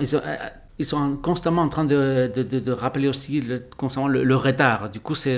ils 0.79 0.85
sont 0.85 1.15
constamment 1.17 1.63
en 1.63 1.69
train 1.69 1.85
de, 1.85 2.31
de, 2.33 2.43
de, 2.43 2.71
rappeler 2.71 3.07
aussi 3.07 3.41
le, 3.41 3.63
constamment 3.77 4.07
le, 4.07 4.35
retard. 4.35 4.89
Du 4.89 4.99
coup, 4.99 5.15
c'est 5.15 5.37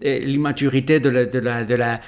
l'immaturité 0.00 0.98
de, 0.98 1.10
la, 1.10 1.26
de, 1.26 1.38
la, 1.38 1.64
de, 1.64 1.74
la, 1.74 2.00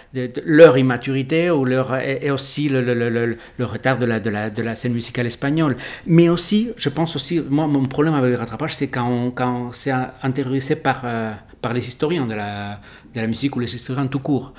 leur 0.44 0.78
immaturité 0.78 1.50
ou 1.50 1.66
leur, 1.66 1.94
et, 1.96 2.30
aussi 2.30 2.70
le, 2.70 2.80
le, 2.80 3.64
retard 3.64 3.98
de 3.98 4.06
la, 4.06 4.18
de, 4.18 4.30
la, 4.30 4.48
de 4.48 4.62
la 4.62 4.76
scène 4.76 4.94
musicale 4.94 5.26
espagnole. 5.26 5.76
Mais 6.06 6.30
aussi, 6.30 6.72
je 6.76 6.88
pense 6.88 7.16
aussi, 7.16 7.42
moi, 7.50 7.66
mon 7.66 7.84
problème 7.84 8.14
avec 8.14 8.30
le 8.30 8.36
rattrapage, 8.38 8.76
c'est 8.76 8.88
quand, 8.88 9.30
quand 9.32 9.72
c'est 9.74 9.92
intériorisé 10.22 10.74
par, 10.74 11.02
euh, 11.04 11.32
par 11.60 11.74
les 11.74 11.86
historiens 11.86 12.26
de 12.26 12.34
la, 12.34 12.80
de 13.14 13.20
la 13.20 13.26
musique 13.26 13.56
ou 13.56 13.60
les 13.60 13.74
historiens 13.74 14.06
tout 14.06 14.20
court 14.20 14.54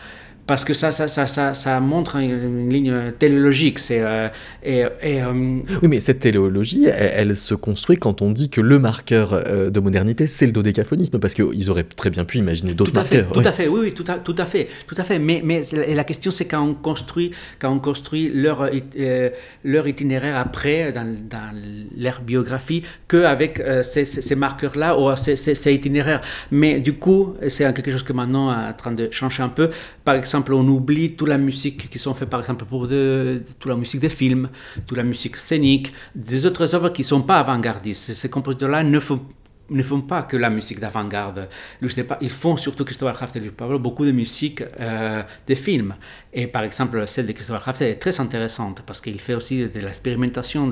parce 0.50 0.66
que 0.66 0.74
ça, 0.74 0.91
ça, 0.91 1.08
ça, 1.08 1.28
ça, 1.28 1.54
ça 1.54 1.80
montre 1.80 2.16
une, 2.16 2.70
ligne 2.70 3.12
téléologique. 3.20 3.78
C'est, 3.78 4.02
euh, 4.02 4.30
et, 4.64 4.84
euh, 4.84 5.32
oui, 5.32 5.88
mais 5.88 6.00
cette 6.00 6.22
téléologie, 6.22 6.88
elle, 6.88 7.36
se 7.36 7.54
construit 7.54 7.97
quand 7.97 8.24
on 8.24 8.32
dit 8.32 8.50
que 8.50 8.60
le 8.60 8.80
marqueur 8.80 9.34
euh, 9.34 9.70
de 9.70 9.80
modernité, 9.80 10.26
c'est 10.26 10.47
le 10.47 10.52
dodécaphonisme, 10.52 11.20
parce 11.20 11.36
qu'ils 11.36 11.70
auraient 11.70 11.84
très 11.84 12.10
bien 12.10 12.26
pu 12.26 12.39
imaginer 12.39 12.74
d'autres 12.74 12.95
marqueurs. 12.95 13.32
tout 13.32 13.43
à 13.45 13.52
fait, 13.52 13.68
oui, 13.68 13.80
oui, 13.80 13.93
tout 13.93 14.06
à, 14.08 14.14
tout 14.14 14.36
à 14.39 14.47
fait, 14.47 14.68
tout 14.88 14.95
à 14.97 15.04
fait. 15.04 15.20
Mais, 15.20 15.43
mais 15.45 15.62
la 15.93 16.04
question, 16.04 16.32
c'est 16.32 16.45
quand 16.45 16.64
on 16.64 16.74
construit, 16.74 17.30
quand 17.60 17.72
on 17.72 17.78
construit 17.78 18.32
leur, 18.34 18.72
leur 19.64 19.88
itinéraire 19.88 20.36
après, 20.36 20.91
dans, 20.91 21.16
dans 21.30 21.54
leur 21.95 22.22
biographie, 22.22 22.84
qu'avec 23.08 23.62
ces, 23.84 24.04
ces, 24.06 24.36
marqueurs-là 24.36 25.00
ou 25.00 25.16
ces, 25.16 25.36
ces, 25.36 25.72
itinéraires. 25.72 26.22
Mais 26.50 26.80
du 26.80 26.93
coup, 26.93 27.36
c'est 27.50 27.72
quelque 27.72 27.91
chose 27.91 28.02
que 28.02 28.14
maintenant 28.14 28.52
est 28.52 28.70
en 28.70 28.74
train 28.74 28.93
de 28.93 29.10
changer 29.12 29.43
un 29.43 29.50
peu. 29.50 29.70
Par 30.04 30.16
exemple, 30.16 30.39
on 30.50 30.68
oublie 30.68 31.16
toute 31.16 31.30
la 31.30 31.38
musique 31.38 31.90
qui 31.90 32.00
sont 32.00 32.14
faites, 32.14 32.30
par 32.30 32.40
exemple, 32.40 32.66
pour 32.66 32.88
de, 32.88 33.42
toute 33.60 33.70
la 33.70 33.76
musique 33.76 34.02
des 34.02 34.10
films, 34.10 34.50
toute 34.88 34.98
la 34.98 35.04
musique 35.04 35.38
scénique, 35.38 35.94
des 36.16 36.46
autres 36.46 36.74
œuvres 36.76 36.90
qui 36.90 37.02
ne 37.02 37.08
sont 37.08 37.22
pas 37.22 37.40
avant-gardistes. 37.40 38.14
Ces 38.14 38.30
compositeurs-là 38.30 38.84
ne 38.84 39.00
font 39.00 39.22
ne 39.70 39.84
font 39.84 40.02
pas 40.02 40.24
que 40.24 40.38
la 40.38 40.50
musique 40.50 40.80
d'avant-garde. 40.80 41.48
Ils 42.22 42.30
font 42.30 42.58
surtout 42.58 42.86
Christopher 42.86 43.14
Kraft 43.14 43.36
et 43.36 43.42
Pablo 43.52 43.80
beaucoup 43.80 44.06
de 44.06 44.12
musique 44.12 44.64
euh, 44.80 45.24
des 45.48 45.56
films. 45.56 45.96
Et 46.34 46.48
par 46.48 46.64
exemple, 46.64 47.04
celle 47.08 47.26
de 47.26 47.32
Christopher 47.32 47.62
Kraft 47.62 47.82
est 47.82 47.96
très 47.96 48.20
intéressante 48.20 48.84
parce 48.86 49.02
qu'il 49.02 49.20
fait 49.20 49.34
aussi 49.34 49.68
de 49.68 49.80
l'expérimentation 49.80 50.70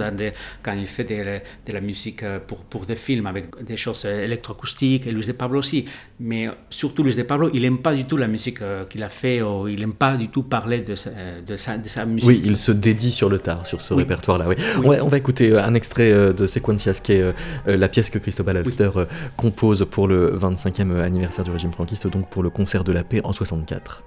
quand 0.62 0.74
il 0.74 0.86
fait 0.86 1.04
de, 1.04 1.72
la 1.74 1.82
musique 1.82 2.24
euh, 2.24 2.40
pour, 2.46 2.60
pour 2.60 2.86
des 2.86 2.96
films 2.96 3.26
avec 3.26 3.64
des 3.64 3.78
choses 3.78 4.06
électroacoustiques 4.06 5.08
et 5.08 5.12
Luis 5.12 5.26
de 5.26 5.32
Pablo 5.32 5.60
aussi. 5.60 5.86
Mais 6.20 6.48
surtout 6.70 7.04
Luis 7.04 7.16
de 7.16 7.24
Pablo, 7.24 7.50
il 7.54 7.64
n'aime 7.64 7.80
pas 7.80 7.96
du 7.96 8.06
tout 8.06 8.18
la 8.18 8.28
musique 8.28 8.62
euh, 8.62 8.86
qu'il 8.86 9.02
a 9.04 9.10
fait 9.10 9.42
ou 9.42 9.68
il 9.68 9.80
n'aime 9.80 9.94
pas 9.94 10.16
du 10.16 10.30
tout 10.30 10.44
parler 10.44 10.82
de 10.82 10.96
sa, 10.96 11.10
de 11.42 11.56
sa, 11.56 12.06
musique. 12.06 12.28
Oui, 12.28 12.42
il 12.46 12.58
se 12.58 12.72
dédie 12.72 13.12
sur 13.12 13.30
le 13.30 13.40
tard, 13.40 13.66
sur 13.66 13.82
ce 13.82 13.94
répertoire-là. 13.94 14.48
Oui. 14.48 14.56
On, 15.02 15.08
va, 15.08 15.18
écouter 15.18 15.58
un 15.58 15.74
extrait 15.74 16.12
de 16.12 16.48
Sequencias 16.48 17.00
qui 17.04 17.14
est 17.14 17.34
la 17.66 17.90
pièce 17.90 18.10
que 18.10 18.20
Christophe 18.20 18.48
Alfter 18.48 18.92
euh, 18.96 19.06
compose 19.36 19.86
pour 19.90 20.08
le 20.08 20.38
25e 20.38 21.00
anniversaire 21.02 21.44
du 21.44 21.52
régime 21.52 21.72
franquiste, 21.72 22.08
donc 22.08 22.30
pour 22.30 22.44
le 22.44 22.50
concert 22.50 22.84
de 22.84 22.92
la 22.92 23.04
paix 23.04 23.22
en 23.24 23.34
64. 23.34 24.04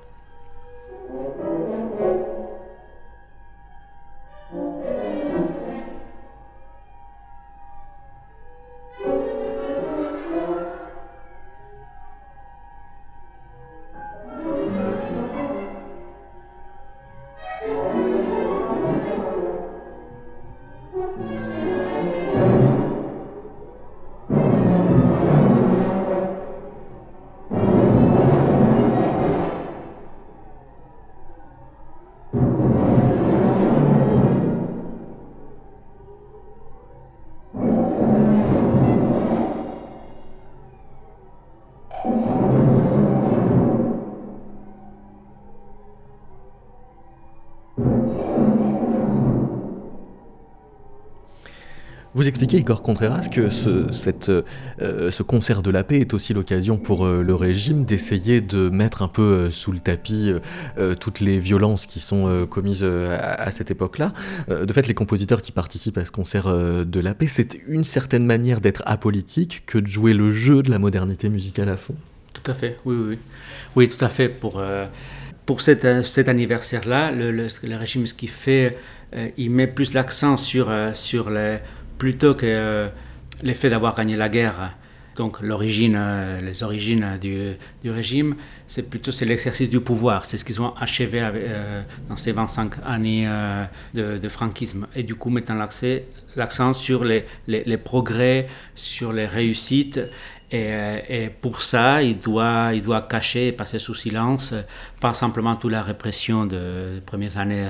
Vous 52.21 52.29
expliquez, 52.29 52.59
Igor 52.59 52.83
Contreras, 52.83 53.29
que 53.29 53.49
ce, 53.49 53.91
cette, 53.93 54.29
euh, 54.29 55.11
ce, 55.11 55.23
concert 55.23 55.63
de 55.63 55.71
la 55.71 55.85
paix 55.85 56.01
est 56.01 56.13
aussi 56.13 56.35
l'occasion 56.35 56.77
pour 56.77 57.07
euh, 57.07 57.23
le 57.23 57.35
régime 57.35 57.87
d'essayer 57.87 58.43
de 58.43 58.69
mettre 58.69 59.01
un 59.01 59.09
peu 59.09 59.23
euh, 59.23 59.51
sous 59.51 59.73
le 59.73 59.79
tapis 59.79 60.31
toutes 61.01 61.21
les 61.21 61.41
violences 61.41 61.87
qui 61.87 61.99
sont 61.99 62.47
commises 62.51 62.85
à, 62.85 63.51
cette 63.51 63.71
époque-là. 63.71 64.13
de 64.49 64.71
fait, 64.71 64.87
les 64.87 64.93
compositeurs 64.93 65.41
qui 65.41 65.51
participent 65.51 65.97
à 65.97 66.05
ce 66.05 66.13
concert 66.13 66.55
de 66.85 67.01
la 67.01 67.15
paix, 67.15 67.27
c'est 67.27 67.59
une 67.67 67.85
certaine 67.85 68.27
manière 68.27 68.61
d'être 68.61 68.83
apolitique 68.85 69.63
que 69.65 69.79
de 69.79 69.87
jouer 69.87 70.13
le 70.13 70.31
jeu 70.31 70.63
de 70.63 70.71
la 70.71 70.79
modernité 70.79 71.31
musicale 71.31 71.71
à 71.71 71.79
fond. 71.79 71.95
Tout 72.35 72.51
à 72.51 72.55
fait, 72.55 72.77
oui, 72.85 72.97
oui. 72.99 73.19
Oui, 73.77 73.89
tout 73.89 74.05
à 74.05 74.11
fait. 74.11 74.29
Pour, 74.29 74.63
pour 75.47 75.63
cet, 75.63 75.85
anniversaire-là, 76.29 77.13
le, 77.13 77.77
régime, 77.77 78.07
ce 78.07 78.13
qu'il 78.13 78.29
fait, 78.29 78.77
il 79.39 79.51
met 79.51 79.67
plus 79.67 79.95
l'accent 79.95 80.37
sur, 80.37 80.71
sur 80.95 81.31
les 81.31 81.59
plutôt 82.01 82.35
que 82.35 82.47
euh, 82.47 82.89
l'effet 83.43 83.69
d'avoir 83.69 83.95
gagné 83.95 84.17
la 84.17 84.31
guerre. 84.31 84.75
Donc 85.17 85.43
l'origine, 85.43 85.97
euh, 85.99 86.41
les 86.41 86.63
origines 86.63 87.19
du, 87.21 87.53
du 87.83 87.91
régime, 87.91 88.37
c'est 88.67 88.85
plutôt 88.89 89.13
c'est 89.13 89.27
l'exercice 89.27 89.69
du 89.69 89.81
pouvoir. 89.81 90.25
C'est 90.25 90.39
ce 90.39 90.45
qu'ils 90.47 90.63
ont 90.63 90.75
achevé 90.77 91.21
euh, 91.23 91.83
dans 92.09 92.17
ces 92.17 92.33
25 92.33 92.73
années 92.87 93.29
de, 93.93 94.29
franquisme. 94.29 94.87
Et 94.97 95.03
du 95.03 95.15
coup, 95.15 95.29
mettant 95.29 95.57
l'accent 96.37 96.73
sur 96.73 97.05
les, 97.05 97.27
les, 97.47 97.77
progrès, 97.77 98.47
sur 98.75 99.13
les 99.13 99.27
réussites. 99.27 100.01
Et, 100.53 101.29
pour 101.43 101.63
ça, 101.63 102.03
il 102.03 102.19
doit, 102.19 102.71
il 102.73 102.83
doit 102.83 103.03
cacher 103.03 103.49
et 103.49 103.53
passer 103.53 103.79
sous 103.79 103.95
silence, 103.95 104.55
pas 105.01 105.15
simplement 105.15 105.55
toute 105.55 105.71
la 105.71 105.83
répression 105.83 106.47
de, 106.47 106.95
des 106.95 107.01
premières 107.03 107.37
années 107.37 107.67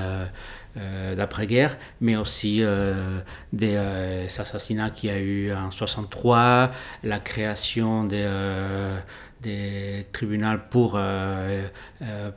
d'après-guerre, 0.76 1.76
mais 2.00 2.16
aussi 2.16 2.62
euh, 2.62 3.20
des 3.52 3.76
euh, 3.76 4.26
assassinats 4.26 4.90
qu'il 4.90 5.10
y 5.10 5.12
a 5.12 5.18
eu 5.18 5.52
en 5.52 5.70
63, 5.70 6.70
la 7.02 7.18
création 7.18 8.04
des, 8.04 8.28
des 9.42 10.06
tribunaux 10.12 10.58
pour 10.70 10.98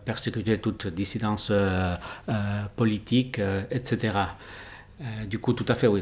persécuter 0.05 0.57
toute 0.57 0.87
dissidence 0.87 1.51
politique, 2.75 3.39
etc. 3.71 4.17
du 5.27 5.39
coup, 5.39 5.53
tout 5.53 5.65
à 5.67 5.75
fait, 5.75 5.87
oui, 5.87 6.01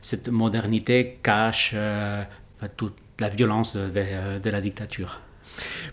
cette 0.00 0.28
modernité 0.28 1.18
cache 1.22 1.76
toute 2.76 2.96
la 3.20 3.28
violence 3.28 3.76
de 3.76 4.50
la 4.50 4.60
dictature. 4.60 5.20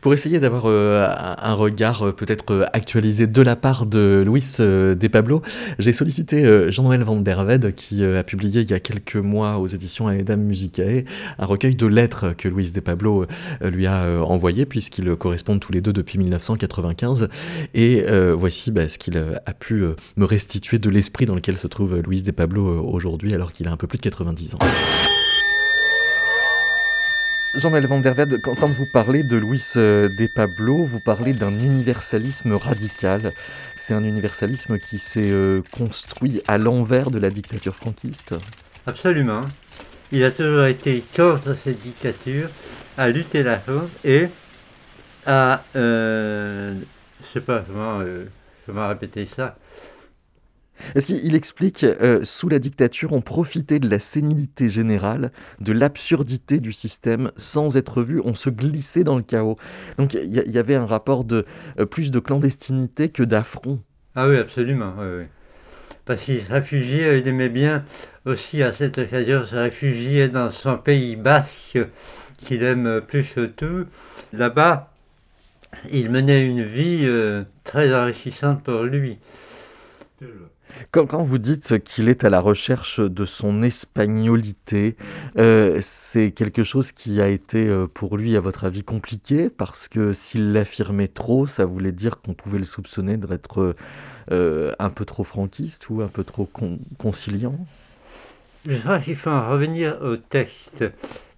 Pour 0.01 0.14
essayer 0.14 0.39
d'avoir 0.39 0.64
euh, 0.66 1.07
un 1.10 1.53
regard 1.53 2.07
euh, 2.07 2.12
peut-être 2.14 2.51
euh, 2.51 2.66
actualisé 2.74 3.28
de 3.28 3.41
la 3.41 3.55
part 3.55 3.86
de 3.86 4.24
Luis 4.26 4.57
De 4.60 5.07
Pablo, 5.07 5.41
j'ai 5.78 5.93
sollicité 5.93 6.72
Jean-Noël 6.72 7.03
Van 7.03 7.18
der 7.18 7.43
Ved 7.43 7.74
qui 7.74 8.03
a 8.03 8.24
publié 8.24 8.62
il 8.62 8.70
y 8.70 8.74
a 8.74 8.80
quelques 8.80 9.16
mois 9.16 9.57
aux 9.57 9.68
éditions 9.68 10.10
Aedam 10.10 10.41
Musicae 10.41 11.03
un 11.38 11.45
recueil 11.45 11.76
de 11.76 11.88
lettres 11.88 12.34
que 12.38 12.47
Luis 12.47 12.72
De 12.72 12.80
Pablo 12.80 13.26
lui 13.62 13.88
a 13.88 14.24
envoyé 14.24 14.66
puisqu'ils 14.66 15.16
correspondent 15.16 15.60
tous 15.60 15.72
les 15.72 15.82
deux 15.82 15.93
depuis 15.93 16.18
1995 16.18 17.28
et 17.74 18.05
voici 18.34 18.72
bah, 18.72 18.88
ce 18.88 18.97
qu'il 18.97 19.18
a 19.18 19.53
pu 19.53 19.84
me 20.18 20.26
restituer 20.26 20.80
de 20.80 20.89
l'esprit 20.89 21.26
dans 21.26 21.36
lequel 21.36 21.57
se 21.57 21.68
trouve 21.68 21.97
Luis 21.97 22.24
De 22.24 22.32
Pablo 22.32 22.84
aujourd'hui 22.84 23.34
alors 23.34 23.51
qu'il 23.51 23.68
a 23.68 23.72
un 23.72 23.78
peu 23.78 23.88
plus 23.88 23.97
de 23.97 24.03
90 24.03 24.55
ans. 24.55 24.60
Jean-Noël 27.56 27.88
Van 27.88 28.00
der 28.00 28.14
Velde, 28.14 28.39
quand, 28.41 28.64
vous 28.68 28.86
parlez 28.86 29.24
de 29.24 29.36
Luis 29.36 29.74
euh, 29.76 30.08
De 30.08 30.28
Pablo, 30.28 30.84
vous 30.84 31.00
parlez 31.00 31.34
d'un 31.34 31.54
universalisme 31.54 32.54
radical. 32.54 33.34
C'est 33.76 33.95
un 33.95 34.04
universalisme 34.04 34.78
qui 34.78 35.00
s'est 35.00 35.32
euh, 35.32 35.62
construit 35.72 36.43
à 36.47 36.60
l'envers 36.60 37.10
de 37.10 37.18
la 37.18 37.32
dictature 37.32 37.76
franquiste 37.76 38.36
Absolument. 38.86 39.41
Il 40.12 40.24
a 40.24 40.32
toujours 40.32 40.66
été 40.66 41.04
contre 41.16 41.56
cette 41.56 41.82
dictature, 41.82 42.50
à 42.97 43.10
lutter 43.10 43.41
la 43.41 43.60
faute 43.60 43.89
et 44.06 44.28
à, 45.26 45.64
euh, 45.76 46.76
je 47.22 47.39
sais 47.39 47.45
pas 47.45 47.64
comment, 47.68 48.00
euh, 48.02 48.26
répéter 48.68 49.28
ça, 49.36 49.56
est-ce 50.96 51.08
qu'il 51.08 51.36
explique, 51.36 51.84
euh, 51.84 52.24
sous 52.24 52.50
la 52.50 52.60
dictature, 52.60 53.14
on 53.14 53.22
profitait 53.22 53.80
de 53.80 53.90
la 53.90 54.00
sénilité 54.00 54.70
générale, 54.70 55.32
de 55.60 55.74
l'absurdité 55.74 56.60
du 56.60 56.72
système, 56.72 57.32
sans 57.38 57.78
être 57.78 58.02
vu, 58.02 58.22
on 58.24 58.36
se 58.36 58.50
glissait 58.50 59.04
dans 59.04 59.16
le 59.16 59.24
chaos? 59.24 59.58
Donc 59.98 60.14
il 60.14 60.32
y, 60.32 60.58
avait 60.58 60.76
un 60.76 60.86
rapport 60.86 61.24
de 61.24 61.46
euh, 61.80 61.86
plus 61.86 62.12
de 62.12 62.20
clandestinité 62.20 63.10
que 63.10 63.24
d'affront. 63.24 63.80
Ah 64.16 64.28
oui, 64.28 64.38
absolument. 64.38 64.94
Oui, 64.98 65.26
Parce 66.06 66.22
qu'il 66.22 66.42
se 66.42 66.52
réfugiait, 66.52 67.20
il 67.20 67.28
aimait 67.28 67.50
bien 67.50 67.86
aussi 68.26 68.64
à 68.64 68.72
cette 68.74 68.98
occasion 68.98 69.46
se 69.46 69.56
réfugier 69.56 70.28
dans 70.28 70.52
son 70.52 70.78
pays 70.78 71.16
basque, 71.16 71.80
qu'il 72.38 72.64
aime 72.64 73.02
plus 73.06 73.28
que 73.34 73.46
tout. 73.46 73.86
Là-bas, 74.34 74.92
il 75.92 76.10
menait 76.10 76.44
une 76.44 76.64
vie 76.64 77.02
euh, 77.04 77.44
très 77.64 77.94
enrichissante 77.94 78.64
pour 78.64 78.84
lui. 78.84 79.20
Quand, 80.92 81.24
vous 81.24 81.38
dites 81.38 81.84
qu'il 81.84 82.10
est 82.10 82.24
à 82.24 82.30
la 82.30 82.40
recherche 82.40 83.00
de 83.00 83.26
son 83.26 83.62
espagnolité, 83.64 84.96
euh, 85.38 85.78
c'est 85.82 86.32
quelque 86.32 86.64
chose 86.64 86.92
qui 86.92 87.22
a 87.22 87.28
été 87.28 87.68
euh, 87.68 87.88
pour 87.88 88.18
lui, 88.18 88.36
à 88.36 88.40
votre 88.40 88.66
avis, 88.66 88.84
compliqué 88.84 89.50
parce 89.50 89.88
que 89.88 90.14
s'il 90.14 90.54
l'affirmait 90.54 91.08
trop, 91.08 91.48
ça 91.48 91.66
voulait 91.66 91.92
dire 91.92 92.22
qu'on 92.22 92.34
pouvait 92.34 92.60
le 92.60 92.66
soupçonner 92.66 93.18
d'être 93.18 93.76
euh, 94.32 94.72
un 94.80 94.90
peu 94.90 95.06
trop 95.06 95.24
franquiste 95.24 95.90
ou 95.90 96.02
un 96.02 96.08
peu 96.08 96.24
trop 96.24 96.50
conciliant? 96.98 97.56
Je 98.68 98.78
crois 98.78 99.00
qu'il 99.00 99.16
faut 99.16 99.30
en 99.30 99.50
revenir 99.50 100.00
au 100.02 100.18
texte 100.18 100.84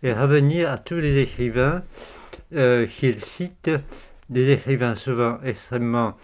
et 0.03 0.13
revenir 0.13 0.69
à 0.69 0.77
tous 0.77 0.95
les 0.95 1.21
écrivains 1.21 1.83
qu'il 2.51 3.19
cite, 3.19 3.69
des 4.29 4.51
écrivains 4.51 4.95
souvent 4.95 5.37
extrêmement 5.43 6.17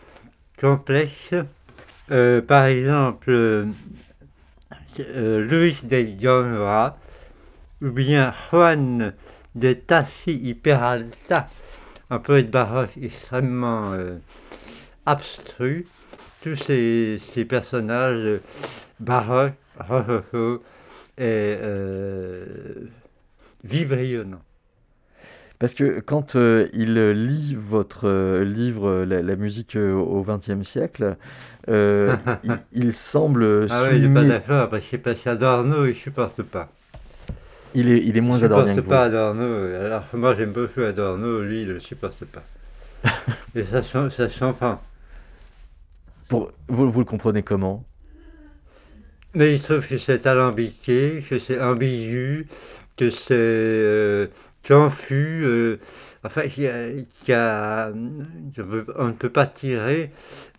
complexes 0.60 1.36
euh, 2.12 2.42
par 2.42 2.66
exemple, 2.66 3.32
euh, 5.00 5.42
Luis 5.42 5.80
de 5.84 6.08
Jonra 6.20 6.98
ou 7.82 7.92
bien 7.92 8.34
Juan 8.50 9.14
de 9.56 9.74
Tassi 9.74 10.34
y 10.34 10.54
Peralta, 10.54 11.50
un 12.10 12.20
poète 12.20 12.50
baroque 12.50 12.98
extrêmement 13.02 13.94
euh, 13.94 14.18
abstrus, 15.06 15.86
tous 16.42 16.56
ces, 16.56 17.20
personnages 17.48 18.40
baroques, 19.00 19.54
et 21.18 21.58
euh, 21.62 22.90
vibrillonnants. 23.64 24.42
Parce 25.60 25.74
que 25.74 26.00
quand 26.00 26.36
euh, 26.36 26.68
il 26.74 26.94
lit 27.12 27.56
votre 27.58 28.08
euh, 28.08 28.44
livre 28.44 29.04
La, 29.06 29.36
musique 29.36 29.76
au 29.76 30.24
XXe 30.24 30.68
siècle, 30.68 31.18
il, 31.68 32.94
semble. 32.94 33.68
Ah 33.70 33.84
oui, 33.84 33.98
il 33.98 34.08
n'est 34.08 34.14
pas 34.14 34.28
d'accord, 34.28 34.70
parce 34.70 34.86
que 34.86 34.98
parce 34.98 35.22
qu'Adorno, 35.22 35.86
il 35.86 35.90
ne 35.90 35.94
supporte 35.94 36.42
pas. 36.44 36.70
Il 37.74 37.90
est, 37.90 38.04
il 38.06 38.18
est 38.18 38.22
moins 38.22 38.42
adorné. 38.44 38.72
Il 38.72 38.76
ne 38.78 38.82
supporte 38.82 38.90
pas 38.90 39.04
Adorno. 39.06 39.44
Alors 39.76 40.04
moi, 40.14 40.36
j'aime 40.36 40.52
beaucoup 40.52 40.82
Adorno, 40.82 41.42
lui, 41.42 41.64
il 41.64 41.68
ne 41.68 41.74
le 41.74 41.80
supporte 41.80 42.24
pas. 42.26 42.44
Et 43.56 43.64
ça, 43.66 43.82
ça 43.84 44.30
s'entend. 44.30 44.82
Pour, 46.28 46.52
vous, 46.68 46.90
vous 46.90 47.00
le 47.00 47.06
comprenez 47.06 47.44
comment? 47.44 47.84
Mais 49.34 49.54
il 49.54 49.62
trouve 49.62 49.88
que 49.88 49.98
c'est 49.98 50.26
alambiqué, 50.26 51.24
que 51.30 51.38
c'est 51.38 51.62
ambigu, 51.62 52.48
que 52.98 53.10
c'est 53.10 54.30
euh, 54.72 54.84
confus. 54.84 55.44
Euh, 55.44 55.80
enfin, 56.24 56.42
il 56.44 57.06
y 57.28 57.34
a, 57.34 57.92
on 57.92 59.08
ne 59.08 59.12
peut 59.14 59.30
pas 59.30 59.46
tirer 59.46 60.12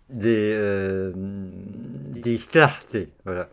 des, 0.09 0.51
euh, 0.55 1.11
des 1.15 2.37
clartés. 2.37 3.09
Voilà. 3.25 3.49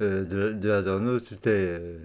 Euh, 0.00 0.24
de, 0.24 0.52
de 0.52 0.70
Adorno, 0.70 1.20
tout 1.20 1.34
est. 1.34 1.48
Euh, 1.48 1.98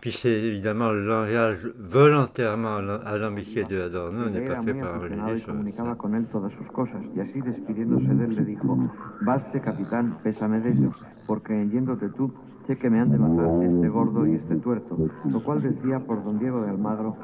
puis 0.00 0.12
c'est 0.12 0.30
évidemment 0.30 0.90
le 0.92 1.06
langage 1.06 1.58
volontairement 1.78 2.76
alambiqué 3.04 3.64
de 3.64 3.82
Adorno 3.82 4.30
n'est 4.30 4.46
pas 4.46 4.62
fait 4.62 4.72
par 4.72 4.98
religieux. 4.98 5.44
comunicaba 5.44 5.94
con 5.94 6.14
él 6.14 6.24
todas 6.32 6.48
sus 6.52 6.64
cosas 6.72 7.02
y 7.14 7.20
así 7.20 7.42
despidiéndose 7.42 8.08
de 8.08 8.24
él 8.24 8.34
le 8.34 8.44
dijo, 8.46 8.78
baste 9.20 9.60
capitán, 9.60 10.14
pésame 10.24 10.62
de 10.62 10.70
ello, 10.70 10.92
porque 11.26 11.50
yéndote 11.50 12.14
tú, 12.16 12.32
sé 12.70 12.76
que 12.76 12.88
me 12.88 13.00
han 13.00 13.10
de 13.10 13.18
matar 13.18 13.48
este 13.64 13.88
gordo 13.88 14.26
y 14.26 14.34
este 14.34 14.54
tuerto, 14.56 14.96
lo 15.24 15.42
cual 15.42 15.60
decía 15.60 15.98
por 15.98 16.22
don 16.24 16.38
Diego 16.38 16.60
de 16.62 16.70
Almagro. 16.70 17.16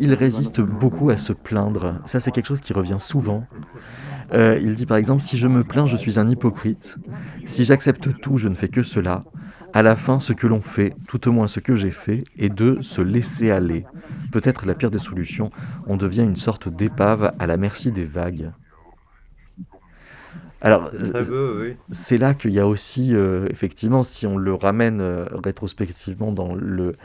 Il 0.00 0.14
résiste 0.14 0.62
beaucoup 0.62 1.10
à 1.10 1.18
se 1.18 1.34
plaindre, 1.34 2.00
ça 2.04 2.20
c'est 2.20 2.30
quelque 2.30 2.46
chose 2.46 2.62
qui 2.62 2.72
revient 2.72 2.98
souvent. 2.98 3.44
Euh, 4.32 4.58
il 4.60 4.74
dit 4.74 4.86
par 4.86 4.96
exemple, 4.96 5.22
si 5.22 5.36
je 5.36 5.46
me 5.46 5.62
plains, 5.62 5.86
je 5.86 5.96
suis 5.96 6.18
un 6.18 6.28
hypocrite, 6.30 6.96
si 7.44 7.64
j'accepte 7.64 8.18
tout, 8.22 8.38
je 8.38 8.48
ne 8.48 8.54
fais 8.54 8.68
que 8.68 8.82
cela, 8.82 9.24
à 9.74 9.82
la 9.82 9.94
fin, 9.94 10.18
ce 10.20 10.32
que 10.32 10.46
l'on 10.46 10.62
fait, 10.62 10.94
tout 11.06 11.28
au 11.28 11.32
moins 11.32 11.48
ce 11.48 11.60
que 11.60 11.74
j'ai 11.76 11.90
fait, 11.90 12.24
est 12.38 12.48
de 12.48 12.78
se 12.80 13.02
laisser 13.02 13.50
aller. 13.50 13.84
Peut-être 14.32 14.64
la 14.64 14.74
pire 14.74 14.90
des 14.90 14.98
solutions, 14.98 15.50
on 15.86 15.98
devient 15.98 16.22
une 16.22 16.36
sorte 16.36 16.70
d'épave 16.70 17.34
à 17.38 17.46
la 17.46 17.58
merci 17.58 17.92
des 17.92 18.04
vagues. 18.04 18.52
Alors, 20.60 20.90
c'est 21.90 22.18
là 22.18 22.34
qu'il 22.34 22.52
y 22.52 22.60
a 22.60 22.66
aussi, 22.66 23.14
euh, 23.14 23.46
effectivement, 23.50 24.02
si 24.02 24.26
on 24.26 24.36
le 24.36 24.54
ramène 24.54 25.00
euh, 25.00 25.26
rétrospectivement 25.32 26.32
dans 26.32 26.54
le 26.54 26.96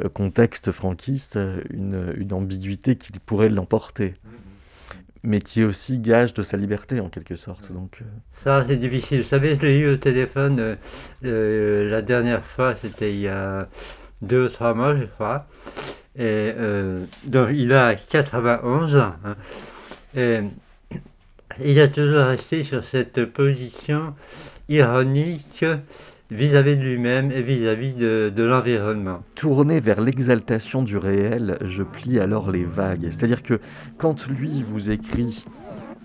euh, 0.00 0.08
contexte 0.08 0.70
franquiste, 0.70 1.38
une, 1.70 2.14
une 2.16 2.32
ambiguïté 2.32 2.96
qui 2.96 3.12
pourrait 3.12 3.48
l'emporter 3.48 4.14
mais 5.24 5.38
qui 5.38 5.60
est 5.60 5.64
aussi 5.64 6.00
gage 6.00 6.34
de 6.34 6.42
sa 6.42 6.56
liberté 6.56 6.98
en 6.98 7.08
quelque 7.08 7.36
sorte. 7.36 7.70
Donc, 7.70 8.00
euh. 8.02 8.04
Ça, 8.42 8.64
c'est 8.66 8.76
difficile. 8.76 9.22
Vous 9.22 9.28
savez, 9.28 9.54
je 9.54 9.64
l'ai 9.64 9.78
eu 9.78 9.92
au 9.92 9.96
téléphone 9.96 10.76
la 11.22 12.02
dernière 12.02 12.44
fois, 12.44 12.74
c'était 12.74 13.14
il 13.14 13.20
y 13.20 13.28
a 13.28 13.68
deux 14.20 14.46
ou 14.46 14.48
trois 14.48 14.74
mois, 14.74 14.96
je 14.96 15.04
crois. 15.04 15.46
Et 16.16 16.52
donc, 17.24 17.50
il 17.52 17.72
a 17.72 17.94
91 17.94 18.96
ans. 18.96 19.14
Hein. 19.24 19.36
et 20.16 20.40
il 21.64 21.80
a 21.80 21.88
toujours 21.88 22.26
resté 22.26 22.62
sur 22.62 22.84
cette 22.84 23.24
position 23.26 24.14
ironique 24.68 25.64
vis-à-vis 26.30 26.76
de 26.76 26.82
lui-même 26.82 27.30
et 27.30 27.42
vis-à-vis 27.42 27.94
de, 27.94 28.32
l'environnement. 28.42 29.22
Tourné 29.34 29.80
vers 29.80 30.00
l'exaltation 30.00 30.82
du 30.82 30.96
réel, 30.96 31.58
je 31.64 31.82
plie 31.82 32.18
alors 32.18 32.50
les 32.50 32.64
vagues. 32.64 33.08
C'est-à-dire 33.10 33.42
que 33.42 33.60
quand 33.98 34.26
lui 34.26 34.64
vous 34.66 34.90
écrit 34.90 35.44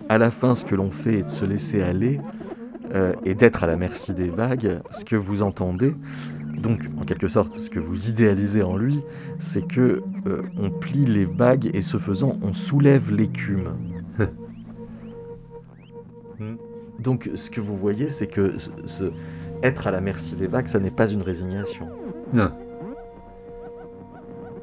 à 0.09 0.17
la 0.17 0.31
fin 0.31 0.53
ce 0.53 0.65
que 0.65 0.75
l'on 0.75 0.91
fait 0.91 1.19
est 1.19 1.23
de 1.23 1.29
se 1.29 1.45
laisser 1.45 1.81
aller 1.81 2.19
euh, 2.93 3.13
et 3.25 3.35
d'être 3.35 3.63
à 3.63 3.67
la 3.67 3.77
merci 3.77 4.13
des 4.13 4.29
vagues, 4.29 4.81
ce 4.91 5.05
que 5.05 5.15
vous 5.15 5.43
entendez, 5.43 5.95
donc 6.57 6.89
en 6.99 7.05
quelque 7.05 7.27
sorte 7.27 7.53
ce 7.53 7.69
que 7.69 7.79
vous 7.79 8.09
idéalisez 8.09 8.63
en 8.63 8.75
lui, 8.75 8.99
c'est 9.39 9.65
que 9.65 10.01
euh, 10.25 10.41
on 10.57 10.71
plie 10.71 11.05
les 11.05 11.25
vagues 11.25 11.69
et 11.73 11.81
ce 11.81 11.97
faisant 11.97 12.33
on 12.41 12.53
soulève 12.53 13.11
l'écume. 13.11 13.69
Donc 16.99 17.29
ce 17.35 17.49
que 17.49 17.61
vous 17.61 17.75
voyez, 17.75 18.09
c'est 18.09 18.27
que 18.27 18.55
ce, 18.57 19.11
être 19.63 19.87
à 19.87 19.91
la 19.91 20.01
merci 20.01 20.35
des 20.35 20.47
vagues, 20.47 20.67
ça 20.67 20.79
n'est 20.79 20.91
pas 20.91 21.07
une 21.09 21.21
résignation. 21.21 21.87
Non. 22.33 22.51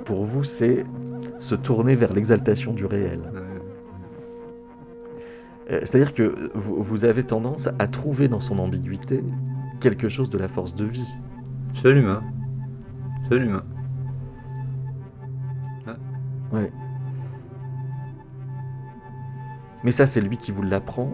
Pour 0.04 0.24
vous, 0.24 0.44
c'est 0.44 0.84
se 1.38 1.54
tourner 1.54 1.94
vers 1.94 2.12
l'exaltation 2.12 2.72
du 2.72 2.86
réel. 2.86 3.20
Euh, 5.70 5.80
c'est-à-dire 5.80 6.12
que 6.12 6.50
vous, 6.54 7.04
avez 7.04 7.24
tendance 7.24 7.68
à 7.78 7.86
trouver 7.86 8.28
dans 8.28 8.40
son 8.40 8.58
ambiguïté 8.58 9.24
quelque 9.80 10.10
chose 10.10 10.28
de 10.28 10.36
la 10.36 10.48
force 10.48 10.74
de 10.74 10.84
vie. 10.84 11.14
Absolument. 11.70 12.20
Absolument. 13.22 13.62
Ouais. 16.52 16.70
Mais 19.82 19.90
ça, 19.90 20.06
c'est 20.06 20.20
lui 20.20 20.36
qui 20.36 20.52
vous 20.52 20.62
l'apprend 20.62 21.10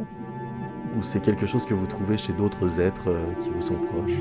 ou 0.97 1.03
c'est 1.03 1.21
quelque 1.21 1.47
chose 1.47 1.65
que 1.67 1.75
vous 1.75 1.87
trouvez 1.87 2.17
chez 2.17 2.33
d'autres 2.33 2.81
êtres 2.81 3.09
euh, 3.09 3.33
qui 3.41 3.51
vous 3.51 3.63
sont 3.63 3.75
proches? 3.75 4.19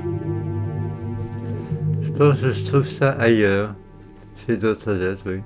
Je 2.01 2.11
pense 2.11 2.39
que 2.39 2.51
je 2.51 2.63
trouve 2.65 2.88
ça 2.88 3.11
ailleurs, 3.11 3.76
chez 4.45 4.57
d'autres 4.57 5.01
êtres, 5.01 5.24
oui. 5.26 5.41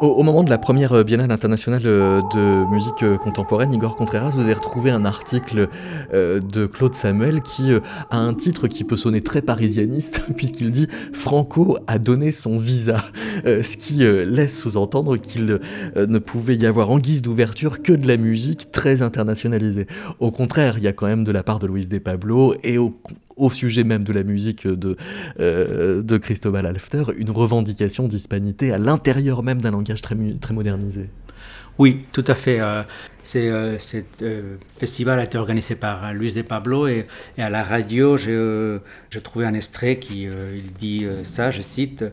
Au, 0.00 0.22
moment 0.22 0.44
de 0.44 0.50
la 0.50 0.58
première 0.58 0.92
euh, 0.92 1.02
Biennale 1.02 1.32
internationale 1.32 1.82
euh, 1.84 2.22
de 2.32 2.70
musique 2.70 3.02
euh, 3.02 3.18
contemporaine, 3.18 3.72
Igor 3.72 3.96
Contreras, 3.96 4.30
vous 4.30 4.38
avez 4.40 4.52
retrouvé 4.52 4.92
un 4.92 5.04
article 5.04 5.68
de 6.12 6.66
Claude 6.66 6.94
Samuel 6.94 7.42
qui 7.42 7.72
a 8.10 8.16
un 8.16 8.34
titre 8.34 8.68
qui 8.68 8.84
peut 8.84 8.96
sonner 8.96 9.22
très 9.22 9.42
parisianiste, 9.42 10.26
puisqu'il 10.36 10.70
dit 10.70 10.88
Franco 11.12 11.78
a 11.86 11.98
donné 11.98 12.30
son 12.30 12.58
visa, 12.58 13.04
ce 13.44 13.76
qui 13.76 13.98
laisse 13.98 14.60
sous-entendre 14.60 15.16
qu'il 15.16 15.58
ne 15.96 16.18
pouvait 16.18 16.56
y 16.56 16.66
avoir 16.66 16.90
en 16.90 16.98
guise 16.98 17.22
d'ouverture 17.22 17.82
que 17.82 17.92
de 17.92 18.06
la 18.06 18.16
musique 18.16 18.70
très 18.70 19.02
internationalisée. 19.02 19.86
Au 20.20 20.30
contraire, 20.30 20.78
il 20.78 20.84
y 20.84 20.88
a 20.88 20.92
quand 20.92 21.06
même 21.06 21.24
de 21.24 21.32
la 21.32 21.42
part 21.42 21.58
de 21.58 21.66
Luis 21.66 21.86
De 21.86 21.98
Pablo 21.98 22.54
et 22.62 22.78
au, 22.78 22.94
au 23.38 23.50
sujet 23.50 23.84
même 23.84 24.04
de 24.04 24.12
la 24.12 24.22
musique 24.22 24.66
de, 24.66 24.96
euh, 25.40 26.02
de 26.02 26.18
Cristobal 26.18 26.66
Alfter, 26.66 27.04
une 27.16 27.30
revendication 27.30 28.08
d'hispanité 28.08 28.72
à 28.72 28.78
l'intérieur 28.78 29.42
même 29.42 29.60
d'un 29.60 29.70
langage 29.70 30.02
très, 30.02 30.16
très 30.40 30.54
modernisé. 30.54 31.08
Oui, 31.78 32.04
tout 32.12 32.24
à 32.26 32.34
fait. 32.34 32.60
Euh, 32.60 32.82
c'est, 33.22 33.48
euh, 33.48 33.78
ce 33.78 33.98
festival 34.78 35.20
a 35.20 35.24
été 35.24 35.38
organisé 35.38 35.76
par 35.76 36.12
Luis 36.12 36.32
de 36.32 36.42
Pablo 36.42 36.88
et, 36.88 37.06
à 37.38 37.48
la 37.48 37.62
radio, 37.62 38.16
j'ai, 38.16 39.20
trouvé 39.22 39.46
un 39.46 39.54
extrait 39.54 39.98
qui 39.98 40.22
il 40.24 40.72
dit 40.72 41.06
ça, 41.22 41.50
je 41.50 41.62
cite, 41.62 42.04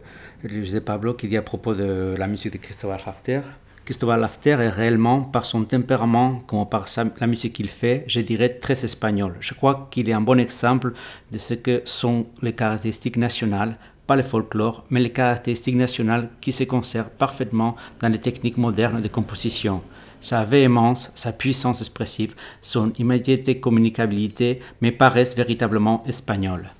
Luis 0.43 0.71
de 0.71 0.79
Pablo 0.79 1.15
qui 1.15 1.27
dit 1.27 1.37
à 1.37 1.41
propos 1.41 1.73
de 1.73 2.15
la 2.17 2.27
musique 2.27 2.53
de 2.53 2.57
Cristobal 2.57 2.99
Alfter. 3.05 3.41
Cristobal 3.85 4.19
Lafter 4.19 4.57
est 4.59 4.69
réellement, 4.69 5.21
par 5.21 5.45
son 5.45 5.63
tempérament 5.63 6.41
comme 6.47 6.67
par 6.67 6.87
la 7.19 7.27
musique 7.27 7.53
qu'il 7.53 7.69
fait, 7.69 8.03
je 8.07 8.19
dirais 8.19 8.49
très 8.49 8.83
espagnol. 8.83 9.35
Je 9.41 9.53
crois 9.53 9.87
qu'il 9.91 10.09
est 10.09 10.13
un 10.13 10.21
bon 10.21 10.39
exemple 10.39 10.93
de 11.31 11.37
ce 11.37 11.53
que 11.53 11.83
sont 11.85 12.25
les 12.41 12.53
caractéristiques 12.53 13.17
nationales, 13.17 13.77
pas 14.07 14.15
le 14.15 14.23
folklore, 14.23 14.85
mais 14.89 15.01
les 15.01 15.11
caractéristiques 15.11 15.75
nationales 15.75 16.29
qui 16.41 16.51
se 16.51 16.63
conservent 16.63 17.11
parfaitement 17.11 17.75
dans 17.99 18.09
les 18.09 18.17
techniques 18.17 18.57
modernes 18.57 19.01
de 19.01 19.07
composition. 19.07 19.83
Sa 20.19 20.43
véhémence, 20.43 21.11
sa 21.13 21.31
puissance 21.31 21.81
expressive, 21.81 22.33
son 22.63 22.91
immédiate 22.97 23.59
communicabilité 23.59 24.61
me 24.81 24.89
paraissent 24.89 25.35
véritablement 25.35 26.03
espagnoles 26.07 26.71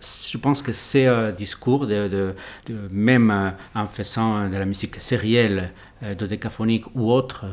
je 0.00 0.38
pense 0.38 0.62
que 0.62 0.72
ces 0.72 1.06
euh, 1.06 1.32
discours, 1.32 1.86
de, 1.86 2.34
même 2.90 3.30
euh, 3.30 3.50
en 3.74 3.86
faisant 3.86 4.48
de 4.48 4.56
la 4.56 4.64
musique 4.64 5.00
sérielle 5.00 5.72
dodécaphonique 6.18 6.84
ou 6.94 7.10
autre, 7.10 7.44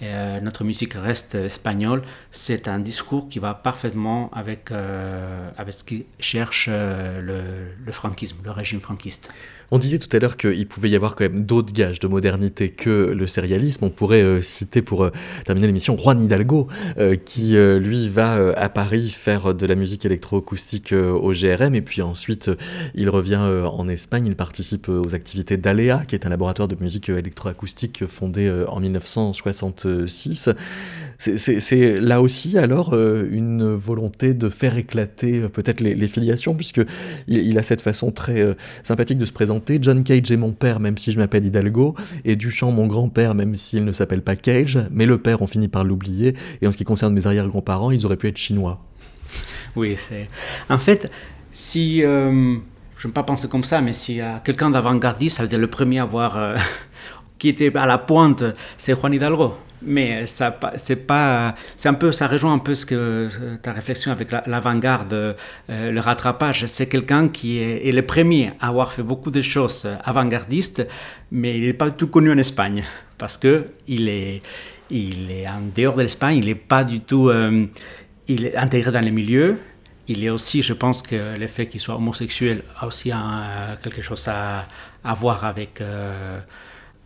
notre 0.00 0.64
musique 0.64 0.94
reste 0.94 1.34
espagnole, 1.34 2.02
c'est 2.30 2.68
un 2.68 2.78
discours 2.78 3.28
qui 3.28 3.38
va 3.38 3.54
parfaitement 3.54 4.30
avec, 4.32 4.70
avec 4.70 5.74
ce 5.74 5.84
qui 5.84 6.06
cherche 6.20 6.68
le, 6.68 7.42
le 7.84 7.92
franquisme, 7.92 8.38
le 8.44 8.50
régime 8.50 8.80
franquiste. 8.80 9.30
On 9.70 9.78
disait 9.78 9.98
tout 9.98 10.14
à 10.14 10.18
l'heure 10.18 10.36
qu'il 10.36 10.66
pouvait 10.66 10.90
y 10.90 10.96
avoir 10.96 11.14
quand 11.16 11.24
même 11.24 11.44
d'autres 11.44 11.72
gages 11.72 12.00
de 12.00 12.06
modernité 12.06 12.70
que 12.70 13.12
le 13.12 13.26
sérialisme. 13.26 13.84
On 13.84 13.90
pourrait 13.90 14.22
euh, 14.22 14.40
citer 14.40 14.82
pour 14.82 15.04
euh, 15.04 15.10
terminer 15.44 15.66
l'émission 15.66 15.96
Juan 15.96 16.20
Hidalgo, 16.20 16.68
euh, 16.98 17.16
qui 17.16 17.54
lui 17.54 18.08
va 18.08 18.34
à 18.56 18.68
Paris 18.68 19.10
faire 19.10 19.54
de 19.54 19.66
la 19.66 19.74
musique 19.74 20.04
électroacoustique 20.04 20.92
au 20.92 21.32
GRM, 21.32 21.74
et 21.74 21.82
puis 21.82 22.02
ensuite 22.02 22.50
il 22.94 23.08
revient 23.08 23.36
en 23.36 23.88
Espagne, 23.88 24.26
il 24.26 24.36
participe 24.36 24.88
aux 24.88 25.14
activités 25.14 25.56
d'Alea, 25.56 26.04
qui 26.06 26.14
est 26.14 26.26
un 26.26 26.28
laboratoire 26.28 26.68
de 26.68 26.76
musique 26.80 27.08
électroacoustique 27.08 28.06
fondé 28.06 28.50
en 28.68 28.80
1966. 28.80 30.50
C'est 31.18 32.00
là 32.00 32.20
aussi 32.20 32.58
alors 32.58 32.92
euh, 32.92 33.28
une 33.30 33.74
volonté 33.74 34.34
de 34.34 34.48
faire 34.48 34.76
éclater 34.76 35.40
euh, 35.40 35.48
peut-être 35.48 35.80
les, 35.80 36.08
filiations, 36.08 36.54
puisque 36.54 36.82
il, 37.28 37.58
a 37.58 37.62
cette 37.62 37.80
façon 37.80 38.10
très 38.10 38.40
euh, 38.40 38.54
sympathique 38.82 39.18
de 39.18 39.24
se 39.24 39.32
présenter. 39.32 39.78
John 39.80 40.02
Cage 40.02 40.30
est 40.30 40.36
mon 40.36 40.52
père, 40.52 40.80
même 40.80 40.98
si 40.98 41.12
je 41.12 41.18
m'appelle 41.18 41.44
Hidalgo, 41.46 41.94
et 42.24 42.36
Duchamp 42.36 42.72
mon 42.72 42.86
grand-père, 42.86 43.34
même 43.34 43.54
s'il 43.54 43.84
ne 43.84 43.92
s'appelle 43.92 44.22
pas 44.22 44.36
Cage, 44.36 44.78
mais 44.90 45.06
le 45.06 45.18
père, 45.18 45.40
on 45.42 45.46
finit 45.46 45.68
par 45.68 45.84
l'oublier, 45.84 46.34
et 46.60 46.66
en 46.66 46.72
ce 46.72 46.76
qui 46.76 46.84
concerne 46.84 47.14
mes 47.14 47.26
arrière-grands-parents, 47.26 47.90
ils 47.90 48.04
auraient 48.06 48.16
pu 48.16 48.28
être 48.28 48.36
chinois. 48.36 48.84
Oui, 49.76 49.94
c'est... 49.96 50.28
En 50.68 50.78
fait, 50.78 51.10
si... 51.52 52.00
je 52.00 52.08
ne 52.08 53.12
pas 53.12 53.22
penser 53.22 53.48
comme 53.48 53.64
ça, 53.64 53.80
mais 53.80 53.92
si 53.92 54.20
a 54.20 54.40
quelqu'un 54.40 54.70
d'avant-gardiste, 54.70 55.36
ça 55.36 55.42
veut 55.42 55.48
dire 55.48 55.58
le 55.58 55.70
premier 55.70 56.00
à 56.00 56.02
avoir... 56.02 56.56
qui 57.38 57.48
était 57.48 57.76
à 57.76 57.86
la 57.86 57.98
pointe, 57.98 58.44
c'est 58.78 58.94
Juan 58.94 59.12
Hidalgo 59.12 59.54
mais 59.86 60.26
ça 60.26 60.58
c'est 60.76 60.96
pas 60.96 61.54
c'est 61.76 61.88
un 61.88 61.94
peu 61.94 62.12
ça 62.12 62.26
rejoint 62.26 62.54
un 62.54 62.58
peu 62.58 62.74
ce 62.74 62.86
que 62.86 63.28
ta 63.62 63.72
réflexion 63.72 64.12
avec 64.12 64.28
l'avant-garde 64.46 65.12
euh, 65.12 65.34
le 65.68 66.00
rattrapage. 66.00 66.66
C'est 66.66 66.88
quelqu'un 66.88 67.28
qui 67.28 67.58
est, 67.58 67.92
le 67.92 68.02
premier 68.02 68.52
à 68.60 68.68
avoir 68.68 68.92
fait 68.92 69.02
beaucoup 69.02 69.30
de 69.30 69.42
choses 69.42 69.86
avant-gardistes 70.04 70.86
mais 71.30 71.56
il 71.58 71.66
n'est 71.66 71.72
pas 71.72 71.90
du 71.90 71.96
tout 71.96 72.08
connu 72.08 72.30
en 72.32 72.38
Espagne 72.38 72.84
parce 73.18 73.38
que 73.38 73.66
il 73.88 74.08
est 74.08 74.42
il 74.90 75.30
est 75.30 75.48
en 75.48 75.62
dehors 75.74 75.96
de 75.96 76.02
l'Espagne. 76.02 76.38
Il 76.38 76.46
n'est 76.46 76.54
pas 76.54 76.84
du 76.84 77.00
tout 77.00 77.28
euh, 77.28 77.66
il 78.28 78.46
est 78.46 78.56
intégré 78.56 78.92
dans 78.92 79.00
les 79.00 79.10
milieux 79.10 79.58
il 80.06 80.22
est 80.24 80.30
aussi, 80.30 80.62
je 80.62 80.72
pense 80.72 81.00
que 81.02 81.38
le 81.38 81.46
fait 81.46 81.66
qu'il 81.66 81.80
soit 81.80 81.96
homosexuel 81.96 82.62
a 82.78 82.86
aussi 82.86 83.10
quelque 83.82 84.02
chose 84.02 84.28
à, 84.28 84.66
à 85.02 85.14
voir 85.14 85.44
avec 85.44 85.80
euh, 85.80 86.38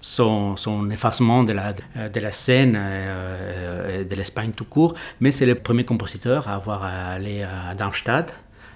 son, 0.00 0.90
effacement 0.90 1.42
de 1.42 1.52
la, 1.52 1.72
de 1.72 2.20
la 2.20 2.32
scène 2.32 2.76
euh, 2.78 4.04
de 4.04 4.14
l'Espagne 4.14 4.52
tout 4.52 4.64
court, 4.64 4.94
mais 5.20 5.32
c'est 5.32 5.46
le 5.46 5.56
premier 5.56 5.84
compositeur 5.84 6.48
à 6.48 6.54
avoir 6.54 6.84
allé 6.84 7.42
à 7.42 7.74
Darmstadt, 7.74 8.32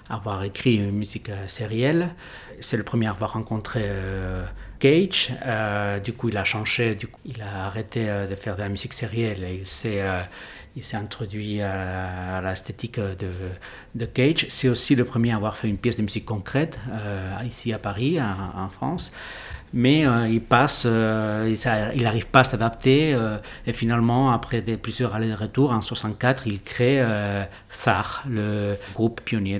à 0.09 0.15
avoir 0.15 0.43
écrit 0.43 0.77
une 0.77 0.91
musique 0.91 1.31
sérielle. 1.47 2.09
C'est 2.59 2.77
le 2.77 2.83
premier 2.83 3.07
à 3.07 3.11
avoir 3.11 3.33
rencontré 3.33 3.81
euh, 3.83 4.45
Cage. 4.79 5.31
Euh, 5.45 5.99
du 5.99 6.13
coup, 6.13 6.29
il 6.29 6.37
a 6.37 6.43
changé, 6.43 6.95
du 6.95 7.07
coup, 7.07 7.21
il 7.25 7.41
a 7.41 7.65
arrêté 7.65 8.05
de 8.29 8.35
faire 8.35 8.55
de 8.55 8.61
la 8.61 8.69
musique 8.69 8.93
sérielle 8.93 9.43
et 9.43 9.55
il 9.55 9.65
s'est 9.65 10.01
il 10.75 10.83
introduit 10.95 11.61
à, 11.61 12.41
l'esthétique 12.41 12.99
de, 12.99 13.29
de, 13.93 14.05
Cage. 14.05 14.47
C'est 14.49 14.67
aussi 14.67 14.95
le 14.95 15.05
premier 15.05 15.31
à 15.31 15.35
avoir 15.35 15.55
fait 15.55 15.69
une 15.69 15.77
pièce 15.77 15.97
de 15.97 16.01
musique 16.01 16.25
concrète 16.25 16.79
ici 17.45 17.71
à 17.71 17.77
Paris, 17.77 18.19
en 18.19 18.69
France 18.69 19.13
mais 19.73 20.05
euh, 20.05 20.27
il 20.27 20.41
passe, 20.41 20.85
euh, 20.87 21.53
il 21.95 22.03
n'arrive 22.03 22.27
pas 22.27 22.41
à 22.41 22.43
s'adapter 22.43 23.15
euh, 23.15 23.37
et 23.65 23.73
finalement 23.73 24.31
après 24.31 24.61
des, 24.61 24.77
plusieurs 24.77 25.15
allers-retours 25.15 25.71
en 25.71 25.81
64 25.81 26.45
il 26.45 26.61
crée 26.61 27.03
SAR, 27.69 28.23
le 28.29 28.75
groupe 28.93 29.21
pionnier 29.21 29.59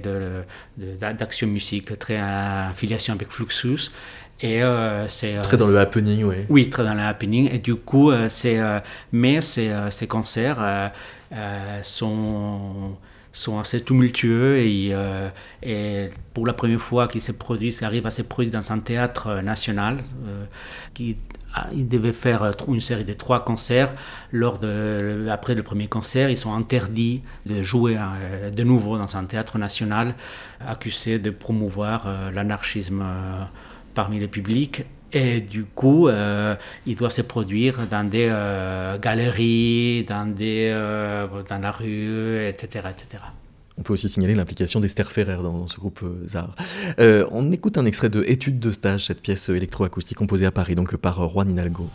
d'action 0.78 1.48
de, 1.48 1.52
musique, 1.52 1.98
très 1.98 2.22
en 2.22 2.72
filiation 2.76 3.14
avec 3.14 3.32
Fluxus. 3.32 3.92
Et 4.42 4.62
c'est 5.08 5.40
très 5.40 5.56
dans 5.56 5.68
le 5.68 5.80
happening, 5.80 6.26
oui. 6.26 6.36
Oui, 6.50 6.70
très 6.70 6.84
dans 6.84 6.94
le 6.94 7.00
happening. 7.00 7.50
Et 7.54 7.60
du 7.60 7.76
coup, 7.76 8.12
c'est 8.28 8.60
mais 9.14 9.40
ces, 9.40 9.74
ces 9.90 10.06
concerts 10.06 10.92
sont 11.82 12.98
sont 13.34 13.60
assez 13.60 13.82
tumultueux 13.82 14.60
et, 14.60 14.90
euh, 14.92 15.30
et 15.64 16.10
pour 16.34 16.46
la 16.46 16.54
première 16.54 16.80
fois 16.80 17.08
qu'il 17.08 17.20
s'est 17.20 17.34
produit, 17.34 17.72
ça 17.72 17.88
arrive 17.88 18.06
à 18.06 18.12
se 18.12 18.22
produire 18.22 18.54
dans 18.54 18.72
un 18.72 18.80
théâtre 18.80 19.42
national 19.42 20.04
euh, 20.28 20.46
qui 20.94 21.18
il 21.72 21.88
devait 21.88 22.14
faire 22.14 22.52
une 22.68 22.82
série 22.82 23.06
de 23.06 23.14
trois 23.14 23.46
concerts. 23.46 23.94
Lors 24.32 24.58
de, 24.58 25.28
après 25.30 25.54
le 25.54 25.62
premier 25.62 25.86
concert, 25.86 26.32
ils 26.32 26.38
sont 26.38 26.52
interdits 26.52 27.22
de 27.46 27.62
jouer 27.62 27.96
euh, 27.96 28.50
de 28.50 28.64
nouveau 28.64 28.98
dans 28.98 29.18
un 29.18 29.26
théâtre 29.26 29.60
national, 29.60 30.16
accusés 30.60 31.20
de 31.20 31.30
promouvoir 31.30 32.08
l'anarchisme 32.34 33.04
parmi 33.94 34.20
les 34.20 34.28
publics 34.28 34.84
et 35.14 35.42
du 35.42 35.64
coup, 35.64 36.08
euh, 36.08 36.56
il 36.86 36.96
doit 36.96 37.12
se 37.12 37.22
produire 37.22 37.88
dans 37.90 38.04
des 38.04 38.28
euh, 38.32 38.98
galeries, 38.98 40.04
dans, 40.04 40.26
des, 40.26 40.72
euh, 40.74 41.28
dans 41.48 41.60
la 41.60 41.72
rue, 41.72 42.48
etc., 42.48 42.88
etc. 42.90 43.24
On 43.78 43.84
peut 43.84 43.94
aussi 43.94 44.10
signaler 44.10 44.36
l'implication 44.36 44.80
d'Esther 44.80 45.12
Ferrer 45.12 45.38
dans 45.38 45.68
ce 45.68 45.78
groupe 45.78 46.04
ZAR. 46.28 46.56
on 46.98 47.52
écoute 47.52 47.78
un 47.78 47.86
extrait 47.86 48.10
de 48.10 48.24
Études 48.28 48.60
de 48.60 48.72
stage, 48.72 49.06
cette 49.06 49.22
pièce 49.22 49.50
électroacoustique 49.50 50.18
composée 50.18 50.46
à 50.46 50.52
Paris 50.52 50.76
donc 50.76 50.96
par 50.96 51.30
Juan 51.30 51.50
Hidalgo. 51.50 51.90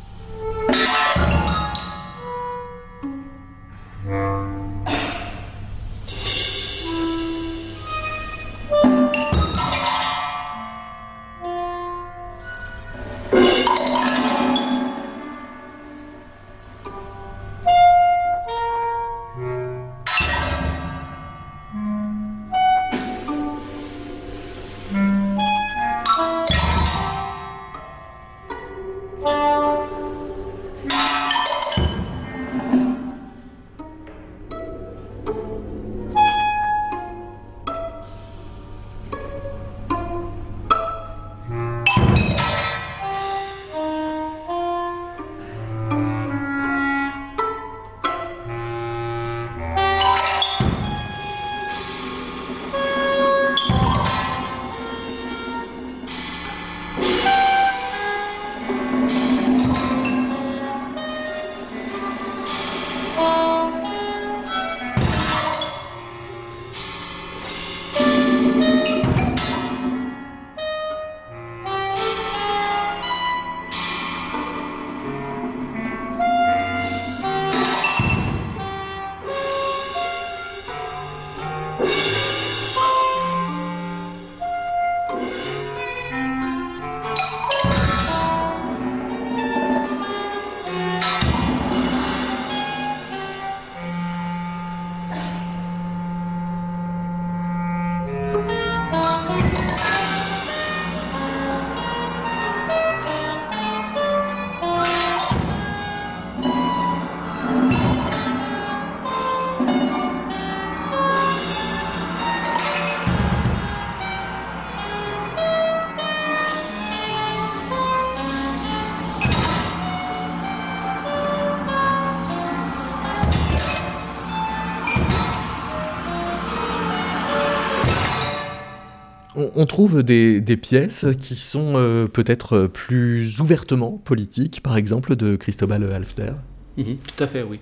On, 129.58 129.66
trouve 129.66 130.04
des, 130.04 130.56
pièces 130.56 131.04
qui 131.18 131.34
sont 131.34 131.72
euh, 131.74 132.06
peut-être 132.06 132.68
plus 132.68 133.40
ouvertement 133.40 134.00
politiques, 134.04 134.62
par 134.62 134.76
exemple 134.76 135.16
de 135.16 135.34
Cristobal 135.34 135.82
Halfter. 135.92 136.32
Mhm, 136.76 136.96
tout 136.98 137.24
à 137.24 137.26
fait, 137.26 137.42
oui. 137.42 137.58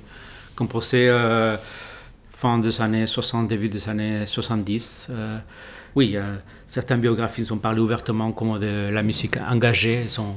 Composé 0.55 1.09
euh, 1.09 1.57
fin 2.30 2.59
des 2.59 2.82
années 2.82 3.07
60, 3.07 3.49
début 3.49 3.70
des 3.70 3.88
années 3.88 4.26
70. 4.26 5.09
Euh, 5.09 5.38
oui, 5.94 6.18
certaines 6.66 7.01
biographies 7.01 7.51
ont 7.51 7.57
parlé 7.57 7.80
ouvertement 7.80 8.30
comme 8.32 8.59
de 8.59 8.90
la 8.90 9.03
musique 9.03 9.38
engagée, 9.38 10.03
ils 10.05 10.20
ont 10.20 10.34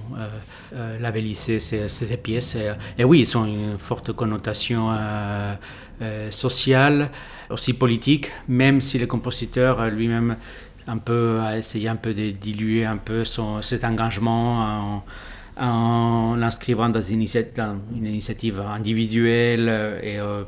labellisé 1.01 1.60
ces 1.60 2.18
pièces. 2.18 2.55
Et, 2.97 3.03
oui, 3.03 3.20
ils 3.28 3.38
ont 3.38 3.45
une 3.45 3.78
forte 3.78 4.14
connotation 4.14 4.95
sociale, 6.30 7.12
aussi 7.49 7.74
politique, 7.74 8.32
même 8.47 8.80
si 8.80 8.97
le 8.99 9.05
compositeur 9.05 9.89
lui-même 9.89 10.38
un 10.90 10.98
peu, 10.98 11.40
a 11.42 11.58
essayé 11.58 11.88
un 11.88 11.96
peu 11.96 12.14
de 12.14 12.32
diluer 12.32 12.86
un 12.86 12.98
peu 12.98 13.24
son, 13.26 13.62
cet 13.62 13.84
engagement 13.84 14.60
en, 14.60 15.04
en 15.58 16.36
l'inscrivant 16.36 16.90
dans 16.90 17.02
une, 17.02 17.26
une, 17.96 18.06
initiative 18.06 18.60
individuelle 18.60 19.70
et 20.02 20.20
euh, 20.20 20.44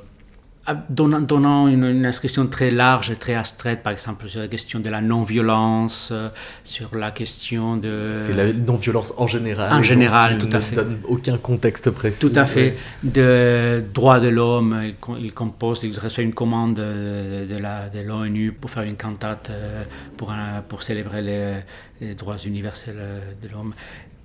donnant, 0.90 1.22
donnant 1.22 1.68
une, 1.68 2.06
inscription 2.06 2.48
très 2.48 2.70
large 2.70 3.10
et 3.10 3.16
très 3.16 3.36
abstraite, 3.36 3.82
par 3.82 3.94
exemple 3.94 4.28
sur 4.30 4.42
la 4.42 4.48
question 4.48 4.80
de 4.80 4.90
la 4.90 5.02
non-violence, 5.02 6.10
euh, 6.12 6.30
sur 6.64 6.96
la 6.96 7.12
question 7.12 7.78
de... 7.78 8.12
C'est 8.14 8.34
la 8.34 8.54
non-violence 8.54 9.14
en 9.18 9.28
général. 9.28 9.74
En 9.74 9.82
général, 9.82 10.38
tout 10.38 10.50
à 10.52 10.60
fait. 10.60 10.76
donne 10.76 11.00
aucun 11.06 11.38
contexte 11.38 11.90
précis. 11.90 12.20
Tout 12.20 12.34
à 12.36 12.46
fait. 12.46 12.78
De 13.04 13.84
droits 13.94 14.20
de 14.20 14.28
l'homme, 14.28 14.84
il, 15.20 15.34
compose, 15.34 15.84
il 15.84 15.98
reçoit 15.98 16.24
une 16.24 16.34
commande 16.34 16.76
de, 16.76 17.46
de 17.46 18.00
l'ONU 18.08 18.52
pour 18.52 18.70
faire 18.70 18.84
une 18.84 18.98
cantate 18.98 19.50
euh, 19.50 19.84
pour, 20.18 20.34
pour 20.68 20.84
célébrer 20.84 21.22
les, 21.22 21.54
les 22.02 22.16
droits 22.16 22.38
universels 22.38 22.96
euh, 22.98 23.20
de 23.42 23.48
l'homme. 23.48 23.74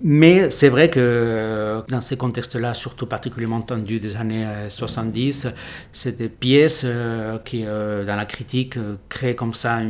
Mais 0.03 0.51
c'est 0.51 0.69
vrai 0.69 0.91
que 0.91 1.01
euh, 1.01 1.81
dans 1.89 2.03
ces 2.03 2.17
contextes-là, 2.17 2.75
surtout 2.75 3.07
particulièrement 3.07 3.63
tendus 3.63 3.99
des 3.99 4.15
années 4.17 4.47
70, 4.69 5.47
euh, 5.47 5.51
c'est 5.91 6.19
des 6.19 6.29
pièces 6.29 6.83
euh, 6.85 7.39
qui, 7.39 7.63
dans 7.63 8.17
la 8.17 8.27
critique, 8.27 8.79
créent 9.09 9.35
comme 9.35 9.55
ça, 9.55 9.81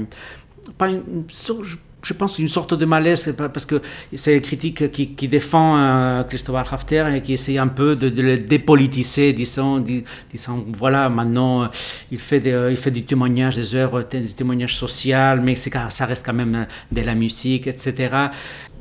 je 2.03 2.13
pense, 2.13 2.39
une 2.39 2.47
sorte 2.47 2.75
de 2.75 2.85
malaise, 2.85 3.35
parce 3.37 3.67
que 3.67 3.83
c'est 4.15 4.37
une 4.37 4.41
critique 4.41 4.93
qui, 4.93 5.15
qui 5.15 5.27
défend 5.27 6.23
Christopher 6.29 6.73
Hafter 6.73 7.05
et 7.17 7.21
qui 7.21 7.33
essaie 7.33 7.59
un 7.59 7.67
peu 7.67 7.97
de, 7.97 8.23
le 8.23 8.39
dépolitiser, 8.39 9.33
disons, 9.33 9.81
disant, 9.81 10.65
voilà, 10.73 11.09
maintenant, 11.09 11.69
il 12.13 12.21
fait, 12.21 12.39
des, 12.39 12.69
il 12.71 12.77
fait 12.77 12.93
du 12.93 13.05
témoignage 13.05 13.57
des 13.57 13.75
œuvres, 13.75 14.05
des 14.05 14.23
témoignages 14.29 14.77
sociaux, 14.77 15.41
mais 15.43 15.57
ça 15.57 16.07
reste 16.07 16.25
quand 16.25 16.33
même 16.33 16.69
de 16.93 17.01
la 17.01 17.17
musique, 17.17 17.67
etc. 17.67 18.29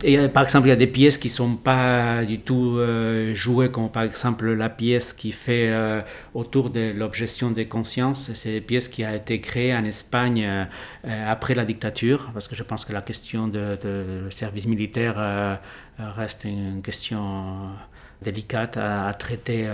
Et 0.03 0.19
euh, 0.19 0.27
par 0.27 0.43
exemple, 0.43 0.67
il 0.67 0.69
y 0.69 0.73
a 0.73 0.77
des 0.77 0.87
pièces 0.87 1.17
qui 1.17 1.29
ne 1.29 1.33
sont 1.33 1.55
pas 1.55 2.25
du 2.25 2.39
tout 2.39 2.77
euh, 2.77 3.33
jouées, 3.33 3.71
comme 3.71 3.89
par 3.89 4.03
exemple 4.03 4.51
la 4.51 4.69
pièce 4.69 5.13
qui 5.13 5.31
fait 5.31 5.69
euh, 5.69 6.01
autour 6.33 6.69
de 6.69 6.91
l'objection 6.93 7.49
des 7.49 7.67
consciences. 7.67 8.31
C'est 8.33 8.57
une 8.57 8.63
pièce 8.63 8.89
qui 8.89 9.03
a 9.03 9.15
été 9.15 9.39
créée 9.39 9.73
en 9.75 9.85
Espagne 9.85 10.67
après 11.03 11.55
la 11.55 11.65
dictature, 11.65 12.31
parce 12.33 12.47
que 12.47 12.55
je 12.55 12.63
pense 12.63 12.83
que 12.83 12.93
la 12.93 13.01
question 13.01 13.47
de, 13.47 13.77
service 14.29 14.67
militaire 14.67 15.59
reste 15.97 16.43
une 16.43 16.81
question 16.81 17.69
délicate 18.21 18.77
à, 18.77 19.13
traiter 19.13 19.67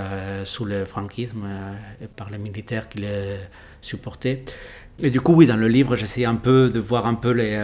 sous 0.45 0.65
le 0.65 0.85
franquisme 0.85 1.47
et 2.01 2.07
par 2.07 2.29
les 2.29 2.37
militaires 2.37 2.89
qui 2.89 2.99
les 2.99 3.37
supportaient. 3.81 4.43
Et 5.01 5.09
du 5.09 5.21
coup, 5.21 5.33
oui, 5.33 5.47
dans 5.47 5.57
le 5.57 5.67
livre, 5.67 5.95
j'essaie 5.95 6.25
un 6.25 6.35
peu 6.35 6.69
de 6.69 6.79
voir 6.79 7.07
un 7.07 7.15
peu 7.15 7.31
les 7.31 7.57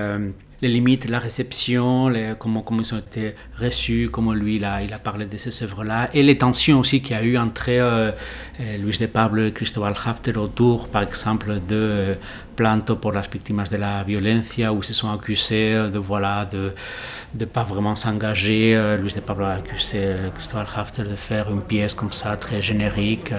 les 0.62 0.70
limites, 0.70 1.08
la 1.08 1.20
réception, 1.20 2.12
comment, 2.40 2.66
ils 2.80 2.94
ont 2.94 2.98
été 2.98 3.36
reçus, 3.60 4.10
comment 4.12 4.34
lui 4.34 4.56
il 4.56 4.66
a, 4.66 4.82
parlé 5.04 5.26
de 5.26 5.38
ces 5.38 5.64
œuvres-là, 5.64 6.10
et 6.14 6.24
les 6.24 6.38
tensions 6.38 6.80
aussi 6.80 7.02
qu'il 7.02 7.16
y 7.16 7.20
a 7.20 7.24
eu 7.24 7.38
entre 7.38 7.70
euh, 7.70 8.12
euh, 8.60 8.78
Luis 8.78 8.98
de 8.98 9.06
Pablo 9.06 9.46
et 9.46 9.52
Cristóbal 9.52 9.94
Hafter 10.04 10.36
autour, 10.38 10.88
par 10.88 11.04
exemple, 11.04 11.60
de 11.68 12.16
euh, 12.58 12.64
Planto 12.68 12.96
pour 12.96 13.12
las 13.12 13.30
víctimas 13.30 13.70
de 13.70 13.78
la 13.78 14.04
violencia, 14.04 14.74
où 14.74 14.80
ils 14.80 14.84
se 14.86 14.94
sont 14.94 15.12
accusés 15.12 15.90
de 15.92 16.00
voilà 16.00 16.46
de 16.46 16.74
ne 17.40 17.46
pas 17.46 17.64
vraiment 17.64 17.96
s'engager. 17.96 18.98
Luis 19.00 19.14
de 19.14 19.20
Pablo 19.20 19.46
a 19.46 19.54
accusé 19.54 20.16
Cristóbal 20.36 20.68
Hafter 20.76 21.04
de 21.04 21.16
faire 21.16 21.52
une 21.52 21.62
pièce 21.62 21.94
comme 21.94 22.12
ça, 22.12 22.36
très 22.36 22.62
générique, 22.62 23.32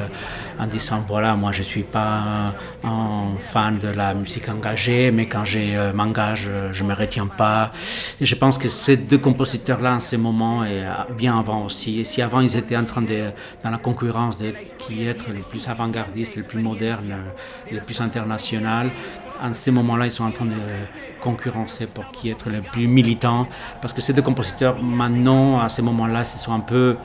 en 0.59 0.67
disant 0.67 1.05
voilà, 1.07 1.35
moi 1.35 1.53
je 1.53 1.61
ne 1.61 1.65
suis 1.65 1.83
pas 1.83 2.55
un, 2.85 3.37
fan 3.41 3.79
de 3.79 3.89
la 3.89 4.15
musique 4.15 4.49
engagée, 4.49 5.11
mais 5.11 5.27
quand 5.27 5.45
je 5.45 5.93
m'engage, 5.93 6.49
je 6.73 6.85
me 6.85 6.95
tiens 7.07 7.27
pas. 7.27 7.73
Et 8.21 8.27
je 8.27 8.35
pense 8.35 8.59
que 8.59 8.69
ces 8.69 8.97
deux 8.97 9.19
compositeurs-là, 9.19 9.95
en 9.95 10.01
ce 10.01 10.17
moment, 10.17 10.65
et 10.65 10.85
bien 11.17 11.39
avant 11.39 11.65
aussi, 11.67 12.05
si 12.05 12.23
avant 12.23 12.41
ils 12.41 12.57
étaient 12.57 12.77
en 12.77 12.85
train 12.85 13.03
de, 13.03 13.31
dans 13.65 13.71
la 13.71 13.79
concurrence 13.79 14.39
de 14.39 14.53
qui 14.79 15.07
être 15.07 15.31
le 15.31 15.41
plus 15.41 15.69
avant-gardiste, 15.69 16.37
le 16.37 16.43
plus 16.43 16.61
moderne, 16.61 17.17
le 17.71 17.81
plus 17.81 18.01
international, 18.01 18.91
en 19.43 19.55
ce 19.55 19.71
moment-là, 19.71 20.07
ils 20.07 20.13
sont 20.13 20.25
en 20.25 20.31
train 20.31 20.47
de 20.47 20.53
concurrencer 21.21 21.87
pour 21.87 22.09
qui 22.11 22.31
être 22.31 22.51
le 22.51 22.61
plus 22.61 22.87
militant. 22.87 23.47
Parce 23.81 23.93
que 23.93 24.01
ces 24.01 24.13
deux 24.13 24.23
compositeurs, 24.23 24.83
maintenant, 24.83 25.61
à 25.61 25.69
ce 25.69 25.83
moment-là, 25.83 26.25
se 26.25 26.39
sont 26.39 26.53
un 26.53 26.61
peu 26.61 26.97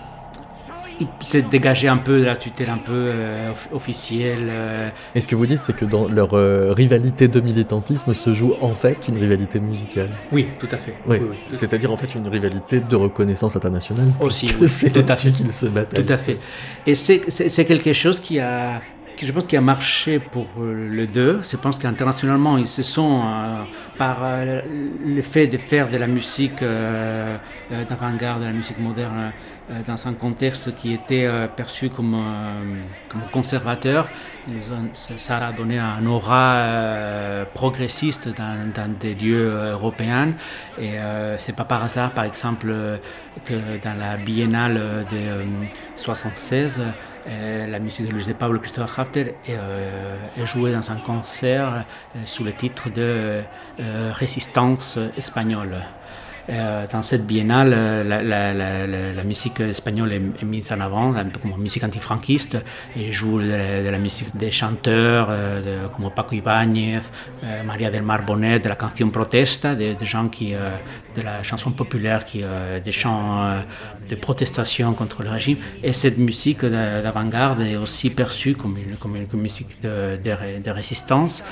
s'est 1.19 1.41
dégagé 1.41 1.87
un 1.87 1.97
peu 1.97 2.19
de 2.19 2.25
la 2.25 2.35
tutelle 2.35 2.69
un 2.69 2.77
peu 2.77 2.91
euh, 2.93 3.51
officielle. 3.71 4.47
Euh. 4.49 4.89
Et 5.15 5.21
ce 5.21 5.27
que 5.27 5.35
vous 5.35 5.45
dites, 5.45 5.61
c'est 5.61 5.75
que 5.75 5.85
dans 5.85 6.07
leur 6.07 6.33
euh, 6.33 6.73
rivalité 6.73 7.27
de 7.27 7.39
militantisme 7.39 8.13
se 8.13 8.33
joue 8.33 8.53
en 8.61 8.73
fait 8.73 9.07
une 9.07 9.17
rivalité 9.17 9.59
musicale. 9.59 10.09
Oui, 10.31 10.47
tout 10.59 10.69
à 10.71 10.77
fait. 10.77 10.95
Oui. 11.07 11.17
C'est-à-dire 11.51 11.91
en 11.91 11.97
fait 11.97 12.15
une 12.15 12.27
rivalité 12.27 12.79
de 12.79 12.95
reconnaissance 12.95 13.55
internationale. 13.55 14.09
Aussi, 14.19 14.53
c'est 14.67 14.91
tout 14.91 15.05
à 15.07 15.15
fait 15.15 15.31
qu'ils 15.31 15.51
se 15.51 15.65
battent. 15.65 15.93
Tout 15.93 16.13
à 16.13 16.17
fait. 16.17 16.37
Et 16.85 16.95
c'est 16.95 17.65
quelque 17.65 17.93
chose 17.93 18.19
qui 18.19 18.39
a 18.39 18.81
je 19.21 19.31
pense 19.31 19.47
qui 19.47 19.57
a 19.57 19.61
marché 19.61 20.19
pour 20.19 20.47
les 20.63 21.07
deux. 21.07 21.41
Je 21.43 21.57
pense 21.57 21.77
qu'internationalement, 21.77 22.57
ils 22.57 22.67
se 22.67 22.83
sont, 22.83 23.23
par 23.97 24.17
le 25.05 25.21
fait 25.21 25.47
de 25.47 25.57
faire 25.57 25.89
de 25.89 25.97
la 25.97 26.07
musique 26.07 26.61
d'avant-garde, 27.89 28.41
de 28.41 28.45
la 28.45 28.51
musique 28.51 28.79
moderne, 28.79 29.13
euh, 29.23 29.62
dans 29.87 30.07
un 30.07 30.13
contexte 30.13 30.75
qui 30.75 30.93
était 30.93 31.25
euh, 31.25 31.47
perçu 31.47 31.89
comme, 31.89 32.15
euh, 32.15 32.75
conservateur. 33.31 34.09
Ça 34.93 35.37
a 35.37 35.51
donné 35.53 35.79
un 35.79 36.05
aura 36.05 37.45
progressiste 37.53 38.27
dans, 38.27 38.93
des 38.99 39.15
lieux 39.15 39.47
européens. 39.47 40.33
Et 40.77 40.95
c'est 41.37 41.55
pas 41.55 41.63
par 41.63 41.81
hasard, 41.81 42.11
par 42.11 42.25
exemple, 42.25 42.73
que 43.45 43.53
dans 43.81 43.97
la 43.97 44.17
biennale 44.17 45.05
de 45.09 45.45
76, 45.95 46.81
la 47.25 47.79
musique 47.79 48.13
de 48.13 48.33
Pablo 48.33 48.59
Christopher 48.59 48.99
Hafter 48.99 49.35
est, 49.47 50.45
jouée 50.45 50.73
dans 50.73 50.91
un 50.91 50.97
concert 50.97 51.85
sous 52.25 52.43
le 52.43 52.51
titre 52.51 52.89
de 52.89 53.43
Résistance 53.79 54.99
espagnole. 55.15 55.83
Euh, 56.49 56.85
dans 56.91 57.01
cette 57.03 57.25
biennale, 57.25 57.73
euh, 57.73 59.13
la, 59.15 59.23
musique 59.23 59.61
espagnole 59.61 60.11
est, 60.11 60.43
mise 60.43 60.71
en 60.71 60.79
avant, 60.81 61.13
un 61.13 61.25
peu 61.25 61.39
comme 61.39 61.55
musique 61.57 61.83
antifranquiste, 61.83 62.57
et 62.97 63.11
joue 63.11 63.39
de, 63.39 63.89
la, 63.89 63.97
musique 63.97 64.35
des 64.35 64.51
chanteurs 64.51 65.27
euh, 65.29 65.87
comme 65.87 66.11
Paco 66.11 66.35
Ibáñez, 66.35 66.99
Maria 67.65 67.89
del 67.89 68.03
Mar 68.03 68.23
Bonet, 68.23 68.59
de 68.59 68.67
la 68.67 68.75
canción 68.75 69.09
protesta, 69.11 69.75
des 69.75 69.95
gens 70.01 70.27
qui, 70.27 70.53
de 71.15 71.21
la 71.21 71.43
chanson 71.43 71.71
populaire, 71.71 72.25
qui, 72.25 72.43
des 72.83 72.91
chants 72.91 73.63
de 74.09 74.15
protestation 74.15 74.93
contre 74.93 75.23
le 75.23 75.29
régime. 75.29 75.57
Et 75.81 75.93
cette 75.93 76.17
musique 76.17 76.65
d'avant-garde 76.65 77.61
est 77.61 77.77
aussi 77.77 78.09
perçue 78.09 78.55
comme 78.55 78.75
une, 78.77 78.97
comme 78.97 79.15
une, 79.15 79.27
musique 79.39 79.81
de, 79.81 80.17
de, 80.17 80.61
de 80.61 80.71
résistance, 80.71 81.43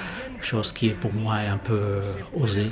chose 0.42 0.72
qui 0.72 0.88
est 0.88 1.00
pour 1.00 1.14
moi 1.14 1.36
un 1.36 1.58
peu 1.58 2.02
osée. 2.38 2.72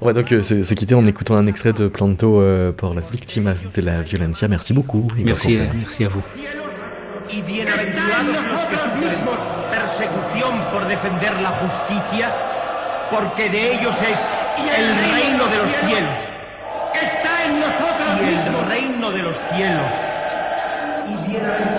On 0.00 0.06
va 0.06 0.12
donc 0.12 0.30
euh, 0.32 0.42
se, 0.42 0.74
quitter 0.74 0.94
en 0.94 1.04
écoutant 1.06 1.36
un 1.36 1.46
extrait 1.46 1.72
de 1.72 1.88
Planto 1.88 2.40
euh, 2.40 2.72
por 2.72 2.94
las 2.94 3.10
víctimas 3.10 3.64
de 3.74 3.82
la 3.82 4.02
violencia. 4.02 4.46
Merci 4.46 4.72
beaucoup. 4.72 5.08
Merci, 5.24 5.58
euh, 5.58 5.64
merci 5.74 6.04
à 6.04 6.08
vous. 6.08 6.22
Y 7.30 7.42
bienaventurados 7.42 8.36
los 8.48 8.64
que 8.66 8.76
sufren 8.76 9.26
persecución 9.70 10.70
por 10.70 10.86
defender 10.88 11.32
la 11.42 11.60
justicia, 11.60 12.32
porque 13.10 13.50
de 13.50 13.74
ellos 13.74 13.94
es 14.00 14.18
el 14.58 14.98
reino 14.98 15.46
de 15.48 15.56
los 15.56 15.76
cielos. 15.84 16.18
Está 16.94 17.44
en 17.44 17.60
nosotros 17.60 18.20
y 18.22 18.34
el 18.34 18.68
reino 18.68 19.10
de 19.10 19.22
los 19.22 19.36
cielos 19.52 19.92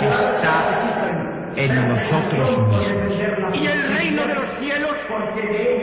está 0.01 0.99
en 1.60 1.89
nosotros 1.89 2.57
mismos. 2.68 3.16
Y 3.53 3.68
el 3.68 3.89
reino 3.89 4.28
de 4.28 4.36
los 4.36 4.60
cielos 4.60 4.97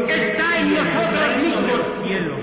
está 0.08 0.58
en 0.58 0.74
nosotros 0.74 1.36
mismos. 1.36 2.40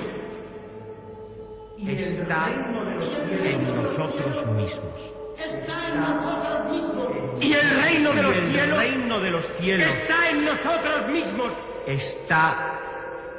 Está 1.87 2.49
en 2.49 3.73
nosotros 3.73 4.47
mismos. 4.55 5.11
Está 5.37 5.89
en 5.89 5.99
nosotros 5.99 6.71
mismos. 6.71 7.09
Y 7.39 7.53
el 7.53 7.69
reino 7.81 8.13
de 8.13 8.21
los 8.21 8.51
cielos, 8.51 8.77
reino 8.77 9.19
de 9.19 9.31
los 9.31 9.45
cielos 9.59 9.97
está 9.97 10.29
en 10.29 10.45
nosotros 10.45 11.07
mismos. 11.07 11.53
Está 11.87 12.79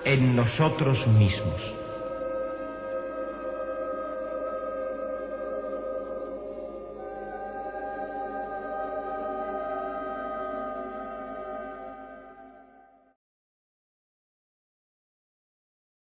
en 0.05 0.37
nosotros 0.37 1.07
mismos. 1.07 1.84